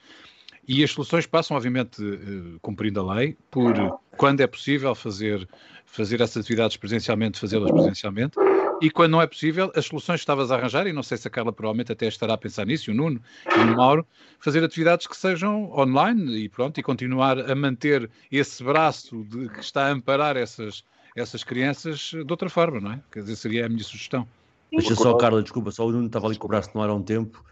E 0.67 0.83
as 0.83 0.91
soluções 0.91 1.27
passam, 1.27 1.57
obviamente, 1.57 2.03
eh, 2.03 2.59
cumprindo 2.63 3.01
a 3.01 3.15
lei, 3.15 3.37
por, 3.51 3.75
quando 4.17 4.41
é 4.41 4.47
possível, 4.47 4.95
fazer, 4.95 5.47
fazer 5.85 6.21
essas 6.21 6.39
atividades 6.39 6.77
presencialmente, 6.77 7.39
fazê-las 7.39 7.71
presencialmente. 7.71 8.39
E 8.81 8.91
quando 8.91 9.13
não 9.13 9.23
é 9.23 9.27
possível, 9.27 9.71
as 9.77 9.87
soluções 9.87 10.17
que 10.17 10.23
estavas 10.23 10.51
a 10.51 10.57
arranjar, 10.57 10.87
e 10.87 10.93
não 10.93 11.03
sei 11.03 11.17
se 11.17 11.29
a 11.29 11.31
Carla 11.31 11.53
provavelmente 11.53 11.93
até 11.93 12.07
estará 12.07 12.35
a 12.35 12.39
pensar 12.39 12.67
nisso, 12.67 12.91
e 12.91 12.93
o 12.93 12.97
Nuno 12.97 13.21
e 13.47 13.61
o 13.61 13.77
Mauro, 13.77 14.07
fazer 14.41 14.65
atividades 14.65 15.07
que 15.07 15.17
sejam 15.17 15.71
online 15.73 16.45
e 16.45 16.49
pronto, 16.49 16.79
e 16.79 16.83
continuar 16.83 17.39
a 17.39 17.55
manter 17.55 18.11
esse 18.33 18.65
braço 18.65 19.23
de, 19.25 19.49
que 19.51 19.61
está 19.61 19.87
a 19.87 19.91
amparar 19.91 20.37
essas, 20.37 20.83
essas 21.15 21.45
crianças 21.45 22.11
de 22.13 22.27
outra 22.31 22.49
forma, 22.49 22.81
não 22.81 22.93
é? 22.93 23.01
Quer 23.13 23.21
dizer, 23.21 23.37
seria 23.37 23.67
a 23.67 23.69
minha 23.69 23.85
sugestão. 23.85 24.27
Deixa 24.73 24.95
só, 24.97 25.15
Carla, 25.15 25.43
desculpa, 25.43 25.71
só 25.71 25.87
o 25.87 25.93
Nuno 25.93 26.07
estava 26.07 26.27
ali 26.27 26.37
a 26.37 26.39
cobrar-se 26.39 26.75
não 26.75 26.83
era 26.83 26.93
um 26.93 27.03
tempo. 27.03 27.45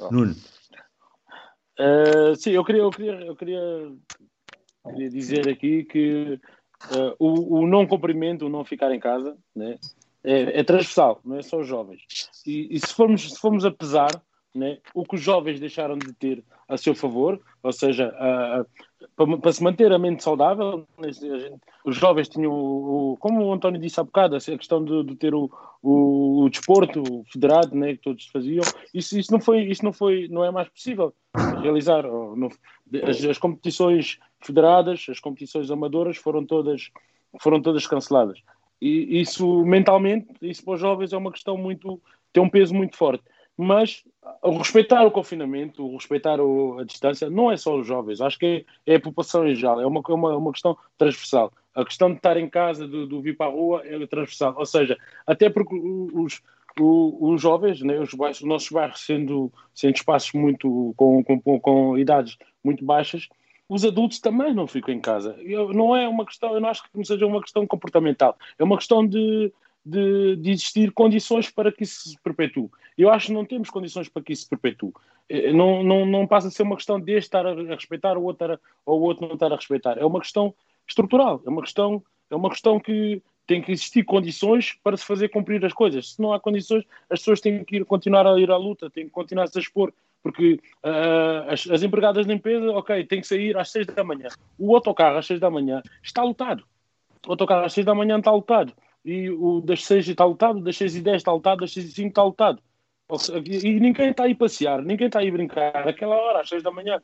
Ah. 0.00 0.08
Nuno. 0.10 0.34
Uh, 1.78 2.36
sim, 2.36 2.50
eu 2.50 2.64
queria, 2.64 2.82
eu 2.82 2.90
queria, 2.90 3.12
eu 3.12 3.36
queria, 3.36 3.92
queria 4.84 5.10
dizer 5.10 5.48
aqui 5.48 5.84
que 5.84 6.38
uh, 6.92 7.16
o, 7.18 7.58
o, 7.58 7.66
não 7.66 7.86
cumprimento, 7.86 8.46
o 8.46 8.48
não 8.48 8.64
ficar 8.64 8.92
em 8.92 9.00
casa, 9.00 9.36
né, 9.54 9.78
é, 10.22 10.60
é 10.60 10.64
transversal, 10.64 11.20
não 11.24 11.36
é 11.36 11.42
só 11.42 11.58
os 11.58 11.66
jovens. 11.66 12.02
E, 12.46 12.68
e, 12.70 12.78
se, 12.78 12.94
formos, 12.94 13.32
se 13.32 13.40
formos 13.40 13.64
a 13.64 13.70
pesar, 13.70 14.10
né, 14.54 14.78
o 14.94 15.04
que 15.04 15.16
os 15.16 15.20
jovens 15.20 15.58
deixaram 15.58 15.98
de 15.98 16.12
ter 16.12 16.44
a 16.68 16.76
seu 16.76 16.94
favor, 16.94 17.40
ou 17.62 17.72
seja, 17.72 18.08
a, 18.18 18.64
para, 19.16 19.38
para, 19.38 19.52
se 19.52 19.62
manter 19.62 19.92
a 19.92 19.98
mente 19.98 20.22
saudável, 20.22 20.86
né, 20.98 21.12
gente, 21.12 21.60
os 21.84 21.96
jovens 21.96 22.28
tinham, 22.28 22.52
o, 22.52 23.16
como 23.18 23.44
o 23.44 23.52
António 23.52 23.80
disse 23.80 24.00
há 24.00 24.04
bocado, 24.04 24.36
a 24.36 24.40
questão 24.40 24.84
de, 24.84 25.04
de 25.04 25.16
ter 25.16 25.34
o, 25.34 25.50
o, 25.82 26.44
o, 26.44 26.50
desporto 26.50 27.02
federado, 27.32 27.74
né, 27.76 27.92
que 27.92 28.02
todos 28.02 28.26
faziam, 28.26 28.62
isso, 28.92 29.18
isso, 29.18 29.32
não 29.32 29.40
foi, 29.40 29.62
isso 29.62 29.84
não 29.84 29.92
foi, 29.92 30.28
não 30.28 30.44
é 30.44 30.50
mais 30.50 30.68
possível 30.68 31.12
realizar. 31.60 32.02
Não, 32.02 32.48
as, 33.06 33.24
as, 33.24 33.38
competições 33.38 34.18
federadas, 34.40 35.06
as 35.08 35.20
competições 35.20 35.70
amadoras 35.70 36.16
foram 36.16 36.44
todas, 36.44 36.90
foram 37.40 37.60
todas 37.60 37.86
canceladas. 37.86 38.40
E 38.80 39.20
isso 39.20 39.64
mentalmente, 39.64 40.28
isso 40.42 40.64
para 40.64 40.74
os 40.74 40.80
jovens 40.80 41.12
é 41.12 41.16
uma 41.16 41.32
questão 41.32 41.56
muito, 41.56 42.00
tem 42.32 42.42
um 42.42 42.50
peso 42.50 42.74
muito 42.74 42.96
forte. 42.96 43.24
Mas 43.56 44.02
respeitar 44.42 45.04
o 45.04 45.10
confinamento, 45.10 45.92
respeitar 45.92 46.40
o, 46.40 46.78
a 46.78 46.84
distância, 46.84 47.30
não 47.30 47.52
é 47.52 47.56
só 47.56 47.76
os 47.76 47.86
jovens, 47.86 48.20
acho 48.20 48.38
que 48.38 48.66
é, 48.86 48.94
é 48.94 48.96
a 48.96 49.00
população 49.00 49.46
em 49.46 49.54
geral, 49.54 49.80
é 49.80 49.86
uma, 49.86 50.02
é 50.08 50.12
uma, 50.12 50.36
uma 50.36 50.52
questão 50.52 50.76
transversal. 50.98 51.52
A 51.74 51.84
questão 51.84 52.10
de 52.10 52.16
estar 52.16 52.36
em 52.36 52.48
casa, 52.48 52.86
de 52.86 53.20
vir 53.20 53.36
para 53.36 53.46
a 53.46 53.52
rua, 53.52 53.82
é 53.84 54.06
transversal. 54.06 54.54
Ou 54.56 54.66
seja, 54.66 54.96
até 55.26 55.50
porque 55.50 55.74
os, 55.74 56.40
os, 56.80 57.40
jovens, 57.40 57.80
né, 57.82 57.98
os, 58.00 58.14
bairros, 58.14 58.40
os 58.40 58.46
nossos 58.46 58.70
bairros 58.70 59.00
sendo, 59.00 59.52
sendo 59.74 59.94
espaços 59.94 60.32
muito 60.32 60.94
com, 60.96 61.22
com, 61.22 61.60
com, 61.60 61.98
idades 61.98 62.36
muito 62.62 62.84
baixas, 62.84 63.28
os 63.68 63.84
adultos 63.84 64.20
também 64.20 64.52
não 64.52 64.66
ficam 64.66 64.94
em 64.94 65.00
casa. 65.00 65.36
Eu, 65.40 65.72
não 65.72 65.96
é 65.96 66.08
uma 66.08 66.26
questão, 66.26 66.54
eu 66.54 66.60
não 66.60 66.68
acho 66.68 66.82
que 66.82 67.04
seja 67.04 67.26
uma 67.26 67.40
questão 67.40 67.66
comportamental, 67.66 68.36
é 68.58 68.64
uma 68.64 68.76
questão 68.76 69.06
de, 69.06 69.52
de, 69.84 70.36
de, 70.36 70.50
existir 70.50 70.90
condições 70.92 71.50
para 71.50 71.70
que 71.70 71.84
isso 71.84 72.08
se 72.08 72.18
perpetue. 72.22 72.70
Eu 72.96 73.10
acho 73.10 73.26
que 73.26 73.32
não 73.32 73.44
temos 73.44 73.68
condições 73.68 74.08
para 74.08 74.22
que 74.22 74.32
isso 74.32 74.44
se 74.44 74.48
perpetue. 74.48 74.92
Eh, 75.28 75.52
não, 75.52 75.82
não, 75.82 76.06
não 76.06 76.26
passa 76.26 76.48
a 76.48 76.50
ser 76.50 76.62
uma 76.62 76.76
questão 76.76 76.98
de 76.98 77.12
este 77.12 77.26
estar 77.26 77.46
a 77.46 77.54
respeitar 77.54 78.16
ou, 78.16 78.24
outro, 78.24 78.58
ou 78.86 79.00
outro 79.02 79.26
não 79.26 79.34
estar 79.34 79.52
a 79.52 79.56
respeitar. 79.56 79.98
É 79.98 80.04
uma 80.04 80.20
questão 80.20 80.54
estrutural, 80.86 81.42
é 81.44 81.50
uma 81.50 81.62
questão, 81.62 82.02
é 82.30 82.36
uma 82.36 82.50
questão 82.50 82.80
que 82.80 83.22
tem 83.46 83.60
que 83.60 83.72
existir 83.72 84.04
condições 84.04 84.78
para 84.82 84.96
se 84.96 85.04
fazer 85.04 85.28
cumprir 85.28 85.64
as 85.64 85.72
coisas. 85.72 86.12
Se 86.12 86.22
não 86.22 86.32
há 86.32 86.40
condições, 86.40 86.84
as 87.10 87.20
pessoas 87.20 87.40
têm 87.40 87.64
que 87.64 87.76
ir, 87.76 87.84
continuar 87.84 88.26
a 88.26 88.38
ir 88.38 88.50
à 88.50 88.56
luta, 88.56 88.90
têm 88.90 89.04
que 89.04 89.10
continuar 89.10 89.44
a 89.44 89.46
se 89.48 89.58
expor 89.58 89.92
Porque 90.22 90.54
uh, 90.82 91.50
as, 91.50 91.68
as, 91.68 91.82
empregadas 91.82 92.24
de 92.24 92.32
limpeza, 92.32 92.70
ok, 92.70 93.04
tem 93.04 93.20
que 93.20 93.26
sair 93.26 93.56
às 93.56 93.70
6 93.70 93.88
da 93.88 94.02
manhã. 94.02 94.28
O 94.58 94.74
autocarro 94.74 95.18
às 95.18 95.26
6 95.26 95.40
da 95.40 95.50
manhã 95.50 95.82
está 96.02 96.22
lotado. 96.22 96.64
O 97.26 97.32
autocarro 97.32 97.66
às 97.66 97.72
6 97.74 97.84
da 97.84 97.94
manhã 97.94 98.18
está 98.18 98.30
lotado. 98.30 98.72
E 99.04 99.30
o 99.30 99.60
das 99.60 99.84
6 99.84 100.08
está 100.08 100.24
lotado, 100.24 100.60
das 100.60 100.76
6 100.76 100.96
e 100.96 101.00
10 101.02 101.16
está 101.16 101.32
lotado, 101.32 101.60
das 101.60 101.72
6 101.72 101.86
e 101.86 101.92
5 101.92 102.08
está 102.08 102.22
lotado. 102.22 102.62
E 103.44 103.78
ninguém 103.80 104.10
está 104.10 104.24
aí 104.24 104.34
passear, 104.34 104.82
ninguém 104.82 105.08
está 105.08 105.18
aí 105.18 105.30
brincar. 105.30 105.86
Aquela 105.86 106.16
hora, 106.16 106.40
às 106.40 106.48
6 106.48 106.62
da 106.62 106.70
manhã, 106.70 107.02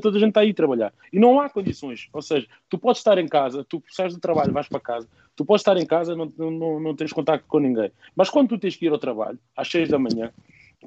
toda 0.00 0.16
a 0.16 0.20
gente 0.20 0.30
está 0.30 0.40
aí 0.40 0.54
trabalhar. 0.54 0.94
E 1.12 1.20
não 1.20 1.40
há 1.40 1.50
condições. 1.50 2.08
Ou 2.12 2.22
seja, 2.22 2.46
tu 2.70 2.78
podes 2.78 3.00
estar 3.00 3.18
em 3.18 3.28
casa, 3.28 3.62
tu 3.68 3.82
sais 3.88 4.14
do 4.14 4.20
trabalho, 4.20 4.52
vais 4.52 4.66
para 4.66 4.80
casa, 4.80 5.06
tu 5.36 5.44
podes 5.44 5.60
estar 5.60 5.76
em 5.76 5.84
casa, 5.84 6.16
não, 6.16 6.32
não, 6.38 6.80
não 6.80 6.96
tens 6.96 7.12
contato 7.12 7.44
com 7.46 7.58
ninguém. 7.58 7.92
Mas 8.16 8.30
quando 8.30 8.48
tu 8.48 8.58
tens 8.58 8.76
que 8.76 8.86
ir 8.86 8.92
ao 8.92 8.98
trabalho, 8.98 9.38
às 9.54 9.68
6 9.68 9.90
da 9.90 9.98
manhã, 9.98 10.32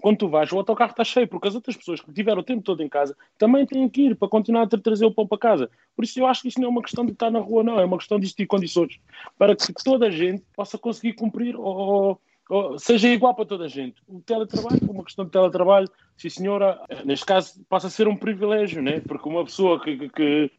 quando 0.02 0.18
tu 0.18 0.28
vais, 0.28 0.52
o 0.52 0.58
autocarro 0.58 0.92
está 0.92 1.04
cheio, 1.04 1.28
porque 1.28 1.48
as 1.48 1.56
outras 1.56 1.76
pessoas 1.76 2.02
que 2.02 2.12
tiveram 2.12 2.42
o 2.42 2.44
tempo 2.44 2.62
todo 2.62 2.82
em 2.82 2.90
casa 2.90 3.16
também 3.38 3.66
têm 3.66 3.88
que 3.90 4.08
ir 4.08 4.16
para 4.16 4.28
continuar 4.28 4.64
a 4.64 4.68
trazer 4.68 5.06
o 5.06 5.12
pão 5.12 5.28
para 5.28 5.38
casa. 5.38 5.70
Por 5.96 6.04
isso 6.04 6.20
eu 6.20 6.28
acho 6.28 6.42
que 6.42 6.50
isso 6.50 6.60
não 6.60 6.68
é 6.68 6.72
uma 6.72 6.82
questão 6.82 7.06
de 7.06 7.12
estar 7.12 7.32
na 7.32 7.40
rua, 7.40 7.64
não, 7.64 7.80
é 7.80 7.86
uma 7.86 7.98
questão 7.98 8.20
de 8.20 8.26
existir 8.26 8.46
condições 8.46 9.00
para 9.38 9.56
que 9.56 9.74
toda 9.84 10.08
a 10.08 10.12
gente 10.12 10.44
possa 10.56 10.78
conseguir 10.78 11.14
cumprir 11.14 11.56
ou, 11.56 12.20
ou 12.50 12.80
seja 12.80 13.08
igual 13.10 13.34
para 13.34 13.46
toda 13.46 13.66
a 13.66 13.70
gente. 13.70 13.96
O 14.08 14.20
teletrabalho, 14.22 14.80
uma 14.90 15.04
questão 15.04 15.26
de 15.26 15.32
teletrabalho, 15.32 15.90
sim 16.18 16.30
senhora, 16.30 16.80
neste 17.06 17.26
caso 17.26 17.64
passa 17.70 17.88
a 17.88 17.90
ser 17.90 18.08
um 18.08 18.16
privilégio, 18.16 18.82
né? 18.82 19.02
porque 19.02 19.28
uma 19.30 19.44
pessoa 19.44 19.82
que, 19.82 20.10
que 20.10 20.52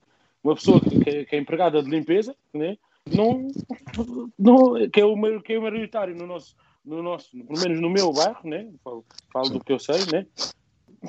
uma 0.42 0.54
pessoa 0.54 0.80
que, 0.80 1.24
que, 1.24 1.36
é 1.36 1.38
empregada 1.38 1.82
de 1.82 1.90
limpeza, 1.90 2.34
né? 2.52 2.76
não, 3.12 3.48
não, 4.38 4.88
que, 4.88 5.00
é 5.00 5.04
o, 5.04 5.40
que 5.40 5.52
é 5.52 5.58
o 5.58 5.62
maioritário 5.62 6.14
no 6.14 6.26
nosso, 6.26 6.56
no 6.86 7.02
nosso, 7.02 7.30
pelo 7.32 7.60
menos 7.60 7.80
no 7.80 7.90
meu 7.90 8.12
bairro, 8.12 8.48
né? 8.48 8.70
falo, 8.82 9.04
falo 9.32 9.50
do 9.50 9.60
que 9.62 9.72
eu 9.72 9.78
sei, 9.78 9.98
né? 10.12 10.26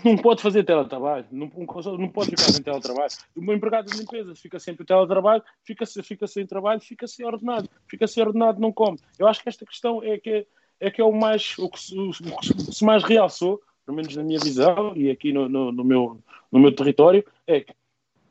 não 0.03 0.17
pode 0.17 0.41
fazer 0.41 0.63
teletrabalho, 0.63 1.25
não, 1.31 1.51
não 1.97 2.09
pode 2.09 2.31
ficar 2.31 2.51
sem 2.51 2.61
teletrabalho. 2.61 3.11
O 3.35 3.41
meu 3.41 3.55
empregado 3.55 3.89
de 3.89 3.97
limpeza 3.97 4.35
fica 4.35 4.59
sempre 4.59 4.85
teletrabalho, 4.85 5.43
fica, 5.63 5.85
fica 5.85 6.27
sem 6.27 6.45
trabalho, 6.45 6.81
fica 6.81 7.07
sem 7.07 7.25
ordenado, 7.25 7.69
fica 7.87 8.07
sem 8.07 8.23
ordenado, 8.23 8.59
não 8.59 8.71
come. 8.71 8.99
Eu 9.17 9.27
acho 9.27 9.41
que 9.41 9.49
esta 9.49 9.65
questão 9.65 10.03
é 10.03 10.17
que 10.17 10.29
é, 10.29 10.45
é 10.79 10.91
que 10.91 11.01
é 11.01 11.03
o 11.03 11.11
mais 11.11 11.57
o 11.57 11.69
que, 11.69 11.79
se, 11.79 11.97
o 11.97 12.11
que 12.11 12.73
se 12.73 12.83
mais 12.83 13.03
realçou, 13.03 13.61
pelo 13.85 13.95
menos 13.95 14.15
na 14.15 14.23
minha 14.23 14.39
visão 14.39 14.93
e 14.95 15.09
aqui 15.09 15.31
no, 15.31 15.47
no, 15.47 15.71
no, 15.71 15.83
meu, 15.83 16.19
no 16.51 16.59
meu 16.59 16.75
território, 16.75 17.25
é 17.45 17.61
que 17.61 17.73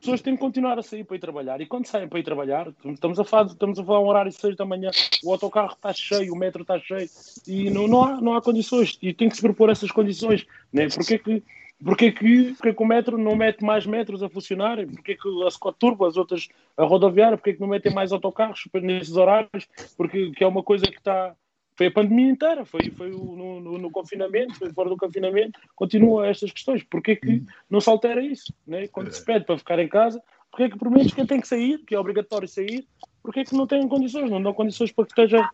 pessoas 0.01 0.21
têm 0.21 0.35
que 0.35 0.41
continuar 0.41 0.79
a 0.79 0.83
sair 0.83 1.05
para 1.05 1.17
ir 1.17 1.21
trabalhar 1.21 1.61
e 1.61 1.67
quando 1.67 1.87
saem 1.87 2.09
para 2.09 2.19
ir 2.19 2.23
trabalhar, 2.23 2.73
estamos 2.85 3.19
a 3.19 3.25
falar, 3.25 3.47
estamos 3.47 3.79
a 3.79 3.85
falar 3.85 4.01
um 4.01 4.09
horário 4.09 4.31
de 4.31 4.37
6 4.37 4.57
da 4.57 4.65
manhã, 4.65 4.91
o 5.25 5.33
autocarro 5.33 5.73
está 5.73 5.93
cheio, 5.93 6.33
o 6.33 6.37
metro 6.37 6.63
está 6.63 6.79
cheio 6.79 7.09
e 7.47 7.71
não, 7.71 7.89
não, 7.89 8.03
há, 8.03 8.21
não 8.21 8.35
há 8.35 8.43
condições 8.43 8.99
e 9.03 9.13
tem 9.13 9.29
que 9.29 9.37
se 9.37 9.43
propor 9.43 9.71
essas 9.71 9.91
condições. 9.91 10.47
Né? 10.73 10.89
Porque 10.89 11.19
que 11.19 11.43
Porquê 11.83 12.11
que, 12.11 12.55
porque 12.55 12.73
que 12.73 12.83
o 12.83 12.87
metro 12.87 13.19
não 13.19 13.37
mete 13.37 13.63
mais 13.63 13.85
metros 13.85 14.23
a 14.23 14.31
funcionar? 14.31 14.79
Porquê 14.87 15.15
que 15.15 15.47
a 15.47 15.51
Scott 15.51 15.79
Turbo, 15.79 16.07
as 16.07 16.17
outras, 16.17 16.49
a 16.77 16.85
rodoviária, 16.85 17.37
porquê 17.37 17.53
que 17.53 17.61
não 17.61 17.69
metem 17.69 17.93
mais 17.93 18.13
autocarros 18.13 18.67
nesses 18.83 19.15
horários? 19.15 19.69
Porque 19.97 20.31
que 20.31 20.43
é 20.43 20.47
uma 20.47 20.63
coisa 20.63 20.87
que 20.87 20.97
está, 20.97 21.35
foi 21.77 21.89
a 21.89 21.91
pandemia 21.91 22.31
inteira, 22.31 22.65
foi, 22.65 22.91
foi 22.97 23.11
no, 23.11 23.61
no, 23.61 23.79
no, 23.79 23.91
confinamento, 23.91 24.55
foi 24.55 24.73
fora 24.73 24.89
do 24.89 24.97
confinamento, 24.97 25.61
continua 25.75 26.27
estas 26.27 26.51
questões. 26.51 26.83
Porquê 26.83 27.15
que 27.17 27.43
não 27.69 27.81
se 27.81 27.91
altera 27.91 28.23
isso? 28.25 28.53
Né? 28.67 28.89
Quando 28.89 29.13
se 29.13 29.23
pede 29.23 29.45
para 29.45 29.59
ficar 29.59 29.79
em 29.79 29.89
casa, 29.89 30.21
porquê 30.51 30.71
que 30.71 30.79
por 30.79 30.91
menos 30.91 31.13
quem 31.13 31.27
tem 31.27 31.39
que 31.39 31.47
sair, 31.47 31.79
que 31.87 31.95
é 31.95 32.01
obrigatório 32.01 32.49
sair, 32.49 32.87
porquê 33.23 33.45
que 33.45 33.55
não 33.55 33.67
têm 33.67 33.87
condições, 33.89 34.31
não 34.31 34.43
dão 34.43 34.55
condições 34.55 34.91
para 34.91 35.05
que 35.05 35.13
esteja, 35.13 35.51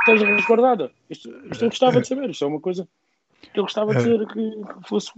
esteja 0.00 0.26
resguardada? 0.26 0.90
Isto, 1.08 1.30
isto 1.52 1.64
eu 1.64 1.68
gostava 1.68 2.00
de 2.00 2.08
saber, 2.08 2.30
isto 2.30 2.44
é 2.44 2.48
uma 2.48 2.60
coisa 2.60 2.88
que 3.52 3.60
eu 3.60 3.62
gostava 3.62 3.92
de 3.92 3.98
dizer 3.98 4.26
que, 4.26 4.50
que 4.50 4.88
fosse... 4.88 5.12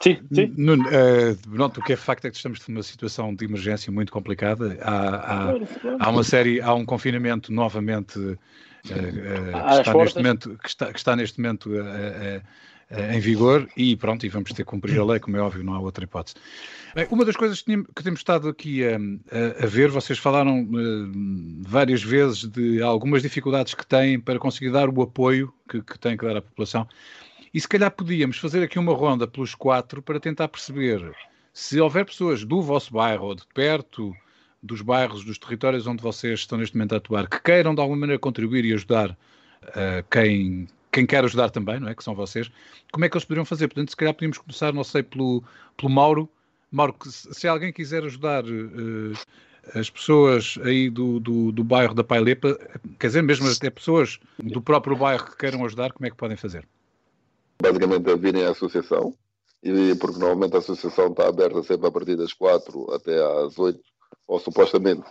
Sim, 0.00 0.18
sim. 0.32 0.54
Nuno, 0.56 0.84
uh, 0.84 1.50
pronto, 1.50 1.80
o 1.80 1.82
que 1.82 1.94
é 1.94 1.96
facto 1.96 2.24
é 2.26 2.30
que 2.30 2.36
estamos 2.36 2.66
numa 2.68 2.82
situação 2.82 3.34
de 3.34 3.44
emergência 3.44 3.90
muito 3.92 4.12
complicada. 4.12 4.78
Há, 4.82 5.48
há, 5.50 5.54
há 5.98 6.10
uma 6.10 6.22
série, 6.22 6.60
há 6.60 6.72
um 6.74 6.84
confinamento 6.84 7.52
novamente 7.52 8.38
que, 8.82 8.92
está 8.92 9.94
neste 9.94 10.16
momento, 10.18 10.58
que, 10.62 10.68
está, 10.68 10.92
que 10.92 10.98
está 10.98 11.16
neste 11.16 11.38
momento 11.38 11.70
em 13.12 13.20
vigor 13.20 13.68
e 13.76 13.94
pronto, 13.96 14.26
e 14.26 14.28
vamos 14.28 14.50
ter 14.50 14.64
que 14.64 14.70
cumprir 14.70 14.98
a 14.98 15.04
lei, 15.04 15.20
como 15.20 15.36
é 15.36 15.40
óbvio, 15.40 15.62
não 15.62 15.74
há 15.74 15.80
outra 15.80 16.02
hipótese. 16.02 16.34
Bem, 16.94 17.06
uma 17.10 17.24
das 17.24 17.36
coisas 17.36 17.62
que, 17.62 17.84
temos 18.02 18.20
estado 18.20 18.48
aqui 18.48 18.84
a, 18.84 18.96
a, 18.96 19.64
a 19.64 19.66
ver, 19.66 19.90
vocês 19.90 20.18
falaram 20.18 20.68
várias 21.60 22.02
vezes 22.02 22.48
de 22.48 22.82
algumas 22.82 23.22
dificuldades 23.22 23.74
que 23.74 23.86
têm 23.86 24.18
para 24.18 24.40
conseguir 24.40 24.70
dar 24.70 24.88
o 24.88 25.02
apoio 25.02 25.54
que, 25.68 25.80
que 25.82 25.98
têm 25.98 26.16
que 26.16 26.26
dar 26.26 26.36
à 26.36 26.42
população. 26.42 26.88
E 27.54 27.60
se 27.60 27.68
calhar 27.68 27.90
podíamos 27.92 28.38
fazer 28.38 28.62
aqui 28.62 28.78
uma 28.78 28.94
ronda 28.94 29.26
pelos 29.26 29.54
quatro 29.54 30.02
para 30.02 30.18
tentar 30.18 30.48
perceber 30.48 31.12
se 31.52 31.80
houver 31.80 32.04
pessoas 32.04 32.44
do 32.44 32.60
vosso 32.60 32.92
bairro 32.92 33.26
ou 33.26 33.34
de 33.34 33.42
perto 33.54 34.14
dos 34.62 34.82
bairros, 34.82 35.24
dos 35.24 35.38
territórios 35.38 35.86
onde 35.86 36.02
vocês 36.02 36.40
estão 36.40 36.58
neste 36.58 36.76
momento 36.76 36.94
a 36.94 36.98
atuar, 36.98 37.28
que 37.28 37.40
queiram 37.42 37.74
de 37.74 37.80
alguma 37.80 38.00
maneira 38.00 38.18
contribuir 38.20 38.64
e 38.64 38.74
ajudar 38.74 39.10
uh, 39.10 40.04
quem, 40.10 40.68
quem 40.92 41.06
quer 41.06 41.24
ajudar 41.24 41.50
também, 41.50 41.80
não 41.80 41.88
é? 41.88 41.94
Que 41.94 42.04
são 42.04 42.14
vocês, 42.14 42.50
como 42.92 43.04
é 43.04 43.08
que 43.08 43.16
eles 43.16 43.24
poderiam 43.24 43.44
fazer? 43.44 43.68
Portanto, 43.68 43.90
se 43.90 43.96
calhar 43.96 44.14
podíamos 44.14 44.38
começar, 44.38 44.72
não 44.72 44.84
sei, 44.84 45.02
pelo, 45.02 45.42
pelo 45.76 45.90
Mauro. 45.90 46.28
Mauro, 46.70 46.94
se 47.04 47.48
alguém 47.48 47.72
quiser 47.72 48.04
ajudar 48.04 48.44
uh, 48.44 49.12
as 49.74 49.88
pessoas 49.88 50.58
aí 50.62 50.90
do, 50.90 51.18
do, 51.20 51.52
do 51.52 51.64
bairro 51.64 51.94
da 51.94 52.04
Pailepa, 52.04 52.58
quer 52.98 53.06
dizer, 53.08 53.22
mesmo 53.22 53.48
até 53.48 53.70
pessoas 53.70 54.18
do 54.38 54.60
próprio 54.60 54.96
bairro 54.96 55.24
que 55.24 55.36
queiram 55.36 55.64
ajudar, 55.64 55.92
como 55.92 56.06
é 56.06 56.10
que 56.10 56.16
podem 56.16 56.36
fazer? 56.36 56.66
Basicamente, 57.62 58.14
virem 58.16 58.44
à 58.44 58.50
associação, 58.50 59.14
e 59.62 59.94
porque 59.96 60.18
normalmente 60.18 60.54
a 60.54 60.58
associação 60.58 61.08
está 61.08 61.28
aberta 61.28 61.62
sempre 61.62 61.86
a 61.86 61.90
partir 61.90 62.16
das 62.16 62.32
4 62.32 62.94
até 62.94 63.22
às 63.44 63.58
8 63.58 63.78
ou 64.26 64.38
supostamente, 64.38 65.02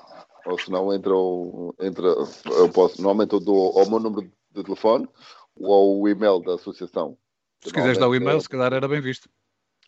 ou 0.45 0.57
se 0.57 0.71
não 0.71 0.93
entram, 0.93 1.73
entra, 1.79 2.07
eu 2.45 2.69
posso, 2.69 3.01
normalmente 3.01 3.33
eu 3.33 3.39
dou 3.39 3.79
ao 3.79 3.89
meu 3.89 3.99
número 3.99 4.31
de 4.51 4.63
telefone 4.63 5.07
ou 5.55 6.01
ao 6.01 6.07
e-mail 6.07 6.39
da 6.39 6.55
associação. 6.55 7.17
Se 7.61 7.73
quiseres 7.73 7.97
dar 7.97 8.07
o 8.07 8.15
e-mail, 8.15 8.37
é, 8.37 8.39
se 8.39 8.49
calhar 8.49 8.73
era 8.73 8.87
bem 8.87 9.01
visto. 9.01 9.29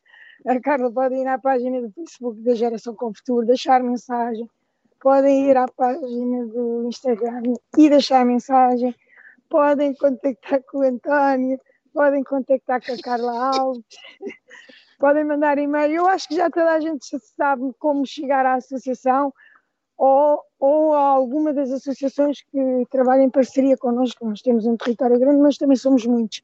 A 0.47 0.61
Carla 0.61 0.92
pode 0.92 1.14
ir 1.14 1.26
à 1.26 1.38
página 1.38 1.80
do 1.80 1.90
Facebook 1.90 2.38
da 2.42 2.55
Geração 2.55 2.95
com 2.95 3.14
Futuro, 3.14 3.47
deixar 3.47 3.82
mensagem 3.82 4.47
podem 5.05 5.50
ir 5.50 5.57
à 5.59 5.68
página 5.68 6.46
do 6.46 6.88
Instagram 6.88 7.42
e 7.76 7.90
deixar 7.90 8.24
mensagem, 8.24 8.96
podem 9.50 9.94
contactar 9.94 10.62
com 10.62 10.78
o 10.78 10.82
António, 10.82 11.61
podem 11.92 12.24
contactar 12.24 12.80
com 12.82 12.94
a 12.94 12.98
Carla 13.02 13.55
Alves, 13.55 13.84
podem 14.98 15.24
mandar 15.24 15.59
e-mail. 15.59 15.92
Eu 15.92 16.09
acho 16.09 16.26
que 16.26 16.36
já 16.36 16.48
toda 16.48 16.72
a 16.72 16.80
gente 16.80 17.05
sabe 17.36 17.70
como 17.78 18.07
chegar 18.07 18.46
à 18.46 18.55
associação 18.55 19.30
ou, 19.98 20.40
ou 20.59 20.94
a 20.94 21.00
alguma 21.00 21.52
das 21.52 21.70
associações 21.70 22.40
que 22.40 22.86
trabalham 22.90 23.26
em 23.26 23.30
parceria 23.30 23.76
connosco. 23.76 24.26
Nós 24.26 24.40
temos 24.40 24.64
um 24.64 24.74
território 24.74 25.18
grande, 25.18 25.42
mas 25.42 25.59
também 25.59 25.76
somos 25.76 26.07
muitos. 26.07 26.40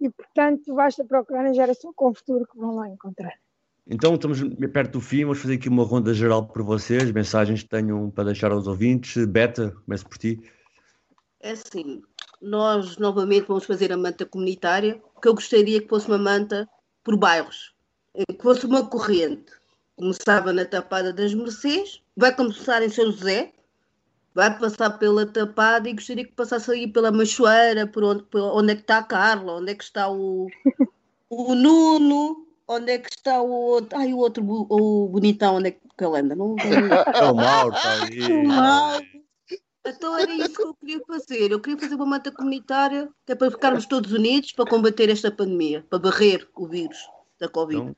E, 0.00 0.08
portanto, 0.08 0.72
basta 0.72 1.04
procurar 1.04 1.42
na 1.42 1.52
Geração 1.52 1.92
com 1.96 2.14
Futuro 2.14 2.46
que 2.46 2.56
vão 2.56 2.76
lá 2.76 2.88
encontrar. 2.88 3.34
Então 3.90 4.14
estamos 4.14 4.38
perto 4.70 4.92
do 4.92 5.00
fim, 5.00 5.22
vamos 5.22 5.38
fazer 5.38 5.54
aqui 5.54 5.66
uma 5.66 5.82
ronda 5.82 6.12
geral 6.12 6.46
por 6.46 6.62
vocês, 6.62 7.10
mensagens 7.10 7.62
que 7.62 7.70
tenham 7.70 8.10
para 8.10 8.24
deixar 8.24 8.52
aos 8.52 8.66
ouvintes. 8.66 9.24
Beta, 9.24 9.74
começo 9.86 10.06
por 10.06 10.18
ti. 10.18 10.38
É 11.40 11.52
assim, 11.52 12.02
nós 12.42 12.98
novamente 12.98 13.46
vamos 13.48 13.64
fazer 13.64 13.90
a 13.90 13.96
manta 13.96 14.26
comunitária, 14.26 15.00
que 15.22 15.28
eu 15.28 15.34
gostaria 15.34 15.80
que 15.80 15.88
fosse 15.88 16.06
uma 16.06 16.18
manta 16.18 16.68
por 17.02 17.16
bairros, 17.16 17.72
que 18.14 18.42
fosse 18.42 18.66
uma 18.66 18.86
corrente. 18.86 19.52
Começava 19.96 20.52
na 20.52 20.66
Tapada 20.66 21.10
das 21.10 21.32
Mercês, 21.32 22.02
vai 22.14 22.34
começar 22.36 22.82
em 22.82 22.90
São 22.90 23.06
José, 23.06 23.54
vai 24.34 24.56
passar 24.58 24.98
pela 24.98 25.24
Tapada 25.24 25.88
e 25.88 25.94
gostaria 25.94 26.26
que 26.26 26.32
passasse 26.32 26.70
aí 26.70 26.92
pela 26.92 27.10
Machoeira, 27.10 27.86
por 27.86 28.04
onde, 28.04 28.22
por 28.24 28.42
onde 28.42 28.72
é 28.72 28.76
que 28.76 28.82
está 28.82 28.98
a 28.98 29.02
Carla, 29.02 29.54
onde 29.54 29.72
é 29.72 29.74
que 29.74 29.84
está 29.84 30.10
o, 30.10 30.46
o 31.30 31.54
Nuno, 31.54 32.47
onde 32.68 32.92
é 32.92 32.98
que 32.98 33.10
está 33.10 33.40
o 33.40 33.50
outro, 33.50 33.98
ai 33.98 34.12
o 34.12 34.18
outro, 34.18 34.44
o 34.46 35.08
bonitão, 35.08 35.56
onde 35.56 35.68
é 35.68 35.70
que 35.72 35.80
ele 36.04 36.18
anda? 36.18 36.34
Não, 36.36 36.54
É 37.14 37.24
o 37.24 37.34
Mauro, 37.34 37.74
está 37.74 38.02
ali. 38.02 38.32
O 38.32 38.44
Mauro. 38.46 39.04
Então 39.86 40.18
era 40.18 40.32
isso 40.34 40.52
que 40.54 40.62
eu 40.62 40.74
queria 40.74 41.00
fazer. 41.06 41.50
Eu 41.50 41.60
queria 41.60 41.78
fazer 41.78 41.94
uma 41.94 42.04
manta 42.04 42.30
comunitária 42.30 43.08
que 43.24 43.32
é 43.32 43.34
para 43.34 43.50
ficarmos 43.50 43.86
todos 43.86 44.12
unidos 44.12 44.52
para 44.52 44.66
combater 44.68 45.08
esta 45.08 45.30
pandemia, 45.30 45.84
para 45.88 45.98
barrer 45.98 46.46
o 46.54 46.66
vírus 46.66 46.98
da 47.40 47.48
Covid. 47.48 47.94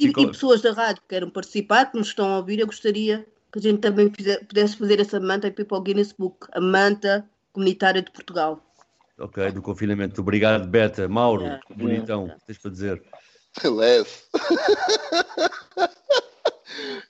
Então, 0.00 0.22
E, 0.22 0.24
e 0.26 0.26
pessoas 0.30 0.62
da 0.62 0.72
rádio 0.72 1.02
que 1.02 1.08
queiram 1.08 1.28
participar, 1.28 1.90
que 1.92 1.98
nos 1.98 2.08
estão 2.08 2.32
a 2.32 2.38
ouvir, 2.38 2.60
eu 2.60 2.66
gostaria 2.66 3.26
que 3.52 3.58
a 3.58 3.62
gente 3.62 3.78
também 3.80 4.10
fizer- 4.10 4.44
pudesse 4.46 4.76
fazer 4.76 4.98
essa 5.00 5.20
manta 5.20 5.46
e 5.46 5.50
ir 5.50 5.64
para 5.64 5.76
o 5.78 5.80
Guinness 5.82 6.12
Book, 6.12 6.46
a 6.52 6.60
manta 6.60 7.28
comunitária 7.52 8.00
de 8.02 8.10
Portugal. 8.10 8.60
Ok, 9.18 9.52
do 9.52 9.62
confinamento. 9.62 10.20
Obrigado, 10.22 10.66
Beta. 10.66 11.06
Mauro, 11.08 11.44
É. 11.44 11.60
bonitão, 11.76 12.24
o 12.24 12.28
que 12.34 12.46
tens 12.46 12.58
para 12.58 12.70
dizer? 12.70 13.02
Leve. 13.62 14.10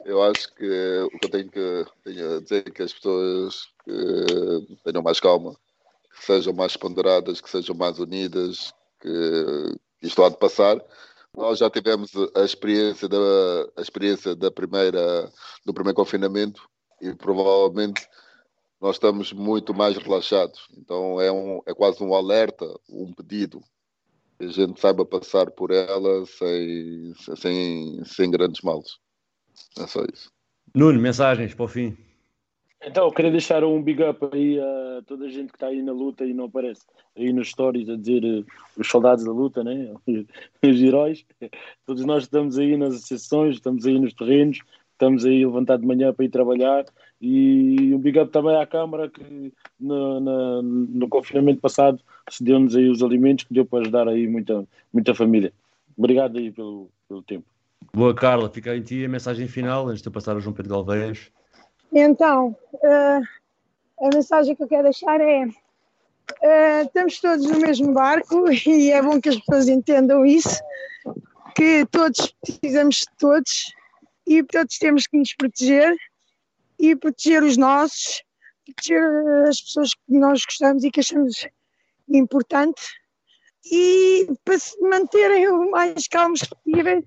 Eu 0.04 0.22
acho 0.22 0.52
que 0.54 1.00
o 1.00 1.18
que 1.18 1.26
eu 1.26 1.30
tenho, 1.30 1.50
que 1.50 1.84
tenho 2.04 2.36
a 2.36 2.40
dizer 2.40 2.64
é 2.66 2.70
que 2.70 2.82
as 2.82 2.92
pessoas 2.92 3.68
que 3.84 4.76
tenham 4.84 5.02
mais 5.02 5.18
calma, 5.18 5.56
que 6.14 6.24
sejam 6.24 6.52
mais 6.52 6.76
ponderadas, 6.76 7.40
que 7.40 7.48
sejam 7.48 7.74
mais 7.74 7.98
unidas, 7.98 8.72
que 9.00 9.76
isto 10.02 10.22
há 10.22 10.28
de 10.28 10.36
passar. 10.36 10.78
Nós 11.36 11.58
já 11.58 11.70
tivemos 11.70 12.12
a 12.34 12.42
experiência 12.42 13.08
da, 13.08 13.16
a 13.76 13.80
experiência 13.80 14.36
da 14.36 14.50
primeira, 14.50 15.32
do 15.64 15.72
primeiro 15.72 15.96
confinamento 15.96 16.68
e 17.00 17.14
provavelmente 17.14 18.06
nós 18.80 18.96
estamos 18.96 19.32
muito 19.32 19.72
mais 19.72 19.96
relaxados. 19.96 20.68
Então 20.76 21.20
é, 21.20 21.32
um, 21.32 21.62
é 21.66 21.72
quase 21.74 22.02
um 22.04 22.14
alerta, 22.14 22.66
um 22.88 23.12
pedido 23.12 23.62
que 24.44 24.60
a 24.60 24.66
gente 24.66 24.80
saiba 24.80 25.04
passar 25.04 25.50
por 25.50 25.70
ela 25.70 26.24
sem, 26.26 27.12
sem, 27.36 28.04
sem 28.04 28.30
grandes 28.30 28.60
males. 28.62 28.98
É 29.78 29.86
só 29.86 30.00
isso. 30.12 30.30
Nuno, 30.74 31.00
mensagens 31.00 31.54
para 31.54 31.64
o 31.64 31.68
fim. 31.68 31.96
Então, 32.86 33.06
eu 33.06 33.12
queria 33.12 33.30
deixar 33.30 33.64
um 33.64 33.82
big 33.82 34.02
up 34.02 34.18
aí 34.32 34.60
a 34.60 35.02
toda 35.06 35.24
a 35.24 35.28
gente 35.30 35.48
que 35.48 35.56
está 35.56 35.68
aí 35.68 35.82
na 35.82 35.92
luta 35.92 36.24
e 36.24 36.34
não 36.34 36.44
aparece 36.44 36.82
aí 37.16 37.32
nos 37.32 37.48
stories 37.48 37.88
a 37.88 37.96
dizer 37.96 38.22
eh, 38.24 38.44
os 38.76 38.86
soldados 38.86 39.24
da 39.24 39.32
luta, 39.32 39.64
né? 39.64 39.94
os 40.62 40.82
heróis. 40.82 41.24
Todos 41.86 42.04
nós 42.04 42.24
estamos 42.24 42.58
aí 42.58 42.76
nas 42.76 42.94
associações, 42.94 43.54
estamos 43.56 43.86
aí 43.86 43.98
nos 43.98 44.12
terrenos, 44.12 44.58
estamos 44.92 45.24
aí 45.24 45.44
levantar 45.46 45.78
de 45.78 45.86
manhã 45.86 46.12
para 46.12 46.24
ir 46.26 46.28
trabalhar. 46.28 46.84
E 47.20 47.94
um 47.94 47.98
big 47.98 48.18
up 48.18 48.30
também 48.30 48.56
à 48.56 48.66
Câmara 48.66 49.08
que 49.08 49.52
no, 49.80 50.20
na- 50.20 50.62
no 50.62 51.08
confinamento 51.08 51.60
passado 51.60 52.02
cedeu-nos 52.30 52.74
aí 52.74 52.88
os 52.88 53.02
alimentos 53.02 53.44
que 53.44 53.54
deu 53.54 53.64
para 53.64 53.80
ajudar 53.80 54.08
aí 54.08 54.26
muita, 54.26 54.66
muita 54.92 55.14
família. 55.14 55.52
Obrigado 55.96 56.38
aí 56.38 56.50
pelo, 56.50 56.90
pelo 57.08 57.22
tempo. 57.22 57.46
Boa, 57.92 58.14
Carla, 58.14 58.50
fica 58.50 58.76
em 58.76 58.82
ti 58.82 59.04
a 59.04 59.08
mensagem 59.08 59.46
final 59.46 59.88
antes 59.88 60.02
de 60.02 60.08
eu 60.08 60.12
passar 60.12 60.32
ao 60.32 60.40
João 60.40 60.54
Pedro 60.54 60.72
Galveias. 60.72 61.30
Então, 61.92 62.56
eh, 62.82 63.20
a 64.00 64.08
mensagem 64.12 64.56
que 64.56 64.62
eu 64.62 64.68
quero 64.68 64.84
deixar 64.84 65.20
é: 65.20 65.46
eh, 66.42 66.82
estamos 66.82 67.20
todos 67.20 67.46
no 67.46 67.60
mesmo 67.60 67.92
barco 67.92 68.50
e 68.66 68.90
é 68.90 69.00
bom 69.00 69.20
que 69.20 69.28
as 69.28 69.36
pessoas 69.36 69.68
entendam 69.68 70.26
isso, 70.26 70.60
que 71.54 71.86
todos 71.86 72.34
precisamos 72.40 72.96
de 72.96 73.06
todos 73.18 73.72
e 74.26 74.42
todos 74.42 74.78
temos 74.78 75.06
que 75.06 75.18
nos 75.18 75.34
proteger 75.34 75.94
e 76.78 76.96
proteger 76.96 77.42
os 77.42 77.56
nossos, 77.56 78.24
proteger 78.64 79.02
as 79.48 79.60
pessoas 79.60 79.94
que 79.94 80.18
nós 80.18 80.44
gostamos 80.44 80.82
e 80.82 80.90
que 80.90 81.00
achamos 81.00 81.46
importante 82.08 82.82
e 83.70 84.26
para 84.44 84.58
se 84.58 84.78
manterem 84.80 85.48
o 85.48 85.70
mais 85.70 86.06
calmos 86.08 86.40
possível, 86.40 87.02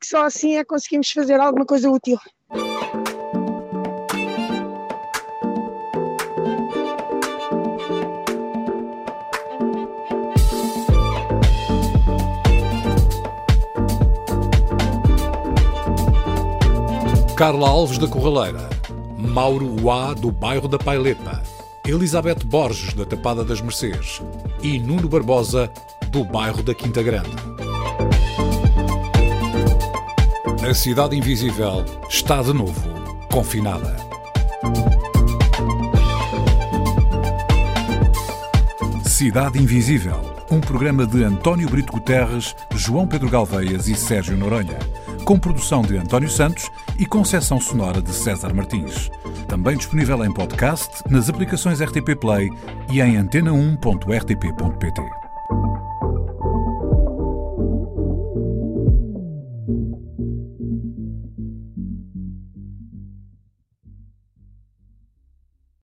que 0.00 0.06
só 0.06 0.24
assim 0.24 0.56
é 0.56 0.64
conseguimos 0.64 1.10
fazer 1.10 1.40
alguma 1.40 1.64
coisa 1.64 1.90
útil. 1.90 2.18
Carla 17.36 17.68
Alves 17.68 17.98
da 17.98 18.08
Corraleira, 18.08 18.66
Mauro 19.18 19.84
Uá 19.84 20.14
do 20.14 20.32
bairro 20.32 20.66
da 20.66 20.78
Pailepa, 20.78 21.42
Elizabeth 21.88 22.44
Borges 22.44 22.94
da 22.94 23.04
Tapada 23.04 23.44
das 23.44 23.60
Mercês 23.60 24.20
e 24.60 24.76
Nuno 24.80 25.08
Barbosa 25.08 25.70
do 26.08 26.24
bairro 26.24 26.60
da 26.60 26.74
Quinta 26.74 27.00
Grande. 27.00 27.30
A 30.68 30.74
Cidade 30.74 31.16
Invisível 31.16 31.84
está 32.10 32.42
de 32.42 32.52
novo 32.52 32.82
confinada. 33.30 33.96
Cidade 39.04 39.62
Invisível, 39.62 40.20
um 40.50 40.60
programa 40.60 41.06
de 41.06 41.22
António 41.22 41.70
Brito 41.70 41.92
Guterres, 41.92 42.56
João 42.74 43.06
Pedro 43.06 43.30
Galveias 43.30 43.86
e 43.86 43.94
Sérgio 43.94 44.36
Noronha, 44.36 44.78
com 45.24 45.38
produção 45.38 45.82
de 45.82 45.96
António 45.96 46.28
Santos 46.28 46.68
e 46.98 47.06
concessão 47.06 47.60
sonora 47.60 48.00
de 48.00 48.12
César 48.12 48.54
Martins. 48.54 49.10
Também 49.48 49.76
disponível 49.76 50.24
em 50.24 50.32
podcast, 50.32 51.02
nas 51.10 51.28
aplicações 51.28 51.80
RTP 51.80 52.16
Play 52.20 52.48
e 52.90 53.00
em 53.00 53.16
antena1.rtp.pt. 53.16 55.25